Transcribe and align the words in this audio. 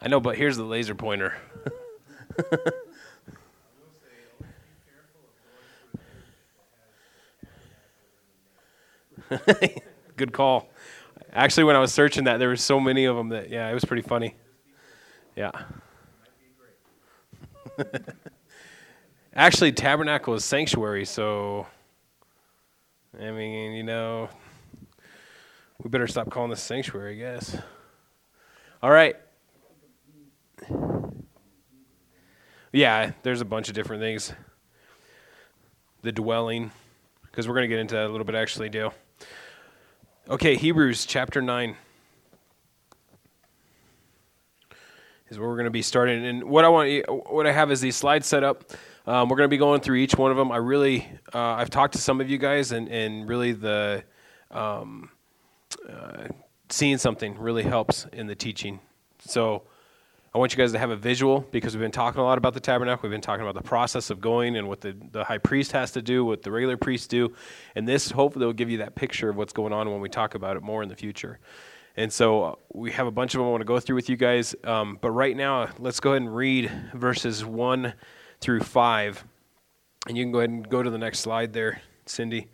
I 0.00 0.08
know, 0.08 0.20
but 0.20 0.36
here's 0.36 0.56
the 0.56 0.64
laser 0.64 0.94
pointer. 0.94 1.34
Good 10.16 10.32
call. 10.32 10.68
Actually, 11.32 11.64
when 11.64 11.76
I 11.76 11.80
was 11.80 11.92
searching 11.92 12.24
that, 12.24 12.38
there 12.38 12.48
were 12.48 12.56
so 12.56 12.80
many 12.80 13.04
of 13.04 13.16
them 13.16 13.28
that, 13.30 13.50
yeah, 13.50 13.68
it 13.68 13.74
was 13.74 13.84
pretty 13.84 14.02
funny. 14.02 14.34
Yeah. 15.36 15.50
Actually, 19.34 19.72
tabernacle 19.72 20.34
is 20.34 20.44
sanctuary, 20.44 21.04
so 21.04 21.66
I 23.20 23.30
mean, 23.30 23.72
you 23.72 23.82
know, 23.82 24.28
we 25.82 25.90
better 25.90 26.06
stop 26.06 26.30
calling 26.30 26.50
this 26.50 26.62
sanctuary, 26.62 27.14
I 27.14 27.18
guess. 27.18 27.56
All 28.82 28.90
right. 28.90 29.16
Yeah, 32.72 33.12
there's 33.22 33.40
a 33.40 33.46
bunch 33.46 33.68
of 33.68 33.74
different 33.74 34.02
things. 34.02 34.32
The 36.02 36.12
dwelling, 36.12 36.70
because 37.22 37.48
we're 37.48 37.54
going 37.54 37.68
to 37.68 37.68
get 37.68 37.78
into 37.78 37.94
that 37.94 38.06
a 38.06 38.10
little 38.10 38.24
bit, 38.24 38.34
actually, 38.34 38.68
Dale. 38.68 38.94
Okay, 40.28 40.56
Hebrews 40.56 41.06
chapter 41.06 41.40
9 41.40 41.76
is 45.30 45.38
where 45.38 45.48
we're 45.48 45.56
going 45.56 45.64
to 45.64 45.70
be 45.70 45.82
starting. 45.82 46.24
And 46.24 46.44
what 46.44 46.64
I 46.64 46.68
want, 46.68 47.04
what 47.30 47.46
I 47.46 47.52
have 47.52 47.70
is 47.70 47.80
these 47.80 47.96
slides 47.96 48.26
set 48.26 48.44
up. 48.44 48.72
Um, 49.06 49.28
we're 49.28 49.36
going 49.36 49.48
to 49.48 49.50
be 49.52 49.58
going 49.58 49.80
through 49.80 49.96
each 49.96 50.16
one 50.16 50.30
of 50.30 50.36
them. 50.36 50.52
I 50.52 50.58
really, 50.58 51.08
uh, 51.32 51.38
I've 51.38 51.70
talked 51.70 51.94
to 51.94 52.00
some 52.00 52.20
of 52.20 52.28
you 52.28 52.36
guys, 52.38 52.72
and 52.72 52.88
and 52.88 53.26
really 53.26 53.52
the 53.52 54.04
um, 54.50 55.10
uh, 55.88 56.28
seeing 56.68 56.98
something 56.98 57.38
really 57.38 57.62
helps 57.62 58.06
in 58.12 58.26
the 58.26 58.34
teaching. 58.34 58.80
So 59.20 59.62
I 60.34 60.38
want 60.38 60.52
you 60.52 60.58
guys 60.58 60.72
to 60.72 60.78
have 60.78 60.90
a 60.90 60.96
visual 60.96 61.40
because 61.50 61.74
we've 61.74 61.80
been 61.80 61.90
talking 61.90 62.20
a 62.20 62.24
lot 62.24 62.36
about 62.36 62.52
the 62.52 62.60
tabernacle. 62.60 63.08
We've 63.08 63.14
been 63.14 63.22
talking 63.22 63.42
about 63.42 63.54
the 63.54 63.66
process 63.66 64.10
of 64.10 64.20
going 64.20 64.56
and 64.56 64.68
what 64.68 64.82
the, 64.82 64.94
the 65.12 65.24
high 65.24 65.38
priest 65.38 65.72
has 65.72 65.92
to 65.92 66.02
do, 66.02 66.22
what 66.22 66.42
the 66.42 66.50
regular 66.50 66.76
priests 66.76 67.06
do. 67.06 67.32
And 67.74 67.88
this 67.88 68.10
hopefully 68.10 68.44
will 68.44 68.52
give 68.52 68.68
you 68.68 68.78
that 68.78 68.94
picture 68.94 69.30
of 69.30 69.36
what's 69.36 69.54
going 69.54 69.72
on 69.72 69.90
when 69.90 70.00
we 70.00 70.10
talk 70.10 70.34
about 70.34 70.56
it 70.58 70.62
more 70.62 70.82
in 70.82 70.90
the 70.90 70.96
future. 70.96 71.38
And 71.96 72.12
so 72.12 72.44
uh, 72.44 72.54
we 72.74 72.92
have 72.92 73.06
a 73.06 73.10
bunch 73.10 73.34
of 73.34 73.38
them 73.38 73.48
I 73.48 73.50
want 73.50 73.62
to 73.62 73.66
go 73.66 73.80
through 73.80 73.96
with 73.96 74.10
you 74.10 74.16
guys. 74.16 74.54
Um, 74.64 74.98
but 75.00 75.12
right 75.12 75.34
now, 75.34 75.70
let's 75.78 75.98
go 75.98 76.10
ahead 76.10 76.22
and 76.22 76.36
read 76.36 76.70
verses 76.92 77.44
1 77.44 77.94
through 78.40 78.60
5. 78.60 79.24
And 80.08 80.16
you 80.16 80.24
can 80.24 80.30
go 80.30 80.38
ahead 80.40 80.50
and 80.50 80.68
go 80.68 80.82
to 80.82 80.90
the 80.90 80.98
next 80.98 81.20
slide 81.20 81.54
there, 81.54 81.80
Cindy. 82.04 82.48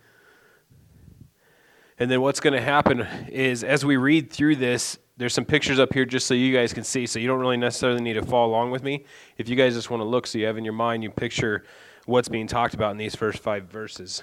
And 1.98 2.08
then 2.08 2.20
what's 2.20 2.40
going 2.40 2.54
to 2.54 2.62
happen 2.62 3.00
is 3.28 3.64
as 3.64 3.84
we 3.84 3.96
read 3.96 4.30
through 4.30 4.56
this, 4.56 4.98
there's 5.16 5.32
some 5.32 5.44
pictures 5.44 5.78
up 5.78 5.92
here 5.92 6.04
just 6.04 6.26
so 6.26 6.34
you 6.34 6.52
guys 6.52 6.72
can 6.72 6.84
see. 6.84 7.06
So 7.06 7.18
you 7.18 7.28
don't 7.28 7.40
really 7.40 7.56
necessarily 7.56 8.00
need 8.00 8.14
to 8.14 8.22
follow 8.22 8.50
along 8.50 8.70
with 8.72 8.82
me. 8.82 9.04
If 9.38 9.48
you 9.48 9.56
guys 9.56 9.74
just 9.74 9.90
want 9.90 10.00
to 10.00 10.04
look 10.04 10.26
so 10.26 10.38
you 10.38 10.46
have 10.46 10.58
in 10.58 10.64
your 10.64 10.74
mind, 10.74 11.02
you 11.02 11.10
picture 11.10 11.64
what's 12.06 12.28
being 12.28 12.46
talked 12.46 12.74
about 12.74 12.90
in 12.90 12.96
these 12.96 13.14
first 13.14 13.38
five 13.38 13.64
verses. 13.64 14.22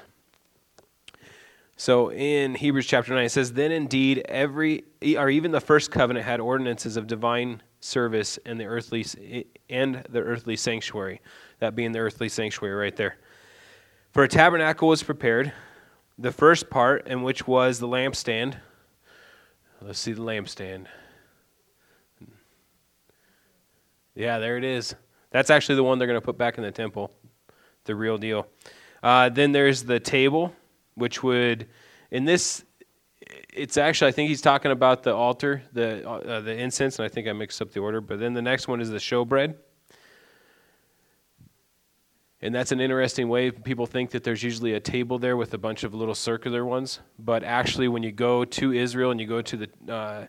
So 1.78 2.12
in 2.12 2.54
Hebrews 2.56 2.86
chapter 2.86 3.14
9, 3.14 3.26
it 3.26 3.30
says, 3.30 3.54
Then 3.54 3.72
indeed 3.72 4.20
every, 4.26 4.84
or 5.18 5.30
even 5.30 5.52
the 5.52 5.62
first 5.62 5.90
covenant 5.92 6.26
had 6.26 6.40
ordinances 6.40 6.98
of 6.98 7.08
divine 7.08 7.64
service 7.80 8.38
and 8.46 8.60
the 8.60 8.66
earthly, 8.66 9.06
and 9.70 10.04
the 10.10 10.20
earthly 10.20 10.56
sanctuary. 10.56 11.22
That 11.60 11.76
being 11.76 11.92
the 11.92 12.00
earthly 12.00 12.30
sanctuary 12.30 12.76
right 12.76 12.96
there. 12.96 13.18
For 14.12 14.24
a 14.24 14.28
tabernacle 14.28 14.90
was 14.90 15.02
prepared, 15.02 15.54
the 16.20 16.32
first 16.32 16.70
part, 16.70 17.08
in 17.08 17.24
which 17.24 17.48
was 17.48 17.80
the 17.80 17.88
lampstand 17.88 18.58
Let's 19.84 19.98
see 19.98 20.14
the 20.14 20.22
lampstand. 20.22 20.86
Yeah, 24.14 24.38
there 24.38 24.58
it 24.58 24.64
is. 24.64 24.94
That's 25.32 25.50
actually 25.50 25.76
the 25.76 25.84
one 25.84 25.98
they're 25.98 26.08
going 26.08 26.20
to 26.20 26.26
put 26.26 26.38
back 26.38 26.58
in 26.58 26.64
the 26.64 26.72
temple, 26.72 27.12
the 27.86 27.96
real 27.96 28.20
deal. 28.20 28.48
Uh, 29.02 29.30
then 29.30 29.54
there's 29.54 29.84
the 29.84 30.00
table, 30.00 30.54
which 30.94 31.24
would, 31.24 31.68
in 32.12 32.26
this, 32.26 32.64
it's 33.52 33.76
actually, 33.76 34.10
I 34.10 34.12
think 34.12 34.30
he's 34.30 34.42
talking 34.42 34.72
about 34.72 35.02
the 35.02 35.16
altar, 35.16 35.64
the, 35.74 36.08
uh, 36.08 36.42
the 36.42 36.56
incense, 36.56 37.00
and 37.00 37.06
I 37.06 37.10
think 37.10 37.28
I 37.28 37.34
mixed 37.34 37.60
up 37.60 37.72
the 37.72 37.80
order. 37.80 38.02
But 38.02 38.20
then 38.20 38.34
the 38.34 38.42
next 38.42 38.68
one 38.68 38.82
is 38.82 38.92
the 38.92 38.98
showbread. 38.98 39.56
And 42.44 42.56
that's 42.56 42.72
an 42.72 42.82
interesting 42.82 43.30
way. 43.30 43.52
People 43.52 43.86
think 43.86 44.12
that 44.12 44.24
there's 44.24 44.42
usually 44.42 44.74
a 44.74 44.80
table 44.80 45.20
there 45.20 45.38
with 45.38 45.54
a 45.54 45.60
bunch 45.60 45.84
of 45.84 45.94
little 45.94 46.16
circular 46.16 46.66
ones. 46.66 47.00
But 47.20 47.44
actually, 47.44 47.88
when 47.88 48.02
you 48.02 48.12
go 48.12 48.46
to 48.46 48.74
Israel 48.74 49.12
and 49.12 49.20
you 49.20 49.28
go 49.28 49.42
to 49.42 49.58
the 49.58 49.70
uh, 49.88 50.26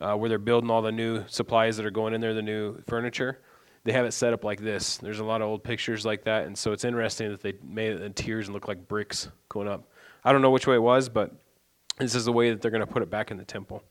uh, 0.00 0.16
where 0.16 0.28
they're 0.28 0.38
building 0.38 0.70
all 0.70 0.82
the 0.82 0.92
new 0.92 1.24
supplies 1.28 1.76
that 1.76 1.86
are 1.86 1.90
going 1.90 2.12
in 2.12 2.20
there, 2.20 2.34
the 2.34 2.42
new 2.42 2.78
furniture, 2.88 3.40
they 3.84 3.92
have 3.92 4.04
it 4.04 4.12
set 4.12 4.32
up 4.32 4.42
like 4.42 4.60
this. 4.60 4.96
There's 4.96 5.20
a 5.20 5.24
lot 5.24 5.42
of 5.42 5.48
old 5.48 5.62
pictures 5.62 6.04
like 6.04 6.24
that, 6.24 6.46
and 6.46 6.58
so 6.58 6.72
it's 6.72 6.84
interesting 6.84 7.30
that 7.30 7.40
they 7.40 7.54
made 7.62 7.92
it 7.92 8.02
in 8.02 8.12
tiers 8.14 8.48
and 8.48 8.54
look 8.54 8.66
like 8.66 8.88
bricks 8.88 9.28
going 9.48 9.68
up. 9.68 9.88
I 10.24 10.32
don't 10.32 10.42
know 10.42 10.50
which 10.50 10.66
way 10.66 10.74
it 10.74 10.82
was, 10.82 11.08
but 11.08 11.32
this 11.98 12.14
is 12.16 12.24
the 12.24 12.32
way 12.32 12.50
that 12.50 12.60
they're 12.60 12.70
going 12.70 12.80
to 12.80 12.86
put 12.86 13.02
it 13.02 13.10
back 13.10 13.30
in 13.30 13.36
the 13.36 13.44
temple. 13.44 13.82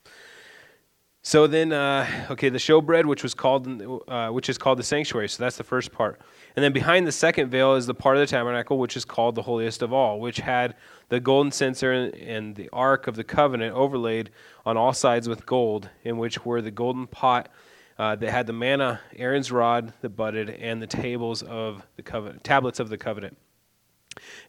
So 1.22 1.48
then, 1.48 1.72
uh, 1.72 2.28
okay, 2.32 2.50
the 2.50 2.58
showbread, 2.58 3.06
which 3.06 3.24
was 3.24 3.34
called, 3.34 3.82
uh, 4.10 4.30
which 4.30 4.50
is 4.50 4.58
called 4.58 4.78
the 4.78 4.84
sanctuary. 4.84 5.30
So 5.30 5.42
that's 5.42 5.56
the 5.56 5.64
first 5.64 5.94
part. 5.94 6.20
And 6.56 6.64
then 6.64 6.72
behind 6.74 7.08
the 7.08 7.12
second 7.12 7.50
veil 7.50 7.76
is 7.76 7.88
the 7.88 7.94
part 7.94 8.16
of 8.16 8.22
the 8.22 8.28
tabernacle, 8.28 8.78
which 8.78 8.96
is 8.96 9.06
called 9.06 9.36
the 9.36 9.42
holiest 9.42 9.82
of 9.82 9.92
all, 9.92 10.20
which 10.20 10.38
had 10.38 10.76
the 11.10 11.20
golden 11.20 11.52
censer 11.52 11.92
and 11.92 12.56
the 12.56 12.70
ark 12.72 13.08
of 13.08 13.16
the 13.16 13.24
covenant 13.24 13.76
overlaid 13.76 14.30
on 14.66 14.78
all 14.78 14.94
sides 14.94 15.28
with 15.28 15.46
gold, 15.46 15.90
in 16.04 16.18
which 16.18 16.46
were 16.46 16.62
the 16.62 16.72
golden 16.72 17.08
pot 17.08 17.50
uh, 17.98 18.16
that 18.16 18.32
had 18.32 18.48
the 18.48 18.54
manna, 18.54 19.00
Aaron's 19.16 19.52
rod 19.52 19.94
that 20.02 20.10
budded, 20.10 20.50
and 20.50 20.82
the 20.82 20.88
tables 20.88 21.42
of 21.44 21.84
the 21.96 22.04
covenant, 22.04 22.44
tablets 22.44 22.80
of 22.80 22.90
the 22.90 22.98
covenant. 22.98 23.38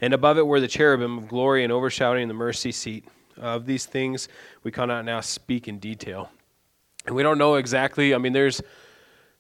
And 0.01 0.13
above 0.13 0.37
it 0.37 0.47
were 0.47 0.61
the 0.61 0.69
cherubim 0.69 1.19
of 1.19 1.29
glory 1.29 1.65
and 1.65 1.73
overshadowing 1.73 2.29
the 2.29 2.35
mercy 2.35 2.73
seat. 2.73 3.07
Of 3.37 3.67
these 3.67 3.85
things 3.85 4.29
we 4.63 4.71
cannot 4.71 5.05
now 5.05 5.21
speak 5.21 5.67
in 5.67 5.81
detail 5.81 6.31
and 7.07 7.15
we 7.15 7.23
don't 7.23 7.39
know 7.39 7.57
exactly. 7.57 8.15
I 8.15 8.19
mean, 8.19 8.33
there's 8.33 8.63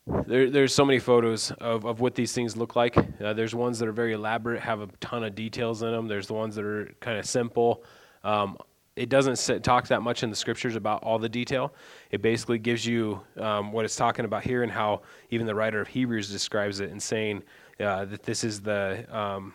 there, 0.06 0.50
there's 0.50 0.74
so 0.74 0.84
many 0.84 0.98
photos 0.98 1.50
of, 1.52 1.84
of 1.84 2.00
what 2.00 2.14
these 2.14 2.32
things 2.32 2.56
look 2.56 2.76
like. 2.76 2.96
Uh, 2.96 3.32
there's 3.32 3.54
ones 3.54 3.78
that 3.78 3.88
are 3.88 3.92
very 3.92 4.12
elaborate, 4.12 4.60
have 4.60 4.80
a 4.80 4.86
ton 5.00 5.24
of 5.24 5.34
details 5.34 5.82
in 5.82 5.90
them. 5.90 6.08
There's 6.08 6.26
the 6.26 6.34
ones 6.34 6.54
that 6.56 6.64
are 6.64 6.92
kind 7.00 7.18
of 7.18 7.24
simple. 7.24 7.82
Um, 8.22 8.58
it 8.96 9.08
doesn't 9.08 9.36
sit, 9.36 9.64
talk 9.64 9.88
that 9.88 10.02
much 10.02 10.22
in 10.22 10.30
the 10.30 10.36
scriptures 10.36 10.76
about 10.76 11.02
all 11.02 11.18
the 11.18 11.28
detail. 11.28 11.74
It 12.10 12.22
basically 12.22 12.58
gives 12.58 12.86
you 12.86 13.20
um, 13.38 13.72
what 13.72 13.84
it's 13.84 13.96
talking 13.96 14.24
about 14.24 14.44
here 14.44 14.62
and 14.62 14.70
how 14.70 15.02
even 15.30 15.46
the 15.46 15.54
writer 15.54 15.80
of 15.80 15.88
Hebrews 15.88 16.30
describes 16.30 16.80
it 16.80 16.90
in 16.90 17.00
saying 17.00 17.42
uh, 17.80 18.04
that 18.04 18.22
this 18.22 18.44
is 18.44 18.60
the 18.60 19.04
um, 19.16 19.54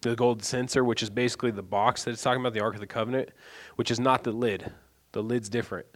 the 0.00 0.14
gold 0.14 0.44
censer, 0.44 0.84
which 0.84 1.02
is 1.02 1.10
basically 1.10 1.50
the 1.50 1.62
box 1.62 2.04
that 2.04 2.12
it's 2.12 2.22
talking 2.22 2.40
about, 2.40 2.54
the 2.54 2.60
Ark 2.60 2.74
of 2.74 2.80
the 2.80 2.86
Covenant, 2.86 3.30
which 3.74 3.90
is 3.90 3.98
not 3.98 4.22
the 4.22 4.30
lid. 4.30 4.70
The 5.10 5.22
lid's 5.22 5.48
different. 5.48 5.86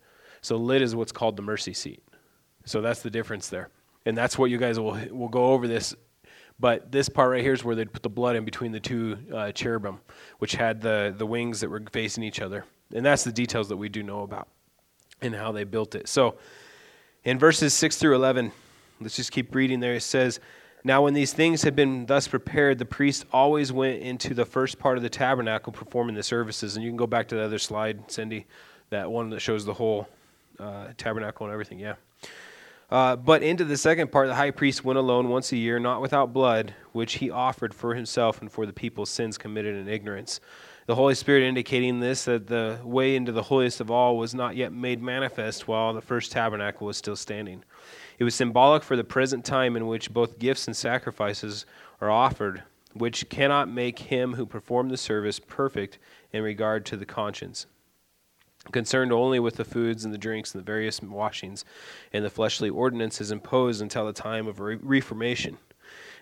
So 0.41 0.57
lid 0.57 0.83
is 0.83 0.97
what's 0.97 1.13
called 1.13 1.37
the 1.37 1.43
mercy 1.43 1.73
seat. 1.73 2.03
So 2.65 2.81
that's 2.81 3.01
the 3.01 3.11
difference 3.11 3.49
there. 3.49 3.69
And 4.05 4.17
that's 4.17 4.37
what 4.37 4.51
you 4.51 4.59
guys 4.59 4.79
will 4.79 4.99
will 5.11 5.29
go 5.29 5.47
over 5.47 5.69
this. 5.69 5.95
But 6.59 6.93
this 6.93 7.09
part 7.09 7.31
right 7.31 7.43
here 7.43 7.53
is 7.53 7.65
where 7.65 7.75
they'd 7.75 7.93
put 7.93 8.03
the 8.03 8.09
blood 8.09 8.37
in 8.37 8.45
between 8.45 8.73
the 8.73 8.81
two 8.81 9.19
uh, 9.35 9.53
cherubim, 9.53 10.01
which 10.39 10.55
had 10.55 10.81
the, 10.81 11.13
the 11.17 11.27
wings 11.27 11.61
that 11.61 11.69
were 11.69 11.83
facing 11.91 12.23
each 12.23 12.41
other. 12.41 12.65
And 12.95 13.05
that's 13.05 13.25
the 13.25 13.33
details 13.33 13.69
that 13.71 13.77
we 13.77 13.89
do 13.89 14.03
know 14.03 14.23
about 14.23 14.49
and 15.21 15.35
how 15.35 15.51
they 15.51 15.65
built 15.65 15.95
it. 15.95 16.09
So 16.09 16.37
in 17.25 17.39
verses 17.39 17.75
6 17.75 17.97
through 17.97 18.15
11, 18.15 18.53
let's 19.01 19.17
just 19.17 19.33
keep 19.33 19.55
reading 19.55 19.81
there. 19.81 19.95
It 19.95 20.03
says, 20.03 20.41
Now 20.85 21.03
when 21.03 21.15
these 21.15 21.33
things 21.33 21.63
had 21.63 21.75
been 21.75 22.07
thus 22.07 22.29
prepared, 22.29 22.79
the 22.79 22.85
priest 22.85 23.25
always 23.33 23.73
went 23.73 24.03
into 24.03 24.35
the 24.35 24.45
first 24.45 24.79
part 24.79 24.97
of 24.97 25.03
the 25.03 25.11
tabernacle 25.11 25.73
performing 25.73 26.15
the 26.15 26.23
services. 26.23 26.77
And 26.77 26.85
you 26.85 26.91
can 26.91 26.97
go 26.97 27.07
back 27.07 27.29
to 27.29 27.35
the 27.35 27.43
other 27.43 27.59
slide, 27.59 28.11
Cindy, 28.11 28.47
that 28.91 29.11
one 29.11 29.31
that 29.31 29.41
shows 29.41 29.65
the 29.65 29.75
whole 29.75 30.09
uh, 30.61 30.89
tabernacle 30.97 31.47
and 31.47 31.53
everything, 31.53 31.79
yeah. 31.79 31.95
Uh, 32.93 33.17
but 33.17 33.43
into 33.43 33.65
the 33.65 33.79
second 33.79 34.13
part, 34.13 34.29
the 34.29 34.35
high 34.35 34.51
priest 34.51 34.85
went 34.85 34.99
alone 34.99 35.31
once 35.31 35.51
a 35.51 35.57
year, 35.57 35.79
not 35.79 36.03
without 36.03 36.35
blood, 36.35 36.75
which 36.93 37.15
he 37.15 37.31
offered 37.31 37.73
for 37.73 37.95
himself 37.95 38.43
and 38.43 38.53
for 38.53 38.67
the 38.67 38.73
people's 38.73 39.09
sins 39.09 39.39
committed 39.39 39.75
in 39.75 39.89
ignorance. 39.89 40.41
The 40.85 40.95
Holy 40.95 41.15
Spirit 41.15 41.43
indicating 41.43 42.01
this, 42.01 42.27
that 42.27 42.49
the 42.49 42.81
way 42.85 43.17
into 43.17 43.33
the 43.33 43.45
holiest 43.45 43.81
of 43.81 43.91
all 43.91 44.19
was 44.19 44.35
not 44.35 44.57
yet 44.57 44.75
made 44.75 45.01
manifest 45.01 45.67
while 45.67 45.95
the 45.95 46.03
first 46.03 46.33
tabernacle 46.33 46.87
was 46.87 46.99
still 46.99 47.17
standing. 47.17 47.65
It 48.19 48.25
was 48.25 48.35
symbolic 48.35 48.83
for 48.83 48.95
the 48.95 49.05
present 49.05 49.43
time 49.47 49.75
in 49.75 49.87
which 49.87 50.13
both 50.13 50.39
gifts 50.39 50.67
and 50.67 50.77
sacrifices 50.77 51.65
are 52.03 52.11
offered, 52.11 52.63
which 52.93 53.27
cannot 53.31 53.71
make 53.71 54.01
him 54.01 54.35
who 54.35 54.45
performed 54.45 54.91
the 54.91 54.99
service 54.99 55.39
perfect 55.39 55.97
in 56.31 56.43
regard 56.43 56.85
to 56.85 56.99
the 56.99 57.07
conscience 57.07 57.65
concerned 58.71 59.13
only 59.13 59.41
with 59.41 59.57
the 59.57 59.65
foods 59.65 60.05
and 60.05 60.15
the 60.15 60.19
drinks 60.19 60.55
and 60.55 60.63
the 60.63 60.67
various 60.67 61.03
washings 61.03 61.65
and 62.13 62.25
the 62.25 62.31
fleshly 62.31 62.71
ordinances 62.71 63.31
imposed 63.33 63.83
until 63.83 64.07
the 64.07 64.13
time 64.13 64.47
of 64.47 64.61
re- 64.61 64.79
Reformation. 64.81 65.59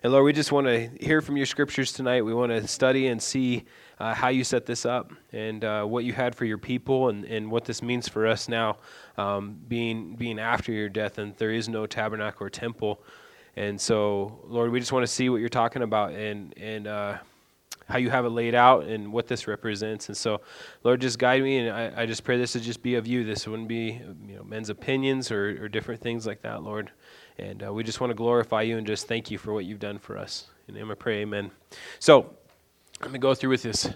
And 0.03 0.13
Lord, 0.13 0.25
we 0.25 0.33
just 0.33 0.51
want 0.51 0.67
to 0.67 0.89
hear 0.99 1.21
from 1.21 1.37
your 1.37 1.45
scriptures 1.45 1.93
tonight. 1.93 2.23
We 2.23 2.33
want 2.33 2.51
to 2.53 2.67
study 2.67 3.09
and 3.09 3.23
see 3.23 3.67
uh, 3.99 4.15
how 4.15 4.29
you 4.29 4.45
set 4.45 4.65
this 4.65 4.87
up 4.87 5.13
and 5.33 5.63
uh, 5.63 5.85
what 5.85 6.05
you 6.05 6.15
had 6.15 6.35
for 6.35 6.47
your 6.47 6.57
people 6.57 7.11
and, 7.11 7.27
and 7.27 7.51
what 7.51 7.67
this 7.67 7.83
means 7.83 8.09
for 8.09 8.27
us 8.27 8.49
now, 8.49 8.79
um, 9.19 9.59
being, 9.69 10.17
being 10.17 10.39
after 10.39 10.73
your 10.73 10.89
death, 10.89 11.19
and 11.19 11.37
there 11.37 11.51
is 11.51 11.69
no 11.69 11.85
tabernacle 11.85 12.47
or 12.47 12.51
temple. 12.51 13.03
And 13.57 13.79
so, 13.79 14.41
Lord, 14.47 14.71
we 14.71 14.81
just 14.81 14.93
want 14.93 15.03
to 15.03 15.13
see 15.13 15.29
what 15.29 15.37
you're 15.41 15.51
talking 15.51 15.83
about 15.83 16.13
and, 16.15 16.55
and 16.57 16.87
uh, 16.87 17.19
how 17.91 17.99
you 17.99 18.09
have 18.11 18.25
it 18.25 18.31
laid 18.31 18.55
out 18.55 18.85
and 18.85 19.13
what 19.13 19.27
this 19.27 19.47
represents. 19.47 20.09
And 20.09 20.17
so, 20.17 20.41
Lord, 20.85 21.01
just 21.01 21.19
guide 21.19 21.43
me. 21.43 21.59
And 21.59 21.71
I, 21.71 22.03
I 22.03 22.07
just 22.07 22.25
pray 22.25 22.39
this 22.39 22.55
would 22.55 22.63
just 22.63 22.83
be 22.83 22.95
of 22.95 23.07
you. 23.07 23.25
This 23.25 23.47
wouldn't 23.47 23.69
be 23.69 24.01
you 24.27 24.37
know, 24.37 24.45
men's 24.45 24.71
opinions 24.71 25.31
or, 25.31 25.65
or 25.65 25.69
different 25.69 26.01
things 26.01 26.27
like 26.27 26.43
that, 26.43 26.63
Lord. 26.63 26.91
And 27.39 27.65
uh, 27.65 27.73
we 27.73 27.85
just 27.85 28.01
want 28.01 28.11
to 28.11 28.15
glorify 28.15 28.63
you 28.63 28.79
and 28.79 28.87
just 28.87 29.09
thank 29.09 29.31
you 29.31 29.39
for 29.39 29.53
what 29.53 29.65
you've 29.65 29.81
done 29.81 29.99
for 29.99 30.17
us. 30.17 30.47
In 30.69 30.75
name 30.75 30.91
I 30.91 30.95
pray, 30.95 31.23
amen. 31.23 31.51
So, 31.99 32.35
let 33.03 33.11
me 33.11 33.19
go 33.19 33.35
through 33.35 33.51
with 33.51 33.63
this. 33.63 33.91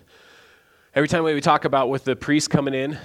Every 0.95 1.09
time 1.09 1.25
we 1.25 1.41
talk 1.41 1.65
about 1.65 1.91
with 1.91 2.05
the 2.05 2.17
priest 2.17 2.51
coming 2.51 2.73
in, 2.73 2.99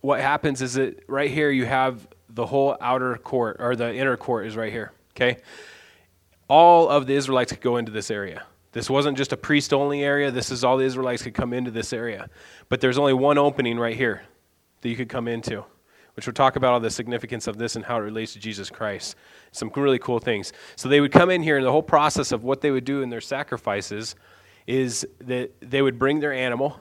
what 0.00 0.20
happens 0.20 0.60
is 0.60 0.74
that 0.74 1.04
right 1.08 1.30
here 1.30 1.50
you 1.50 1.64
have 1.66 2.06
the 2.28 2.44
whole 2.44 2.76
outer 2.80 3.16
court, 3.16 3.56
or 3.60 3.76
the 3.76 3.94
inner 3.94 4.16
court 4.16 4.46
is 4.46 4.56
right 4.56 4.72
here, 4.72 4.92
okay? 5.12 5.38
All 6.48 6.88
of 6.88 7.06
the 7.06 7.14
Israelites 7.14 7.52
could 7.52 7.62
go 7.62 7.76
into 7.76 7.92
this 7.92 8.10
area. 8.10 8.44
This 8.76 8.90
wasn't 8.90 9.16
just 9.16 9.32
a 9.32 9.38
priest 9.38 9.72
only 9.72 10.04
area. 10.04 10.30
This 10.30 10.50
is 10.50 10.62
all 10.62 10.76
the 10.76 10.84
Israelites 10.84 11.22
could 11.22 11.32
come 11.32 11.54
into 11.54 11.70
this 11.70 11.94
area. 11.94 12.28
But 12.68 12.82
there's 12.82 12.98
only 12.98 13.14
one 13.14 13.38
opening 13.38 13.78
right 13.78 13.96
here 13.96 14.20
that 14.82 14.90
you 14.90 14.96
could 14.96 15.08
come 15.08 15.28
into, 15.28 15.64
which 16.12 16.26
we'll 16.26 16.34
talk 16.34 16.56
about 16.56 16.74
all 16.74 16.80
the 16.80 16.90
significance 16.90 17.46
of 17.46 17.56
this 17.56 17.74
and 17.76 17.86
how 17.86 17.96
it 17.96 18.00
relates 18.00 18.34
to 18.34 18.38
Jesus 18.38 18.68
Christ. 18.68 19.16
Some 19.50 19.72
really 19.74 19.98
cool 19.98 20.18
things. 20.18 20.52
So 20.76 20.90
they 20.90 21.00
would 21.00 21.10
come 21.10 21.30
in 21.30 21.42
here, 21.42 21.56
and 21.56 21.64
the 21.64 21.72
whole 21.72 21.82
process 21.82 22.32
of 22.32 22.44
what 22.44 22.60
they 22.60 22.70
would 22.70 22.84
do 22.84 23.00
in 23.00 23.08
their 23.08 23.22
sacrifices 23.22 24.14
is 24.66 25.08
that 25.20 25.58
they 25.62 25.80
would 25.80 25.98
bring 25.98 26.20
their 26.20 26.34
animal 26.34 26.78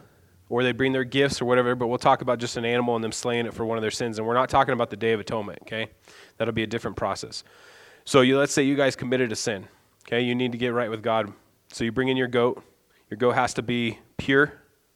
or 0.50 0.64
they'd 0.64 0.76
bring 0.76 0.92
their 0.92 1.06
gifts 1.06 1.42
or 1.42 1.46
whatever, 1.46 1.76
but 1.76 1.88
we'll 1.88 1.98
talk 1.98 2.22
about 2.22 2.40
just 2.40 2.58
an 2.58 2.66
animal 2.66 2.96
and 2.96 3.06
them 3.06 3.14
slaying 3.14 3.46
it 3.46 3.54
for 3.54 3.66
one 3.66 3.78
of 3.78 3.82
their 3.82 3.90
sins. 3.90 4.18
And 4.18 4.28
we're 4.28 4.34
not 4.34 4.50
talking 4.50 4.74
about 4.74 4.90
the 4.90 4.98
Day 4.98 5.14
of 5.14 5.22
Atonement, 5.22 5.60
okay? 5.62 5.88
That'll 6.36 6.54
be 6.54 6.64
a 6.64 6.68
different 6.68 6.98
process. 6.98 7.46
So 8.04 8.20
you, 8.20 8.38
let's 8.38 8.52
say 8.52 8.64
you 8.64 8.76
guys 8.76 8.98
committed 8.98 9.32
a 9.32 9.36
sin, 9.38 9.70
okay? 10.06 10.20
You 10.20 10.36
need 10.36 10.52
to 10.52 10.58
get 10.58 10.74
right 10.74 10.90
with 10.90 11.02
God 11.02 11.32
so 11.76 11.84
you 11.84 11.92
bring 11.92 12.08
in 12.08 12.16
your 12.16 12.30
goat. 12.30 12.64
Your 13.10 13.18
goat 13.18 13.34
has 13.34 13.54
to 13.56 13.62
be 13.62 14.00
pure, 14.16 14.54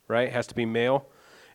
right? 0.08 0.30
It 0.30 0.32
has 0.32 0.48
to 0.48 0.56
be 0.56 0.66
male. 0.66 1.06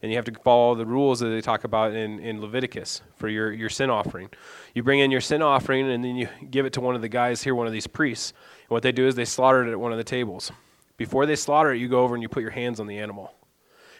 And 0.03 0.13
you 0.13 0.19
have 0.19 0.27
to 0.27 0.35
follow 0.45 0.75
the 0.75 0.85
rules 0.85 1.21
that 1.21 1.29
they 1.29 1.41
talk 1.41 1.65
about 1.65 1.95
in, 1.95 2.21
in 2.21 2.43
Leviticus 2.43 3.01
for 3.17 3.31
your, 3.31 3.51
your 3.51 3.71
sin 3.71 3.89
offering. 3.89 4.29
You 4.75 4.83
bring 4.83 5.01
in 5.01 5.11
your 5.11 5.23
sin 5.23 5.41
offering 5.41 5.91
and 5.91 6.05
then 6.05 6.17
you 6.17 6.29
give 6.51 6.67
it 6.67 6.75
to 6.75 6.83
one 6.83 6.95
of 6.95 7.01
the 7.01 7.09
guys 7.09 7.43
here, 7.43 7.55
one 7.55 7.67
of 7.67 7.73
these 7.73 7.87
priests. 7.87 8.35
And 8.65 8.73
what 8.73 8.83
they 8.83 8.93
do 8.93 9.07
is 9.07 9.15
they 9.15 9.25
slaughter 9.25 9.67
it 9.67 9.73
at 9.73 9.81
one 9.81 9.93
of 9.93 9.97
the 9.97 10.05
tables. 10.05 10.53
Before 10.99 11.25
they 11.25 11.37
slaughter 11.37 11.73
it, 11.73 11.79
you 11.79 11.89
go 11.89 12.03
over 12.03 12.15
and 12.15 12.21
you 12.21 12.29
put 12.29 12.43
your 12.43 12.51
hands 12.51 12.79
on 12.79 12.87
the 12.87 12.99
animal. 12.99 13.33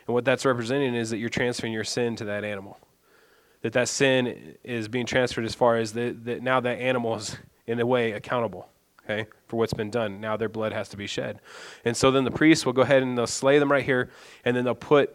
And 0.07 0.13
what 0.13 0.27
that's 0.27 0.45
representing 0.45 0.95
is 0.95 1.09
that 1.09 1.17
you're 1.17 1.31
transferring 1.31 1.73
your 1.73 1.85
sin 1.85 2.17
to 2.17 2.27
that 2.27 2.45
animal. 2.45 2.79
That 3.63 3.73
that 3.73 3.89
sin 3.89 4.57
is 4.63 4.89
being 4.89 5.07
transferred 5.07 5.47
as 5.47 5.55
far 5.55 5.79
as 5.79 5.95
that, 5.95 6.27
that 6.27 6.43
now 6.43 6.61
that 6.61 6.81
animal 6.81 7.15
is, 7.15 7.39
in 7.67 7.81
a 7.81 7.87
way, 7.87 8.13
accountable 8.13 8.69
okay, 9.05 9.27
for 9.47 9.57
what's 9.57 9.75
been 9.75 9.91
done. 9.91 10.21
Now 10.21 10.37
their 10.37 10.49
blood 10.49 10.73
has 10.73 10.89
to 10.91 10.97
be 10.97 11.07
shed. 11.07 11.41
And 11.85 11.97
so 11.97 12.11
then 12.11 12.25
the 12.25 12.31
priests 12.31 12.67
will 12.67 12.73
go 12.73 12.83
ahead 12.83 13.03
and 13.03 13.17
they'll 13.17 13.27
slay 13.27 13.59
them 13.59 13.71
right 13.71 13.85
here, 13.85 14.11
and 14.45 14.57
then 14.57 14.65
they'll 14.65 14.75
put 14.75 15.15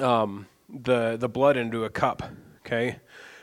um, 0.00 0.46
the, 0.68 1.16
the 1.16 1.28
blood 1.28 1.56
into 1.56 1.84
a 1.84 1.90
cup, 1.90 2.22
okay? 2.64 2.96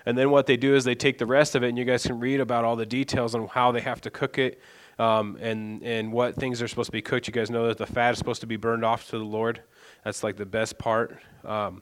And 0.06 0.18
then 0.18 0.32
what 0.32 0.48
they 0.48 0.58
do 0.58 0.76
is 0.76 0.84
they 0.84 0.96
take 0.96 1.18
the 1.18 1.26
rest 1.26 1.56
of 1.56 1.64
it, 1.64 1.70
and 1.70 1.78
you 1.78 1.86
guys 1.86 2.06
can 2.06 2.20
read 2.20 2.40
about 2.40 2.66
all 2.66 2.76
the 2.76 2.86
details 2.86 3.36
on 3.36 3.48
how 3.48 3.72
they 3.72 3.82
have 3.82 4.02
to 4.02 4.10
cook 4.10 4.38
it 4.38 4.60
um, 5.00 5.38
and, 5.40 5.84
and 5.84 6.12
what 6.12 6.36
things 6.36 6.62
are 6.62 6.68
supposed 6.68 6.88
to 6.88 6.92
be 6.92 7.02
cooked. 7.02 7.28
You 7.28 7.34
guys 7.34 7.50
know 7.50 7.68
that 7.68 7.78
the 7.78 7.86
fat 7.86 8.12
is 8.12 8.18
supposed 8.18 8.42
to 8.42 8.48
be 8.48 8.56
burned 8.56 8.84
off 8.84 9.08
to 9.10 9.18
the 9.18 9.24
Lord. 9.24 9.62
That's 10.04 10.24
like 10.24 10.38
the 10.38 10.46
best 10.46 10.78
part. 10.78 11.20
Um, 11.46 11.82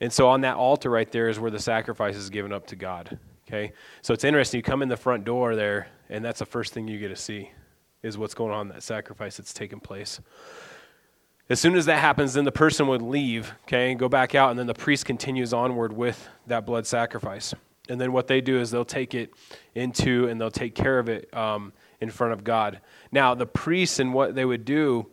and 0.00 0.12
so 0.12 0.28
on 0.28 0.40
that 0.40 0.56
altar 0.56 0.90
right 0.90 1.10
there 1.10 1.28
is 1.28 1.38
where 1.38 1.50
the 1.50 1.60
sacrifice 1.60 2.16
is 2.16 2.30
given 2.30 2.52
up 2.52 2.66
to 2.68 2.76
God. 2.76 3.18
Okay? 3.46 3.72
So 4.02 4.12
it's 4.12 4.24
interesting. 4.24 4.58
You 4.58 4.62
come 4.62 4.82
in 4.82 4.88
the 4.88 4.96
front 4.96 5.24
door 5.24 5.54
there, 5.54 5.88
and 6.12 6.22
that's 6.22 6.40
the 6.40 6.46
first 6.46 6.74
thing 6.74 6.86
you 6.86 6.98
get 6.98 7.08
to 7.08 7.16
see 7.16 7.50
is 8.02 8.18
what's 8.18 8.34
going 8.34 8.52
on, 8.52 8.68
that 8.68 8.82
sacrifice 8.82 9.38
that's 9.38 9.54
taking 9.54 9.80
place. 9.80 10.20
As 11.48 11.58
soon 11.58 11.74
as 11.74 11.86
that 11.86 12.00
happens, 12.00 12.34
then 12.34 12.44
the 12.44 12.52
person 12.52 12.86
would 12.88 13.00
leave, 13.00 13.52
okay, 13.62 13.90
and 13.90 13.98
go 13.98 14.08
back 14.08 14.34
out, 14.34 14.50
and 14.50 14.58
then 14.58 14.66
the 14.66 14.74
priest 14.74 15.06
continues 15.06 15.52
onward 15.54 15.92
with 15.92 16.28
that 16.46 16.66
blood 16.66 16.86
sacrifice. 16.86 17.54
And 17.88 17.98
then 18.00 18.12
what 18.12 18.26
they 18.26 18.42
do 18.42 18.60
is 18.60 18.70
they'll 18.70 18.84
take 18.84 19.14
it 19.14 19.32
into 19.74 20.28
and 20.28 20.40
they'll 20.40 20.50
take 20.50 20.74
care 20.74 20.98
of 20.98 21.08
it 21.08 21.32
um, 21.34 21.72
in 22.00 22.10
front 22.10 22.34
of 22.34 22.44
God. 22.44 22.80
Now, 23.10 23.34
the 23.34 23.46
priests 23.46 23.98
and 23.98 24.12
what 24.12 24.34
they 24.34 24.44
would 24.44 24.64
do 24.64 25.06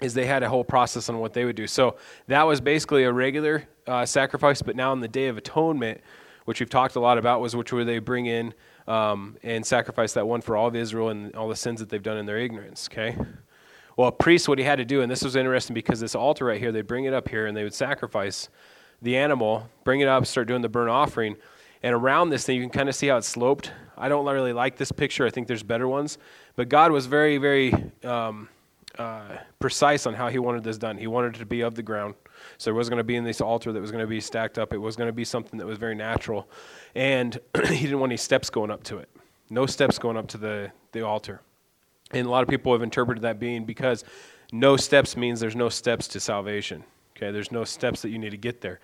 is 0.00 0.14
they 0.14 0.26
had 0.26 0.42
a 0.42 0.48
whole 0.48 0.64
process 0.64 1.08
on 1.08 1.18
what 1.18 1.34
they 1.34 1.44
would 1.44 1.56
do. 1.56 1.66
So 1.66 1.96
that 2.28 2.44
was 2.44 2.60
basically 2.60 3.02
a 3.02 3.12
regular 3.12 3.68
uh, 3.86 4.06
sacrifice, 4.06 4.62
but 4.62 4.76
now 4.76 4.92
on 4.92 5.00
the 5.00 5.08
Day 5.08 5.26
of 5.26 5.36
Atonement, 5.36 6.00
which 6.44 6.60
we've 6.60 6.70
talked 6.70 6.94
a 6.94 7.00
lot 7.00 7.18
about, 7.18 7.40
was 7.40 7.54
which 7.54 7.72
where 7.72 7.84
they 7.84 7.98
bring 7.98 8.26
in 8.26 8.54
um, 8.86 9.36
and 9.42 9.64
sacrifice 9.64 10.12
that 10.14 10.26
one 10.26 10.40
for 10.40 10.56
all 10.56 10.68
of 10.68 10.76
Israel 10.76 11.10
and 11.10 11.34
all 11.34 11.48
the 11.48 11.56
sins 11.56 11.80
that 11.80 11.88
they've 11.88 12.02
done 12.02 12.16
in 12.16 12.26
their 12.26 12.38
ignorance. 12.38 12.88
Okay. 12.90 13.16
Well, 13.96 14.08
a 14.08 14.12
priest, 14.12 14.48
what 14.48 14.58
he 14.58 14.64
had 14.64 14.76
to 14.76 14.84
do, 14.84 15.02
and 15.02 15.10
this 15.10 15.22
was 15.22 15.36
interesting 15.36 15.74
because 15.74 16.00
this 16.00 16.14
altar 16.14 16.46
right 16.46 16.60
here, 16.60 16.72
they'd 16.72 16.86
bring 16.86 17.04
it 17.04 17.12
up 17.12 17.28
here 17.28 17.46
and 17.46 17.56
they 17.56 17.64
would 17.64 17.74
sacrifice 17.74 18.48
the 19.02 19.16
animal, 19.16 19.68
bring 19.84 20.00
it 20.00 20.08
up, 20.08 20.24
start 20.26 20.48
doing 20.48 20.62
the 20.62 20.68
burnt 20.68 20.90
offering. 20.90 21.36
And 21.82 21.94
around 21.94 22.30
this 22.30 22.44
thing, 22.44 22.56
you 22.56 22.62
can 22.62 22.70
kind 22.70 22.88
of 22.88 22.94
see 22.94 23.08
how 23.08 23.16
it's 23.16 23.28
sloped. 23.28 23.72
I 23.96 24.08
don't 24.08 24.24
really 24.26 24.52
like 24.52 24.76
this 24.76 24.92
picture. 24.92 25.26
I 25.26 25.30
think 25.30 25.48
there's 25.48 25.62
better 25.62 25.88
ones. 25.88 26.18
But 26.56 26.68
God 26.68 26.92
was 26.92 27.06
very, 27.06 27.38
very 27.38 27.74
um, 28.04 28.48
uh, 28.98 29.36
precise 29.58 30.06
on 30.06 30.14
how 30.14 30.28
He 30.28 30.38
wanted 30.38 30.64
this 30.64 30.78
done. 30.78 30.98
He 30.98 31.06
wanted 31.06 31.36
it 31.36 31.38
to 31.38 31.46
be 31.46 31.60
of 31.60 31.74
the 31.74 31.82
ground. 31.82 32.14
So 32.58 32.70
it 32.70 32.74
was 32.74 32.88
going 32.88 32.98
to 32.98 33.04
be 33.04 33.16
in 33.16 33.24
this 33.24 33.40
altar 33.40 33.72
that 33.72 33.80
was 33.80 33.90
going 33.90 34.02
to 34.02 34.08
be 34.08 34.20
stacked 34.20 34.58
up. 34.58 34.72
It 34.72 34.78
was 34.78 34.96
going 34.96 35.08
to 35.08 35.12
be 35.12 35.24
something 35.24 35.58
that 35.58 35.66
was 35.66 35.78
very 35.78 35.94
natural. 35.94 36.48
And 36.94 37.38
he 37.66 37.82
didn't 37.82 38.00
want 38.00 38.10
any 38.10 38.16
steps 38.16 38.50
going 38.50 38.70
up 38.70 38.82
to 38.84 38.98
it. 38.98 39.08
No 39.48 39.66
steps 39.66 39.98
going 39.98 40.16
up 40.16 40.28
to 40.28 40.38
the, 40.38 40.72
the 40.92 41.04
altar. 41.04 41.40
And 42.12 42.26
a 42.26 42.30
lot 42.30 42.42
of 42.42 42.48
people 42.48 42.72
have 42.72 42.82
interpreted 42.82 43.22
that 43.22 43.38
being 43.38 43.64
because 43.64 44.04
no 44.52 44.76
steps 44.76 45.16
means 45.16 45.40
there's 45.40 45.56
no 45.56 45.68
steps 45.68 46.08
to 46.08 46.20
salvation. 46.20 46.84
Okay, 47.16 47.30
there's 47.30 47.52
no 47.52 47.64
steps 47.64 48.02
that 48.02 48.10
you 48.10 48.18
need 48.18 48.30
to 48.30 48.36
get 48.36 48.60
there. 48.60 48.80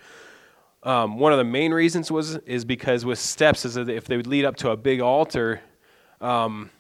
Um, 0.83 1.19
one 1.19 1.33
of 1.33 1.39
the 1.39 1.45
main 1.45 1.73
reasons 1.73 2.11
was 2.11 2.37
is 2.37 2.65
because 2.65 3.05
with 3.05 3.19
steps 3.19 3.65
is 3.65 3.75
that 3.75 3.89
if 3.89 4.05
they 4.05 4.17
would 4.17 4.27
lead 4.27 4.45
up 4.45 4.57
to 4.57 4.71
a 4.71 4.77
big 4.77 5.01
altar, 5.01 5.61
um, 6.21 6.71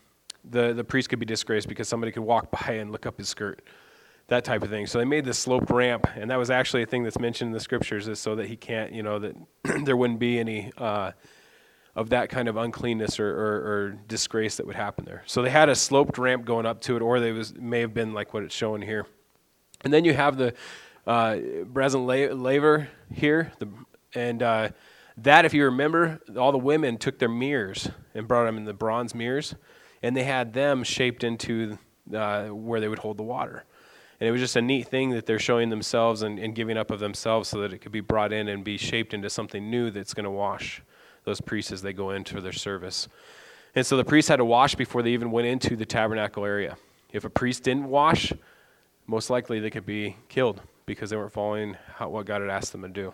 the 0.49 0.73
the 0.73 0.85
priest 0.85 1.09
could 1.09 1.19
be 1.19 1.27
disgraced 1.27 1.69
because 1.69 1.89
somebody 1.89 2.13
could 2.13 2.23
walk 2.23 2.51
by 2.51 2.75
and 2.75 2.93
look 2.93 3.07
up 3.07 3.19
his 3.19 3.29
skirt 3.29 3.63
that 4.29 4.45
type 4.45 4.63
of 4.63 4.71
thing. 4.71 4.87
So 4.87 4.99
they 4.99 5.05
made 5.05 5.25
this 5.25 5.39
sloped 5.39 5.71
ramp, 5.71 6.07
and 6.17 6.31
that 6.31 6.37
was 6.37 6.51
actually 6.51 6.83
a 6.83 6.87
thing 6.87 7.05
that's 7.05 7.19
mentioned 7.19 7.49
in 7.49 7.53
the 7.53 7.61
scriptures, 7.61 8.09
is 8.09 8.19
so 8.19 8.35
that 8.37 8.47
he 8.47 8.57
can't, 8.57 8.93
you 8.93 9.03
know, 9.03 9.19
that 9.21 9.37
there 9.85 9.97
wouldn't 9.97 10.19
be 10.19 10.39
any 10.39 10.73
uh, 10.77 11.13
of 11.95 12.11
that 12.11 12.29
kind 12.29 12.49
of 12.49 12.57
uncleanness 12.57 13.21
or, 13.21 13.29
or, 13.29 13.55
or, 13.55 13.99
disgrace 14.07 14.57
that 14.57 14.67
would 14.67 14.77
happen 14.77 15.05
there. 15.05 15.23
So 15.27 15.43
they 15.43 15.49
had 15.49 15.69
a 15.71 15.75
sloped 15.75 16.19
ramp 16.19 16.45
going 16.45 16.67
up 16.67 16.81
to 16.83 16.97
it, 16.97 17.03
or 17.03 17.21
they 17.21 17.33
was 17.33 17.55
may 17.55 17.81
have 17.81 17.95
been 17.95 18.13
like 18.13 18.35
what 18.35 18.43
it's 18.43 18.55
showing 18.55 18.83
here. 18.83 19.07
And 19.83 19.93
then 19.93 20.05
you 20.05 20.13
have 20.13 20.37
the 20.37 20.53
uh, 21.07 21.39
brazen 21.65 22.07
laver 22.07 22.89
here, 23.13 23.53
the, 23.59 23.69
and 24.15 24.43
uh, 24.43 24.69
that, 25.19 25.45
if 25.45 25.55
you 25.55 25.65
remember, 25.67 26.21
all 26.37 26.53
the 26.53 26.59
women 26.59 26.99
took 26.99 27.19
their 27.19 27.29
mirrors 27.29 27.89
and 28.15 28.27
brought 28.27 28.45
them 28.45 28.57
in 28.57 28.65
the 28.65 28.75
bronze 28.75 29.15
mirrors, 29.15 29.55
and 30.03 30.17
they 30.17 30.25
had 30.25 30.53
them 30.53 30.83
shaped 30.85 31.25
into 31.25 31.79
uh, 32.15 32.47
where 32.47 32.81
they 32.81 32.89
would 32.89 32.99
hold 32.99 33.17
the 33.17 33.23
water. 33.23 33.65
And 34.21 34.29
it 34.29 34.31
was 34.31 34.41
just 34.41 34.57
a 34.57 34.63
neat 34.63 34.89
thing 34.89 35.11
that 35.11 35.27
they're 35.27 35.39
showing 35.39 35.69
themselves 35.69 36.23
and, 36.23 36.39
and 36.39 36.55
giving 36.55 36.79
up 36.79 36.91
of 36.91 37.01
themselves 37.01 37.49
so 37.49 37.61
that 37.61 37.73
it 37.73 37.79
could 37.79 37.93
be 37.93 38.01
brought 38.01 38.33
in 38.33 38.49
and 38.49 38.65
be 38.65 38.79
shaped 38.79 39.13
into 39.13 39.29
something 39.29 39.71
new 39.71 39.91
that's 39.91 40.15
going 40.15 40.25
to 40.25 40.31
wash 40.31 40.83
those 41.25 41.41
priests 41.41 41.73
as 41.73 41.83
they 41.83 41.93
go 41.93 42.11
into 42.11 42.41
their 42.41 42.53
service. 42.53 43.09
And 43.75 43.85
so 43.85 43.97
the 43.97 44.05
priests 44.05 44.29
had 44.31 44.37
to 44.37 44.45
wash 44.45 44.75
before 44.75 45.03
they 45.03 45.11
even 45.11 45.31
went 45.31 45.47
into 45.47 45.77
the 45.77 45.85
tabernacle 45.85 46.47
area. 46.47 46.77
If 47.13 47.25
a 47.25 47.31
priest 47.31 47.63
didn't 47.63 47.89
wash, 47.89 48.33
most 49.07 49.29
likely 49.29 49.61
they 49.61 49.71
could 49.71 49.85
be 49.85 50.17
killed 50.29 50.63
because 50.87 51.11
they 51.11 51.17
weren't 51.17 51.33
following 51.33 51.77
how, 51.97 52.09
what 52.09 52.25
God 52.25 52.41
had 52.41 52.49
asked 52.49 52.73
them 52.73 52.83
to 52.83 52.89
do. 52.89 53.13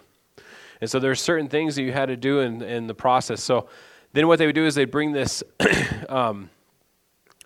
And 0.80 0.88
so 0.88 1.00
there's 1.00 1.20
certain 1.20 1.48
things 1.48 1.74
that 1.76 1.82
you 1.82 1.92
had 1.92 2.06
to 2.06 2.16
do 2.16 2.40
in, 2.40 2.62
in 2.62 2.86
the 2.86 2.94
process. 2.94 3.42
So 3.42 3.68
then 4.12 4.28
what 4.28 4.38
they 4.38 4.46
would 4.46 4.54
do 4.54 4.66
is 4.66 4.74
they'd 4.74 4.84
bring 4.90 5.12
this 5.12 5.42
um, 6.08 6.50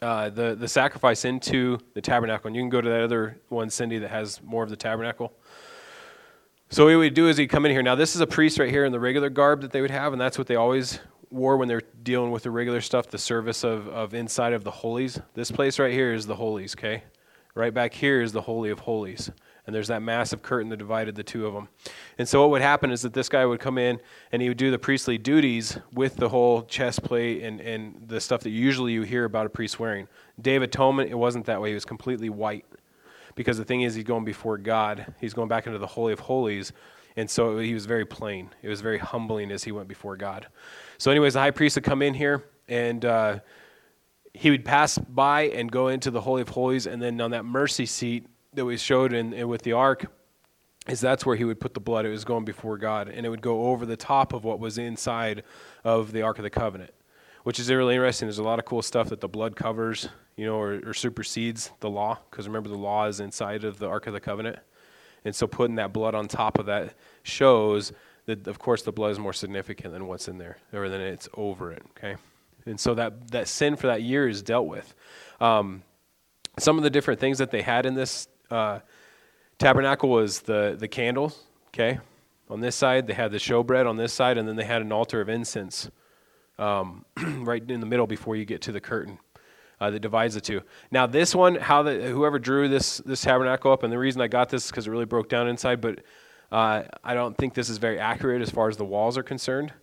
uh, 0.03 0.31
the, 0.31 0.55
the 0.55 0.69
sacrifice 0.69 1.25
into 1.25 1.79
the 1.95 2.01
tabernacle. 2.01 2.49
And 2.49 2.57
you 2.57 2.63
can 2.63 2.69
go 2.69 2.81
to 2.81 2.89
that 2.89 3.03
other 3.03 3.39
one, 3.49 3.71
Cindy, 3.71 3.99
that 3.99 4.11
has 4.11 4.41
more 4.43 4.63
of 4.63 4.71
the 4.71 4.77
tabernacle. 4.77 5.33
So 6.69 6.85
what 6.85 6.91
he 6.91 6.97
would 6.97 7.15
do 7.15 7.29
is 7.29 7.37
he'd 7.37 7.49
come 7.49 7.65
in 7.65 7.73
here. 7.73 7.83
Now, 7.83 7.95
this 7.95 8.15
is 8.15 8.21
a 8.21 8.27
priest 8.27 8.59
right 8.59 8.71
here 8.71 8.85
in 8.85 8.93
the 8.93 9.01
regular 9.01 9.31
garb 9.31 9.61
that 9.61 9.71
they 9.71 9.81
would 9.81 9.91
have, 9.91 10.13
and 10.13 10.21
that's 10.21 10.37
what 10.37 10.49
they 10.49 10.57
always 10.57 10.99
wore 11.31 11.57
when 11.57 11.69
they're 11.69 11.83
dealing 12.03 12.31
with 12.31 12.43
the 12.43 12.51
regular 12.51 12.81
stuff, 12.81 13.09
the 13.09 13.19
service 13.19 13.65
of, 13.65 13.89
of 13.89 14.15
inside 14.15 14.53
of 14.53 14.65
the 14.65 14.71
holies. 14.71 15.21
This 15.35 15.51
place 15.51 15.79
right 15.79 15.93
here 15.93 16.13
is 16.13 16.27
the 16.27 16.35
holies, 16.35 16.75
okay? 16.77 17.05
Right 17.55 17.73
back 17.73 17.95
here 17.95 18.21
is 18.21 18.33
the 18.33 18.43
Holy 18.43 18.71
of 18.71 18.81
Holies. 18.81 19.31
And 19.67 19.75
there's 19.75 19.89
that 19.89 20.01
massive 20.01 20.43
curtain 20.43 20.69
that 20.71 20.77
divided 20.77 21.17
the 21.17 21.25
two 21.25 21.47
of 21.47 21.53
them. 21.53 21.69
And 22.19 22.29
so 22.29 22.41
what 22.41 22.51
would 22.51 22.63
happen 22.63 22.93
is 22.93 23.03
that 23.03 23.13
this 23.13 23.29
guy 23.29 23.45
would 23.45 23.59
come 23.59 23.79
in 23.79 24.01
and 24.31 24.41
he 24.41 24.49
would 24.49 24.59
do 24.59 24.71
the 24.71 24.79
priestly 24.79 25.19
duties 25.19 25.79
with 25.93 26.17
the 26.17 26.29
whole 26.29 26.63
chest 26.63 27.03
plate 27.03 27.43
and, 27.43 27.61
and 27.61 28.05
the 28.07 28.21
stuff 28.21 28.43
that 28.43 28.51
usually 28.51 28.93
you 28.93 29.03
hear 29.03 29.25
about 29.25 29.45
a 29.47 29.49
priest 29.49 29.81
wearing. 29.81 30.07
Day 30.41 30.55
of 30.55 30.63
Atonement, 30.63 31.11
it 31.11 31.17
wasn't 31.17 31.47
that 31.47 31.61
way. 31.61 31.71
He 31.71 31.75
was 31.75 31.85
completely 31.85 32.31
white. 32.31 32.65
Because 33.35 33.59
the 33.59 33.65
thing 33.65 33.83
is, 33.83 33.95
he's 33.95 34.05
going 34.05 34.25
before 34.25 34.57
God. 34.57 35.15
He's 35.21 35.35
going 35.35 35.49
back 35.49 35.67
into 35.67 35.79
the 35.79 35.87
Holy 35.87 36.13
of 36.13 36.21
Holies. 36.21 36.73
And 37.17 37.29
so 37.29 37.59
he 37.59 37.75
was 37.75 37.87
very 37.87 38.05
plain. 38.05 38.51
It 38.63 38.69
was 38.69 38.81
very 38.81 38.99
humbling 38.99 39.51
as 39.51 39.65
he 39.65 39.73
went 39.73 39.89
before 39.89 40.17
God. 40.17 40.47
So, 40.99 41.11
anyways, 41.11 41.35
the 41.35 41.41
high 41.41 41.51
priest 41.51 41.77
would 41.77 41.85
come 41.85 42.03
in 42.03 42.15
here 42.15 42.45
and 42.69 43.05
uh, 43.05 43.39
he 44.33 44.51
would 44.51 44.65
pass 44.65 44.97
by 44.97 45.43
and 45.49 45.71
go 45.71 45.89
into 45.89 46.11
the 46.11 46.21
Holy 46.21 46.43
of 46.43 46.51
Holies. 46.51 46.87
And 46.87 47.01
then 47.01 47.21
on 47.21 47.31
that 47.33 47.45
mercy 47.45 47.87
seat, 47.87 48.27
that 48.57 48.65
we 48.65 48.77
showed 48.77 49.13
in, 49.13 49.33
in, 49.33 49.49
with 49.49 49.63
the 49.63 49.73
ark 49.73 50.11
is 50.89 51.01
that's 51.01 51.27
where 51.27 51.37
he 51.37 51.45
would 51.45 51.61
put 51.61 51.75
the 51.75 51.81
blood. 51.81 52.05
It 52.07 52.11
was 52.11 52.25
going 52.25 52.45
before 52.45 52.79
God, 52.79 53.09
and 53.09 53.27
it 53.27 53.29
would 53.29 53.43
go 53.43 53.67
over 53.67 53.87
the 53.87 53.97
top 53.97 54.33
of 54.33 54.45
what 54.45 54.61
was 54.61 54.79
inside 54.79 55.43
of 55.85 56.13
the 56.13 56.23
Ark 56.23 56.39
of 56.39 56.43
the 56.43 56.51
Covenant, 56.51 56.93
which 57.45 57.59
is 57.59 57.71
really 57.71 57.95
interesting. 57.95 58.27
There's 58.27 58.39
a 58.39 58.45
lot 58.45 58.59
of 58.59 58.65
cool 58.65 58.83
stuff 58.83 59.09
that 59.11 59.21
the 59.21 59.29
blood 59.29 59.57
covers, 59.57 60.09
you 60.37 60.47
know, 60.47 60.57
or, 60.57 60.81
or 60.87 60.95
supersedes 60.95 61.71
the 61.81 61.91
law, 61.91 62.19
because 62.31 62.47
remember 62.47 62.69
the 62.69 62.77
law 62.77 63.07
is 63.07 63.21
inside 63.21 63.65
of 63.65 63.79
the 63.79 63.89
Ark 63.89 64.07
of 64.07 64.13
the 64.13 64.21
Covenant, 64.21 64.59
and 65.25 65.35
so 65.35 65.47
putting 65.47 65.77
that 65.77 65.93
blood 65.93 66.15
on 66.15 66.29
top 66.29 66.59
of 66.59 66.67
that 66.67 66.95
shows 67.25 67.93
that, 68.27 68.47
of 68.47 68.59
course, 68.59 68.83
the 68.83 68.93
blood 68.93 69.11
is 69.11 69.19
more 69.19 69.33
significant 69.33 69.93
than 69.93 70.07
what's 70.07 70.29
in 70.29 70.39
there, 70.39 70.59
or 70.73 70.89
than 70.89 71.01
it's 71.01 71.29
over 71.35 71.73
it. 71.73 71.83
Okay, 71.97 72.17
and 72.65 72.79
so 72.79 72.95
that 72.95 73.33
that 73.33 73.49
sin 73.49 73.77
for 73.77 73.89
that 73.89 74.03
year 74.03 74.29
is 74.29 74.43
dealt 74.43 74.67
with. 74.67 74.95
Um, 75.41 75.83
some 76.59 76.79
of 76.79 76.85
the 76.85 76.91
different 76.91 77.21
things 77.21 77.39
that 77.39 77.51
they 77.51 77.61
had 77.61 77.85
in 77.85 77.95
this 77.95 78.29
uh, 78.51 78.81
tabernacle 79.59 80.09
was 80.09 80.41
the, 80.41 80.77
the 80.79 80.89
candles, 80.89 81.45
okay? 81.69 81.99
On 82.49 82.61
this 82.61 82.77
side, 82.77 83.07
they 83.07 83.15
had 83.15 83.33
the 83.33 83.39
showbread 83.39 83.89
on 83.89 83.97
this 83.97 84.13
side, 84.13 84.39
and 84.39 84.47
then 84.47 84.57
they 84.57 84.65
had 84.65 84.83
an 84.83 84.93
altar 84.93 85.21
of 85.21 85.29
incense 85.29 85.91
um, 86.59 87.05
right 87.17 87.69
in 87.69 87.81
the 87.81 87.87
middle 87.87 88.07
before 88.07 88.37
you 88.37 88.45
get 88.45 88.63
to 88.63 88.73
the 88.73 88.81
curtain. 88.81 89.19
Uh, 89.79 89.91
that 89.91 90.01
divides 90.01 90.33
the 90.33 90.41
two. 90.41 90.63
Now, 90.91 91.07
this 91.07 91.35
one, 91.35 91.57
how 91.57 91.83
the 91.83 92.09
whoever 92.09 92.39
drew 92.39 92.67
this 92.67 92.97
this 93.05 93.21
tabernacle 93.21 93.71
up, 93.71 93.83
and 93.83 93.93
the 93.93 93.99
reason 93.99 94.23
I 94.23 94.27
got 94.27 94.49
this 94.49 94.65
is 94.65 94.71
because 94.71 94.87
it 94.87 94.91
really 94.91 95.05
broke 95.05 95.29
down 95.29 95.49
inside, 95.49 95.83
but 95.83 95.99
uh, 96.51 96.85
I 97.05 97.13
don't 97.13 97.37
think 97.37 97.53
this 97.53 97.69
is 97.69 97.77
very 97.77 97.99
accurate 97.99 98.41
as 98.41 98.49
far 98.49 98.71
as 98.71 98.79
the 98.79 98.87
walls 98.87 99.19
are 99.19 99.23
concerned, 99.23 99.75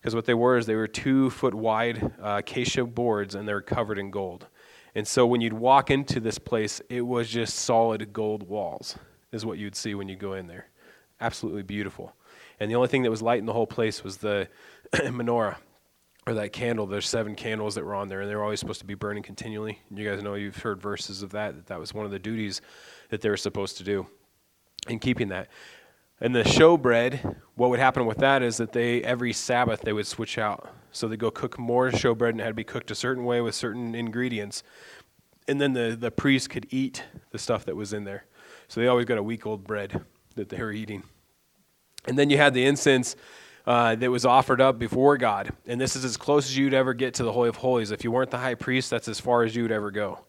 because 0.00 0.14
what 0.14 0.24
they 0.24 0.34
were 0.34 0.56
is 0.56 0.66
they 0.66 0.74
were 0.74 0.88
two 0.88 1.30
foot 1.30 1.54
wide 1.54 2.12
uh, 2.22 2.36
acacia 2.38 2.84
boards, 2.84 3.34
and 3.34 3.46
they 3.46 3.52
were 3.52 3.60
covered 3.60 3.98
in 3.98 4.10
gold. 4.10 4.46
And 4.94 5.06
so 5.06 5.26
when 5.26 5.40
you'd 5.40 5.52
walk 5.52 5.90
into 5.90 6.20
this 6.20 6.38
place, 6.38 6.80
it 6.88 7.02
was 7.02 7.28
just 7.28 7.54
solid 7.54 8.12
gold 8.12 8.48
walls, 8.48 8.96
is 9.30 9.44
what 9.44 9.58
you'd 9.58 9.76
see 9.76 9.94
when 9.94 10.08
you 10.08 10.16
go 10.16 10.32
in 10.32 10.46
there. 10.46 10.66
Absolutely 11.20 11.62
beautiful. 11.62 12.14
And 12.58 12.70
the 12.70 12.74
only 12.74 12.88
thing 12.88 13.02
that 13.02 13.10
was 13.10 13.22
light 13.22 13.38
in 13.38 13.46
the 13.46 13.52
whole 13.52 13.66
place 13.66 14.02
was 14.02 14.16
the 14.16 14.48
menorah, 14.94 15.56
or 16.26 16.34
that 16.34 16.52
candle. 16.52 16.86
There's 16.86 17.08
seven 17.08 17.34
candles 17.34 17.74
that 17.74 17.84
were 17.84 17.94
on 17.94 18.08
there, 18.08 18.22
and 18.22 18.30
they 18.30 18.34
were 18.34 18.42
always 18.42 18.60
supposed 18.60 18.80
to 18.80 18.86
be 18.86 18.94
burning 18.94 19.22
continually. 19.22 19.78
And 19.90 19.98
you 19.98 20.08
guys 20.08 20.22
know 20.22 20.34
you've 20.34 20.56
heard 20.56 20.80
verses 20.80 21.22
of 21.22 21.30
that, 21.32 21.56
that 21.56 21.66
that 21.66 21.78
was 21.78 21.94
one 21.94 22.04
of 22.04 22.10
the 22.10 22.18
duties 22.18 22.60
that 23.10 23.20
they 23.20 23.28
were 23.28 23.36
supposed 23.36 23.76
to 23.78 23.84
do 23.84 24.06
in 24.88 24.98
keeping 24.98 25.28
that. 25.28 25.48
And 26.20 26.34
the 26.34 26.42
showbread, 26.42 27.36
what 27.54 27.70
would 27.70 27.78
happen 27.78 28.04
with 28.04 28.18
that 28.18 28.42
is 28.42 28.58
that 28.58 28.72
they 28.72 29.02
every 29.02 29.32
Sabbath 29.32 29.80
they 29.80 29.92
would 29.92 30.06
switch 30.06 30.36
out. 30.38 30.68
So 30.92 31.08
they 31.08 31.16
go 31.16 31.30
cook 31.30 31.58
more 31.58 31.90
showbread 31.90 32.30
and 32.30 32.40
it 32.40 32.44
had 32.44 32.50
to 32.50 32.54
be 32.54 32.64
cooked 32.64 32.90
a 32.90 32.94
certain 32.94 33.24
way 33.24 33.40
with 33.40 33.54
certain 33.54 33.94
ingredients. 33.94 34.62
And 35.48 35.60
then 35.60 35.72
the, 35.72 35.96
the 35.98 36.10
priest 36.10 36.50
could 36.50 36.66
eat 36.70 37.04
the 37.30 37.38
stuff 37.38 37.64
that 37.64 37.76
was 37.76 37.92
in 37.92 38.04
there. 38.04 38.26
So 38.68 38.80
they 38.80 38.86
always 38.86 39.06
got 39.06 39.18
a 39.18 39.22
week 39.22 39.46
old 39.46 39.64
bread 39.64 40.04
that 40.34 40.48
they 40.48 40.58
were 40.58 40.72
eating. 40.72 41.04
And 42.06 42.18
then 42.18 42.30
you 42.30 42.36
had 42.36 42.54
the 42.54 42.64
incense 42.64 43.16
uh, 43.66 43.94
that 43.94 44.10
was 44.10 44.24
offered 44.24 44.60
up 44.60 44.78
before 44.78 45.16
God. 45.16 45.52
And 45.66 45.80
this 45.80 45.96
is 45.96 46.04
as 46.04 46.16
close 46.16 46.46
as 46.46 46.56
you'd 46.56 46.74
ever 46.74 46.94
get 46.94 47.14
to 47.14 47.22
the 47.22 47.32
Holy 47.32 47.48
of 47.48 47.56
Holies. 47.56 47.90
If 47.90 48.04
you 48.04 48.10
weren't 48.10 48.30
the 48.30 48.38
high 48.38 48.54
priest, 48.54 48.90
that's 48.90 49.08
as 49.08 49.20
far 49.20 49.42
as 49.42 49.54
you 49.54 49.62
would 49.62 49.72
ever 49.72 49.90
go. 49.90 50.20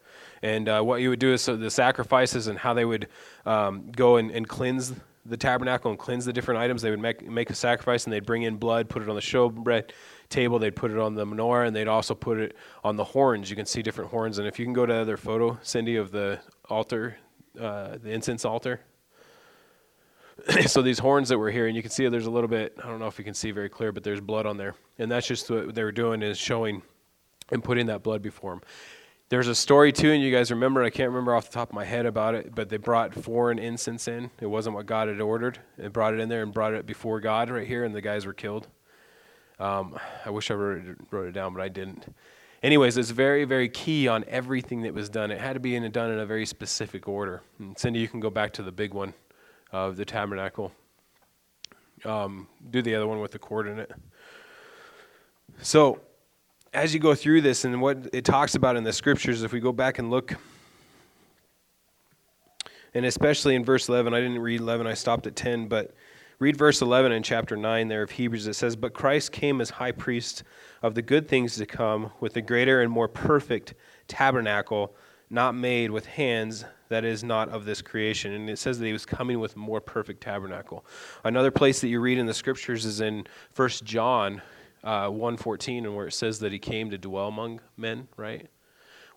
And 0.42 0.68
uh, 0.68 0.82
what 0.82 1.02
you 1.02 1.10
would 1.10 1.20
do 1.20 1.34
is 1.34 1.42
so 1.42 1.56
the 1.56 1.70
sacrifices 1.70 2.48
and 2.48 2.58
how 2.58 2.74
they 2.74 2.86
would 2.86 3.08
um, 3.46 3.92
go 3.92 4.18
and, 4.18 4.32
and 4.32 4.48
cleanse 4.48 4.94
the 5.26 5.38
tabernacle 5.38 5.92
and 5.92 6.00
cleanse 6.00 6.26
the 6.26 6.34
different 6.34 6.60
items. 6.60 6.82
They 6.82 6.90
would 6.90 7.00
make, 7.00 7.28
make 7.28 7.50
a 7.50 7.56
sacrifice 7.56 8.06
and 8.06 8.14
they'd 8.14 8.26
bring 8.26 8.44
in 8.44 8.58
blood, 8.58 8.90
put 8.90 9.04
it 9.04 9.10
on 9.10 9.16
the 9.16 9.22
showbread 9.22 9.92
table. 10.30 10.60
They'd 10.60 10.76
put 10.76 10.92
it 10.92 10.98
on 10.98 11.16
the 11.16 11.26
menorah 11.26 11.68
and 11.68 11.76
they'd 11.76 11.88
also 11.88 12.16
put 12.16 12.40
it 12.40 12.56
on 12.84 12.96
the 12.96 13.04
horns. 13.04 13.50
You 13.50 13.56
can 13.56 13.66
see 13.66 13.82
different 13.82 14.10
horns. 14.10 14.40
And 14.40 14.48
if 14.48 14.60
you 14.60 14.66
can 14.66 14.74
go 14.74 14.86
to 14.86 14.94
the 14.94 15.00
other 15.00 15.18
photo, 15.18 15.60
Cindy, 15.62 15.96
of 15.96 16.12
the 16.12 16.40
altar, 16.70 17.18
uh, 17.60 17.98
the 18.02 18.12
incense 18.12 18.46
altar. 18.46 18.82
so 20.66 20.82
these 20.82 21.00
horns 21.00 21.30
that 21.30 21.38
were 21.38 21.52
here, 21.52 21.68
and 21.68 21.76
you 21.76 21.82
can 21.82 21.92
see 21.92 22.08
there's 22.08 22.26
a 22.26 22.32
little 22.32 22.48
bit, 22.48 22.76
I 22.84 22.88
don't 22.88 23.00
know 23.00 23.08
if 23.08 23.20
you 23.20 23.26
can 23.26 23.34
see 23.34 23.52
very 23.52 23.70
clear, 23.70 23.92
but 23.92 24.04
there's 24.04 24.22
blood 24.22 24.46
on 24.46 24.58
there. 24.58 24.76
And 24.98 25.12
that's 25.12 25.28
just 25.28 25.50
what 25.50 25.76
they 25.76 25.84
were 25.84 25.92
doing 25.92 26.22
is 26.22 26.38
showing 26.38 26.82
and 27.52 27.64
putting 27.64 27.88
that 27.88 28.02
blood 28.02 28.22
before 28.22 28.52
them. 28.52 28.62
There's 29.32 29.48
a 29.48 29.56
story 29.56 29.94
too, 29.94 30.12
and 30.12 30.22
you 30.22 30.30
guys 30.30 30.52
remember, 30.52 30.84
I 30.84 30.90
can't 30.90 31.08
remember 31.08 31.34
off 31.34 31.46
the 31.46 31.54
top 31.54 31.70
of 31.70 31.74
my 31.74 31.86
head 31.86 32.06
about 32.06 32.36
it, 32.36 32.54
but 32.54 32.68
they 32.68 32.76
brought 32.76 33.16
foreign 33.16 33.60
incense 33.60 34.10
in. 34.10 34.30
It 34.42 34.48
wasn't 34.48 34.76
what 34.76 34.88
God 34.88 35.08
had 35.08 35.22
ordered. 35.22 35.58
They 35.78 35.88
brought 35.88 36.14
it 36.14 36.20
in 36.20 36.28
there 36.28 36.44
and 36.44 36.54
brought 36.54 36.74
it 36.74 36.86
before 36.86 37.22
God 37.22 37.50
right 37.50 37.66
here, 37.66 37.86
and 37.86 37.96
the 37.96 38.02
guys 38.02 38.26
were 38.26 38.34
killed. 38.34 38.68
Um, 39.58 39.98
I 40.26 40.32
wish 40.32 40.52
I 40.52 40.56
wrote 40.56 40.86
it, 40.86 40.98
wrote 41.12 41.30
it 41.30 41.32
down, 41.32 41.54
but 41.54 41.62
I 41.62 41.70
didn't. 41.70 42.14
Anyways, 42.62 42.98
it's 42.98 43.12
very, 43.12 43.46
very 43.46 43.70
key 43.70 44.06
on 44.10 44.26
everything 44.28 44.82
that 44.82 44.94
was 44.94 45.08
done. 45.08 45.32
It 45.32 45.40
had 45.40 45.54
to 45.54 45.62
be 45.62 45.78
in, 45.78 45.90
done 45.94 46.12
in 46.12 46.20
a 46.20 46.26
very 46.26 46.46
specific 46.46 47.08
order. 47.08 47.42
And 47.58 47.80
Cindy, 47.80 48.02
you 48.02 48.10
can 48.10 48.20
go 48.20 48.30
back 48.30 48.52
to 48.56 48.64
the 48.64 48.72
big 48.74 48.94
one 48.94 49.14
of 49.72 49.96
the 49.96 50.04
tabernacle. 50.04 50.74
Um, 52.04 52.50
do 52.70 52.82
the 52.82 52.96
other 52.96 53.08
one 53.08 53.22
with 53.22 53.32
the 53.32 53.40
cord 53.40 53.70
in 53.70 53.80
it. 53.80 53.94
So, 55.62 56.02
as 56.74 56.94
you 56.94 57.00
go 57.00 57.14
through 57.14 57.42
this 57.42 57.66
and 57.66 57.82
what 57.82 58.10
it 58.14 58.24
talks 58.24 58.56
about 58.56 58.76
in 58.76 58.84
the 58.84 58.94
scriptures, 58.94 59.44
if 59.44 59.52
we 59.52 59.60
go 59.60 59.72
back 59.72 60.00
and 60.00 60.10
look, 60.10 60.36
and 62.94 63.06
especially 63.06 63.56
in 63.56 63.66
verse 63.66 63.90
11, 63.90 64.14
I 64.14 64.20
didn't 64.20 64.40
read 64.40 64.62
11, 64.62 64.88
I 64.88 64.94
stopped 64.94 65.28
at 65.28 65.36
10, 65.36 65.68
but 65.68 65.94
read 66.40 66.58
verse 66.58 66.82
11 66.82 67.12
in 67.12 67.24
chapter 67.24 67.58
9 67.58 67.88
there 67.88 68.04
of 68.04 68.12
Hebrews. 68.12 68.48
It 68.48 68.56
says, 68.56 68.76
But 68.76 68.94
Christ 68.94 69.32
came 69.32 69.60
as 69.60 69.70
high 69.70 69.92
priest 69.92 70.44
of 70.82 70.96
the 70.96 71.02
good 71.02 71.28
things 71.28 71.56
to 71.58 71.66
come 71.66 72.12
with 72.20 72.36
a 72.38 72.42
greater 72.42 72.82
and 72.82 72.92
more 72.92 73.08
perfect 73.08 73.74
tabernacle, 74.08 74.96
not 75.30 75.56
made 75.56 75.92
with 75.92 76.06
hands, 76.06 76.66
that 76.90 77.06
is 77.06 77.24
not 77.24 77.48
of 77.50 77.64
this 77.64 77.82
creation. 77.82 78.34
And 78.34 78.50
it 78.50 78.60
says 78.60 78.80
that 78.80 78.86
he 78.86 78.92
was 78.92 79.06
coming 79.06 79.40
with 79.40 79.56
more 79.56 79.80
perfect 79.80 80.22
tabernacle. 80.22 80.86
Another 81.24 81.52
place 81.52 81.80
that 81.82 81.88
you 81.88 82.02
read 82.02 82.18
in 82.18 82.26
the 82.26 82.34
scriptures 82.34 82.86
is 82.86 83.00
in 83.00 83.26
1 83.56 83.70
John 83.84 84.42
uh, 84.84 85.08
114 85.08 85.86
and 85.86 85.96
where 85.96 86.08
it 86.08 86.14
says 86.14 86.40
that 86.40 86.52
he 86.52 86.60
came 86.60 86.90
to 86.90 86.98
dwell 86.98 87.28
among 87.28 87.62
men, 87.78 88.08
right? 88.18 88.48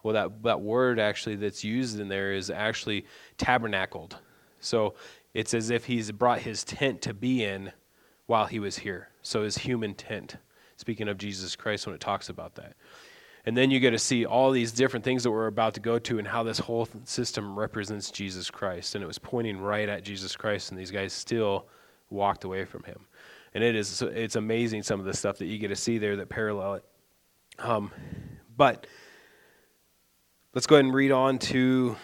Well, 0.02 0.14
that, 0.14 0.42
that 0.42 0.61
word 0.61 0.99
actually 1.00 1.37
that's 1.37 1.64
used 1.64 1.99
in 1.99 2.09
there 2.09 2.33
is 2.33 2.50
actually 2.50 3.06
tabernacled. 3.38 4.18
So 4.61 4.94
it's 5.33 5.54
as 5.54 5.71
if 5.71 5.87
he's 5.87 6.12
brought 6.12 6.40
his 6.40 6.64
tent 6.64 7.02
to 7.02 7.14
be 7.14 7.42
in 7.42 7.73
while 8.26 8.47
he 8.47 8.59
was 8.59 8.78
here. 8.78 9.09
So 9.23 9.42
his 9.42 9.59
human 9.59 9.94
tent, 9.94 10.37
speaking 10.76 11.09
of 11.09 11.16
Jesus 11.16 11.56
Christ 11.56 11.87
when 11.87 11.94
it 11.94 12.00
talks 12.00 12.28
about 12.28 12.56
that. 12.56 12.75
And 13.47 13.56
then 13.56 13.71
you 13.71 13.80
get 13.80 13.90
to 13.90 13.99
see 13.99 14.25
all 14.25 14.50
these 14.50 14.73
different 14.73 15.04
things 15.04 15.23
that 15.23 15.30
we're 15.30 15.47
about 15.47 15.75
to 15.75 15.80
go 15.80 15.99
to 15.99 16.18
and 16.18 16.28
how 16.28 16.42
this 16.42 16.59
whole 16.59 16.88
system 17.04 17.59
represents 17.59 18.11
Jesus 18.11 18.50
Christ. 18.50 18.94
And 18.94 19.04
it 19.04 19.06
was 19.06 19.18
pointing 19.18 19.59
right 19.59 19.88
at 19.88 20.02
Jesus 20.02 20.35
Christ, 20.35 20.71
and 20.71 20.80
these 20.80 20.90
guys 20.90 21.12
still 21.12 21.66
walked 22.09 22.44
away 22.44 22.64
from 22.64 22.85
him 22.85 23.06
and 23.54 23.62
it 23.62 23.76
is 23.76 24.02
it's 24.02 24.37
amazing 24.37 24.82
some 24.82 24.99
of 25.00 25.06
the 25.06 25.14
stuff 25.14 25.38
that 25.38 25.46
you 25.46 25.58
get 25.58 25.68
to 25.68 25.76
see 25.76 25.99
there 25.99 26.16
that 26.16 26.28
parallel 26.28 26.75
it. 26.75 26.84
Um, 27.58 27.92
but 28.56 28.87
let's 30.54 30.66
go 30.66 30.75
ahead 30.76 30.84
and 30.84 30.94
read 30.94 31.12
on 31.12 31.38
to 31.38 31.96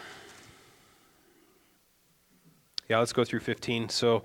yeah, 2.88 2.98
let's 2.98 3.12
go 3.12 3.24
through 3.24 3.40
15. 3.40 3.88
So 3.88 4.24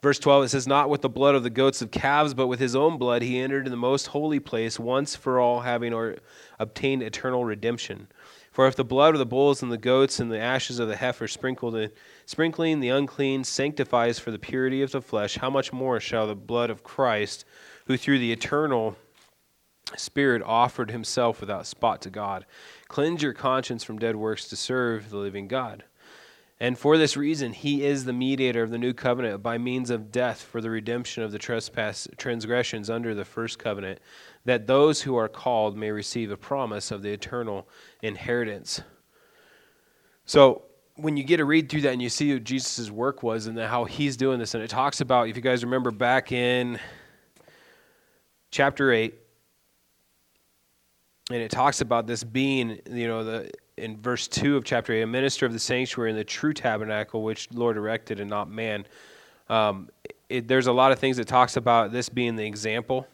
verse 0.00 0.18
12 0.18 0.44
it 0.44 0.48
says 0.48 0.66
not 0.66 0.90
with 0.90 1.02
the 1.02 1.08
blood 1.08 1.34
of 1.34 1.44
the 1.44 1.50
goats 1.50 1.80
of 1.80 1.90
calves 1.92 2.34
but 2.34 2.48
with 2.48 2.58
his 2.58 2.74
own 2.74 2.98
blood 2.98 3.22
he 3.22 3.38
entered 3.38 3.66
in 3.66 3.70
the 3.70 3.76
most 3.76 4.08
holy 4.08 4.40
place 4.40 4.78
once 4.78 5.14
for 5.14 5.38
all 5.38 5.60
having 5.60 5.92
or 5.92 6.16
obtained 6.58 7.02
eternal 7.02 7.44
redemption. 7.44 8.08
For 8.52 8.66
if 8.66 8.76
the 8.76 8.84
blood 8.84 9.14
of 9.14 9.18
the 9.18 9.26
bulls 9.26 9.62
and 9.62 9.72
the 9.72 9.78
goats 9.78 10.20
and 10.20 10.30
the 10.30 10.38
ashes 10.38 10.78
of 10.78 10.86
the 10.86 10.96
heifer 10.96 11.26
sprinkled 11.26 11.74
in, 11.74 11.90
sprinkling 12.26 12.80
the 12.80 12.90
unclean 12.90 13.44
sanctifies 13.44 14.18
for 14.18 14.30
the 14.30 14.38
purity 14.38 14.82
of 14.82 14.92
the 14.92 15.00
flesh, 15.00 15.36
how 15.38 15.48
much 15.48 15.72
more 15.72 15.98
shall 15.98 16.26
the 16.26 16.34
blood 16.34 16.68
of 16.68 16.84
Christ, 16.84 17.46
who 17.86 17.96
through 17.96 18.18
the 18.18 18.30
eternal 18.30 18.96
Spirit 19.96 20.42
offered 20.42 20.90
himself 20.90 21.40
without 21.40 21.66
spot 21.66 22.02
to 22.02 22.10
God, 22.10 22.46
cleanse 22.88 23.22
your 23.22 23.32
conscience 23.32 23.84
from 23.84 23.98
dead 23.98 24.16
works 24.16 24.48
to 24.48 24.56
serve 24.56 25.10
the 25.10 25.16
living 25.16 25.48
God? 25.48 25.84
And 26.60 26.78
for 26.78 26.96
this 26.96 27.16
reason, 27.16 27.54
he 27.54 27.84
is 27.84 28.04
the 28.04 28.12
mediator 28.12 28.62
of 28.62 28.70
the 28.70 28.78
new 28.78 28.92
covenant 28.92 29.42
by 29.42 29.58
means 29.58 29.90
of 29.90 30.12
death 30.12 30.42
for 30.42 30.60
the 30.60 30.70
redemption 30.70 31.24
of 31.24 31.32
the 31.32 31.38
trespass 31.38 32.06
transgressions 32.16 32.88
under 32.88 33.14
the 33.14 33.24
first 33.24 33.58
covenant, 33.58 33.98
that 34.44 34.66
those 34.66 35.02
who 35.02 35.16
are 35.16 35.28
called 35.28 35.76
may 35.76 35.90
receive 35.90 36.30
a 36.30 36.36
promise 36.36 36.90
of 36.90 37.02
the 37.02 37.10
eternal 37.10 37.68
inheritance. 38.02 38.80
So, 40.24 40.62
when 40.96 41.16
you 41.16 41.24
get 41.24 41.38
to 41.38 41.44
read 41.44 41.70
through 41.70 41.80
that 41.82 41.92
and 41.92 42.02
you 42.02 42.10
see 42.10 42.34
what 42.34 42.44
Jesus' 42.44 42.90
work 42.90 43.22
was 43.22 43.46
and 43.46 43.58
how 43.58 43.84
he's 43.84 44.16
doing 44.16 44.38
this, 44.38 44.54
and 44.54 44.62
it 44.62 44.68
talks 44.68 45.00
about, 45.00 45.28
if 45.28 45.36
you 45.36 45.42
guys 45.42 45.64
remember 45.64 45.90
back 45.90 46.32
in 46.32 46.78
chapter 48.50 48.92
8, 48.92 49.14
and 51.30 51.40
it 51.40 51.50
talks 51.50 51.80
about 51.80 52.06
this 52.06 52.22
being, 52.22 52.78
you 52.90 53.08
know, 53.08 53.24
the 53.24 53.50
in 53.78 53.96
verse 54.00 54.28
2 54.28 54.56
of 54.56 54.64
chapter 54.64 54.92
8, 54.92 55.02
a 55.02 55.06
minister 55.06 55.46
of 55.46 55.52
the 55.52 55.58
sanctuary 55.58 56.10
in 56.10 56.16
the 56.16 56.24
true 56.24 56.52
tabernacle, 56.52 57.22
which 57.22 57.48
Lord 57.52 57.76
erected 57.78 58.20
and 58.20 58.28
not 58.28 58.50
man. 58.50 58.86
Um, 59.48 59.88
it, 60.28 60.46
there's 60.46 60.66
a 60.66 60.72
lot 60.72 60.92
of 60.92 60.98
things 60.98 61.16
that 61.16 61.26
talks 61.26 61.56
about 61.56 61.90
this 61.90 62.08
being 62.08 62.36
the 62.36 62.44
example 62.44 63.06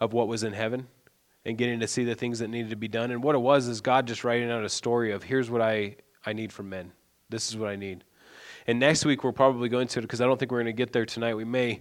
of 0.00 0.12
what 0.12 0.28
was 0.28 0.42
in 0.42 0.52
heaven 0.52 0.86
and 1.44 1.56
getting 1.56 1.80
to 1.80 1.88
see 1.88 2.04
the 2.04 2.14
things 2.14 2.38
that 2.40 2.48
needed 2.48 2.70
to 2.70 2.76
be 2.76 2.88
done. 2.88 3.10
And 3.10 3.22
what 3.22 3.34
it 3.34 3.38
was 3.38 3.68
is 3.68 3.80
God 3.80 4.06
just 4.06 4.24
writing 4.24 4.50
out 4.50 4.64
a 4.64 4.68
story 4.68 5.12
of 5.12 5.22
here's 5.22 5.50
what 5.50 5.62
I 5.62 5.96
I 6.26 6.32
need 6.32 6.52
from 6.52 6.68
men. 6.68 6.92
This 7.30 7.48
is 7.48 7.56
what 7.56 7.68
I 7.68 7.76
need. 7.76 8.04
And 8.66 8.78
next 8.78 9.04
week 9.04 9.24
we're 9.24 9.32
probably 9.32 9.68
going 9.68 9.88
to, 9.88 10.02
because 10.02 10.20
I 10.20 10.26
don't 10.26 10.38
think 10.38 10.50
we're 10.50 10.58
going 10.58 10.66
to 10.66 10.72
get 10.72 10.92
there 10.92 11.06
tonight. 11.06 11.34
We 11.34 11.44
may, 11.44 11.80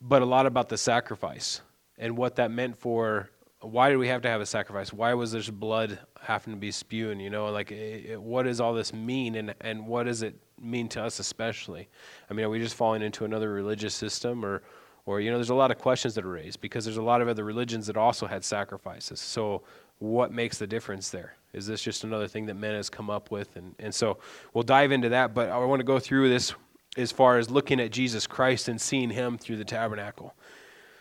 but 0.00 0.20
a 0.20 0.26
lot 0.26 0.44
about 0.44 0.68
the 0.68 0.76
sacrifice 0.76 1.62
and 1.96 2.16
what 2.16 2.36
that 2.36 2.50
meant 2.50 2.76
for. 2.76 3.30
Why 3.60 3.88
did 3.88 3.96
we 3.96 4.08
have 4.08 4.20
to 4.22 4.28
have 4.28 4.42
a 4.42 4.46
sacrifice? 4.46 4.92
Why 4.92 5.14
was 5.14 5.32
this 5.32 5.48
blood 5.48 5.98
having 6.20 6.52
to 6.52 6.60
be 6.60 6.70
spewing? 6.70 7.20
You 7.20 7.30
know, 7.30 7.46
like 7.46 7.72
it, 7.72 8.20
what 8.20 8.42
does 8.42 8.60
all 8.60 8.74
this 8.74 8.92
mean, 8.92 9.34
and 9.34 9.54
and 9.62 9.86
what 9.86 10.04
does 10.04 10.22
it 10.22 10.36
mean 10.60 10.88
to 10.90 11.02
us 11.02 11.18
especially? 11.18 11.88
I 12.30 12.34
mean, 12.34 12.44
are 12.44 12.50
we 12.50 12.58
just 12.58 12.74
falling 12.74 13.02
into 13.02 13.24
another 13.24 13.50
religious 13.50 13.94
system, 13.94 14.44
or 14.44 14.62
or 15.06 15.20
you 15.20 15.30
know, 15.30 15.36
there's 15.38 15.50
a 15.50 15.54
lot 15.54 15.70
of 15.70 15.78
questions 15.78 16.14
that 16.16 16.24
are 16.24 16.30
raised 16.30 16.60
because 16.60 16.84
there's 16.84 16.96
a 16.96 17.02
lot 17.02 17.22
of 17.22 17.28
other 17.28 17.44
religions 17.44 17.86
that 17.86 17.96
also 17.96 18.26
had 18.26 18.44
sacrifices. 18.44 19.20
So 19.20 19.62
what 19.98 20.32
makes 20.32 20.58
the 20.58 20.66
difference 20.66 21.10
there? 21.10 21.36
Is 21.52 21.66
this 21.66 21.80
just 21.80 22.04
another 22.04 22.28
thing 22.28 22.46
that 22.46 22.54
men 22.54 22.74
has 22.74 22.90
come 22.90 23.08
up 23.08 23.30
with? 23.30 23.56
And, 23.56 23.74
and 23.78 23.94
so 23.94 24.18
we'll 24.52 24.64
dive 24.64 24.92
into 24.92 25.08
that, 25.10 25.32
but 25.32 25.48
I 25.48 25.58
want 25.64 25.80
to 25.80 25.84
go 25.84 25.98
through 25.98 26.28
this 26.28 26.52
as 26.96 27.12
far 27.12 27.38
as 27.38 27.48
looking 27.48 27.80
at 27.80 27.92
Jesus 27.92 28.26
Christ 28.26 28.68
and 28.68 28.80
seeing 28.80 29.10
him 29.10 29.38
through 29.38 29.56
the 29.56 29.64
tabernacle. 29.64 30.34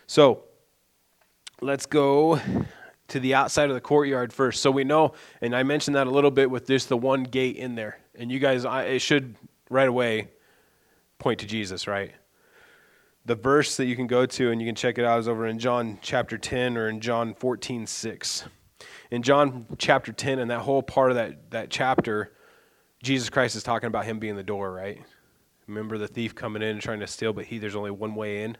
So 0.07 0.43
let's 1.61 1.85
go 1.85 2.39
to 3.07 3.19
the 3.19 3.33
outside 3.33 3.69
of 3.69 3.75
the 3.75 3.81
courtyard 3.81 4.31
first. 4.31 4.61
So 4.61 4.71
we 4.71 4.83
know, 4.83 5.13
and 5.41 5.55
I 5.55 5.63
mentioned 5.63 5.95
that 5.95 6.07
a 6.07 6.11
little 6.11 6.31
bit 6.31 6.49
with 6.49 6.67
just 6.67 6.89
the 6.89 6.97
one 6.97 7.23
gate 7.23 7.55
in 7.55 7.75
there. 7.75 7.99
And 8.15 8.31
you 8.31 8.39
guys, 8.39 8.65
I, 8.65 8.83
it 8.83 8.99
should 8.99 9.35
right 9.69 9.87
away 9.87 10.29
point 11.17 11.39
to 11.39 11.45
Jesus, 11.45 11.87
right? 11.87 12.13
The 13.25 13.35
verse 13.35 13.77
that 13.77 13.85
you 13.85 13.95
can 13.95 14.07
go 14.07 14.25
to 14.25 14.51
and 14.51 14.61
you 14.61 14.67
can 14.67 14.75
check 14.75 14.97
it 14.97 15.05
out 15.05 15.19
is 15.19 15.27
over 15.27 15.47
in 15.47 15.57
John 15.59 15.97
chapter 16.01 16.37
10 16.37 16.77
or 16.77 16.87
in 16.87 17.01
John 17.01 17.33
14, 17.33 17.87
6 17.87 18.45
in 19.11 19.23
John 19.23 19.65
chapter 19.77 20.11
10 20.11 20.39
and 20.39 20.51
that 20.51 20.59
whole 20.59 20.83
part 20.83 21.11
of 21.11 21.15
that, 21.15 21.51
that 21.51 21.69
chapter, 21.69 22.33
Jesus 23.03 23.29
Christ 23.29 23.55
is 23.55 23.63
talking 23.63 23.87
about 23.87 24.05
him 24.05 24.19
being 24.19 24.35
the 24.35 24.43
door, 24.43 24.71
right? 24.71 25.01
Remember 25.67 25.97
the 25.97 26.07
thief 26.07 26.35
coming 26.35 26.61
in 26.61 26.69
and 26.69 26.81
trying 26.81 26.99
to 26.99 27.07
steal, 27.07 27.33
but 27.33 27.45
he 27.45 27.57
there's 27.57 27.75
only 27.75 27.91
one 27.91 28.15
way 28.15 28.43
in. 28.43 28.57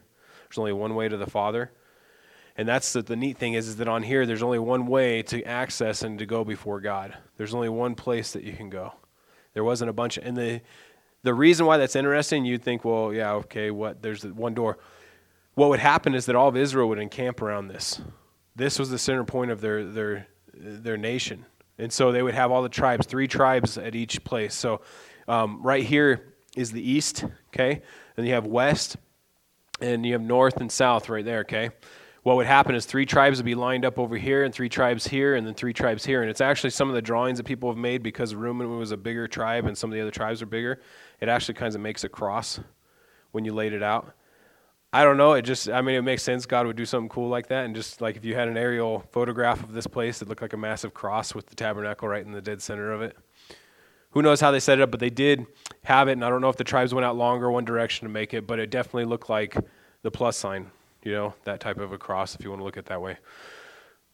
There's 0.48 0.58
only 0.58 0.72
one 0.72 0.94
way 0.94 1.08
to 1.08 1.16
the 1.16 1.26
Father. 1.26 1.72
And 2.56 2.66
that's 2.66 2.92
the, 2.92 3.02
the 3.02 3.16
neat 3.16 3.36
thing 3.36 3.54
is, 3.54 3.68
is 3.68 3.76
that 3.76 3.88
on 3.88 4.02
here 4.02 4.24
there's 4.24 4.42
only 4.42 4.58
one 4.58 4.86
way 4.86 5.22
to 5.24 5.42
access 5.44 6.02
and 6.02 6.18
to 6.18 6.26
go 6.26 6.44
before 6.44 6.80
God. 6.80 7.16
There's 7.36 7.54
only 7.54 7.68
one 7.68 7.94
place 7.94 8.32
that 8.32 8.44
you 8.44 8.54
can 8.54 8.70
go. 8.70 8.94
There 9.52 9.64
wasn't 9.64 9.90
a 9.90 9.92
bunch 9.92 10.16
of, 10.16 10.24
and 10.24 10.36
the 10.36 10.62
the 11.22 11.34
reason 11.34 11.66
why 11.66 11.76
that's 11.76 11.96
interesting, 11.96 12.44
you'd 12.44 12.62
think, 12.62 12.84
well, 12.84 13.12
yeah, 13.12 13.32
okay, 13.32 13.70
what 13.70 14.02
there's 14.02 14.24
one 14.24 14.54
door. 14.54 14.78
What 15.54 15.70
would 15.70 15.80
happen 15.80 16.14
is 16.14 16.26
that 16.26 16.36
all 16.36 16.48
of 16.48 16.56
Israel 16.56 16.88
would 16.88 16.98
encamp 16.98 17.42
around 17.42 17.68
this. 17.68 18.00
This 18.54 18.78
was 18.78 18.90
the 18.90 18.98
center 18.98 19.24
point 19.24 19.50
of 19.50 19.60
their 19.60 19.84
their 19.84 20.28
their 20.54 20.96
nation. 20.96 21.44
And 21.78 21.92
so 21.92 22.12
they 22.12 22.22
would 22.22 22.34
have 22.34 22.50
all 22.50 22.62
the 22.62 22.68
tribes, 22.68 23.06
three 23.06 23.28
tribes 23.28 23.76
at 23.76 23.94
each 23.94 24.24
place. 24.24 24.54
So 24.54 24.80
um, 25.28 25.60
right 25.62 25.84
here 25.84 26.34
is 26.56 26.72
the 26.72 26.80
east, 26.80 27.24
okay? 27.48 27.82
And 28.16 28.26
you 28.26 28.32
have 28.32 28.46
west, 28.46 28.96
and 29.80 30.06
you 30.06 30.14
have 30.14 30.22
north 30.22 30.56
and 30.56 30.72
south 30.72 31.08
right 31.10 31.24
there, 31.24 31.40
okay? 31.40 31.70
What 32.22 32.36
would 32.36 32.46
happen 32.46 32.74
is 32.74 32.86
three 32.86 33.06
tribes 33.06 33.38
would 33.38 33.44
be 33.44 33.54
lined 33.54 33.84
up 33.84 33.98
over 33.98 34.16
here, 34.16 34.42
and 34.42 34.52
three 34.52 34.68
tribes 34.68 35.06
here, 35.06 35.36
and 35.36 35.46
then 35.46 35.54
three 35.54 35.72
tribes 35.72 36.04
here. 36.04 36.22
And 36.22 36.30
it's 36.30 36.40
actually 36.40 36.70
some 36.70 36.88
of 36.88 36.94
the 36.94 37.02
drawings 37.02 37.38
that 37.38 37.44
people 37.44 37.68
have 37.68 37.78
made 37.78 38.02
because 38.02 38.34
Reuben 38.34 38.78
was 38.78 38.90
a 38.90 38.96
bigger 38.96 39.28
tribe 39.28 39.66
and 39.66 39.76
some 39.76 39.90
of 39.90 39.94
the 39.94 40.00
other 40.00 40.10
tribes 40.10 40.42
are 40.42 40.46
bigger. 40.46 40.80
It 41.20 41.28
actually 41.28 41.54
kind 41.54 41.74
of 41.74 41.80
makes 41.80 42.04
a 42.04 42.08
cross 42.08 42.60
when 43.32 43.44
you 43.44 43.52
laid 43.52 43.72
it 43.72 43.82
out. 43.82 44.12
I 44.92 45.04
don't 45.04 45.16
know. 45.16 45.34
It 45.34 45.42
just, 45.42 45.68
I 45.68 45.82
mean, 45.82 45.96
it 45.96 46.02
makes 46.02 46.22
sense. 46.22 46.46
God 46.46 46.66
would 46.66 46.76
do 46.76 46.86
something 46.86 47.08
cool 47.08 47.28
like 47.28 47.48
that. 47.48 47.64
And 47.64 47.74
just 47.74 48.00
like 48.00 48.16
if 48.16 48.24
you 48.24 48.34
had 48.34 48.48
an 48.48 48.56
aerial 48.56 49.00
photograph 49.12 49.62
of 49.62 49.72
this 49.72 49.86
place, 49.86 50.22
it 50.22 50.28
looked 50.28 50.42
like 50.42 50.52
a 50.52 50.56
massive 50.56 50.94
cross 50.94 51.34
with 51.34 51.46
the 51.46 51.54
tabernacle 51.54 52.08
right 52.08 52.24
in 52.24 52.32
the 52.32 52.40
dead 52.40 52.62
center 52.62 52.92
of 52.92 53.02
it. 53.02 53.16
Who 54.10 54.22
knows 54.22 54.40
how 54.40 54.50
they 54.50 54.60
set 54.60 54.78
it 54.78 54.82
up, 54.82 54.90
but 54.90 55.00
they 55.00 55.10
did 55.10 55.44
have 55.84 56.08
it. 56.08 56.12
And 56.12 56.24
I 56.24 56.30
don't 56.30 56.40
know 56.40 56.48
if 56.48 56.56
the 56.56 56.64
tribes 56.64 56.94
went 56.94 57.04
out 57.04 57.16
longer 57.16 57.50
one 57.50 57.66
direction 57.66 58.08
to 58.08 58.12
make 58.12 58.32
it, 58.32 58.46
but 58.46 58.58
it 58.58 58.70
definitely 58.70 59.04
looked 59.04 59.28
like 59.28 59.56
the 60.02 60.10
plus 60.10 60.38
sign, 60.38 60.70
you 61.02 61.12
know, 61.12 61.34
that 61.44 61.60
type 61.60 61.78
of 61.78 61.92
a 61.92 61.98
cross 61.98 62.34
if 62.34 62.42
you 62.42 62.48
want 62.48 62.60
to 62.60 62.64
look 62.64 62.78
at 62.78 62.84
it 62.84 62.86
that 62.86 63.02
way. 63.02 63.18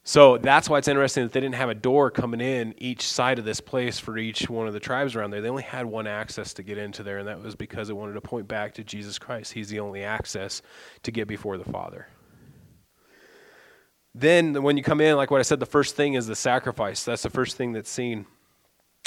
So 0.04 0.36
that's 0.36 0.68
why 0.68 0.78
it's 0.78 0.88
interesting 0.88 1.22
that 1.22 1.32
they 1.32 1.40
didn't 1.40 1.54
have 1.54 1.68
a 1.68 1.74
door 1.74 2.10
coming 2.10 2.40
in 2.40 2.74
each 2.78 3.06
side 3.06 3.38
of 3.38 3.44
this 3.44 3.60
place 3.60 4.00
for 4.00 4.18
each 4.18 4.50
one 4.50 4.66
of 4.66 4.72
the 4.72 4.80
tribes 4.80 5.14
around 5.14 5.30
there. 5.30 5.40
They 5.40 5.48
only 5.48 5.62
had 5.62 5.86
one 5.86 6.08
access 6.08 6.52
to 6.54 6.64
get 6.64 6.76
into 6.76 7.04
there, 7.04 7.18
and 7.18 7.28
that 7.28 7.40
was 7.40 7.54
because 7.54 7.88
it 7.88 7.96
wanted 7.96 8.14
to 8.14 8.20
point 8.20 8.48
back 8.48 8.74
to 8.74 8.84
Jesus 8.84 9.18
Christ. 9.18 9.52
He's 9.52 9.68
the 9.68 9.78
only 9.78 10.02
access 10.02 10.60
to 11.04 11.12
get 11.12 11.28
before 11.28 11.56
the 11.56 11.64
Father. 11.64 12.08
Then, 14.12 14.62
when 14.62 14.76
you 14.76 14.82
come 14.82 15.00
in, 15.00 15.16
like 15.16 15.30
what 15.30 15.38
I 15.38 15.44
said, 15.44 15.60
the 15.60 15.66
first 15.66 15.94
thing 15.94 16.14
is 16.14 16.26
the 16.26 16.36
sacrifice. 16.36 17.04
That's 17.04 17.22
the 17.22 17.30
first 17.30 17.56
thing 17.56 17.72
that's 17.72 17.88
seen. 17.88 18.26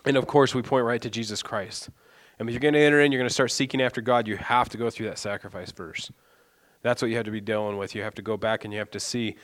And 0.05 0.15
of 0.15 0.27
course, 0.27 0.55
we 0.55 0.61
point 0.61 0.85
right 0.85 1.01
to 1.01 1.09
Jesus 1.09 1.43
Christ. 1.43 1.89
And 2.39 2.47
if 2.47 2.53
you're 2.53 2.61
going 2.61 2.73
to 2.73 2.79
enter 2.79 3.01
in, 3.01 3.11
you're 3.11 3.19
going 3.19 3.29
to 3.29 3.33
start 3.33 3.51
seeking 3.51 3.81
after 3.81 4.01
God, 4.01 4.27
you 4.27 4.37
have 4.37 4.69
to 4.69 4.77
go 4.77 4.89
through 4.89 5.07
that 5.07 5.19
sacrifice 5.19 5.71
first. 5.71 6.11
That's 6.83 7.01
what 7.01 7.09
you 7.09 7.17
have 7.17 7.25
to 7.25 7.31
be 7.31 7.41
dealing 7.41 7.77
with. 7.77 7.95
You 7.95 8.03
have 8.03 8.15
to 8.15 8.21
go 8.21 8.37
back 8.37 8.63
and 8.63 8.73
you 8.73 8.79
have 8.79 8.91
to 8.91 8.99
see 8.99 9.35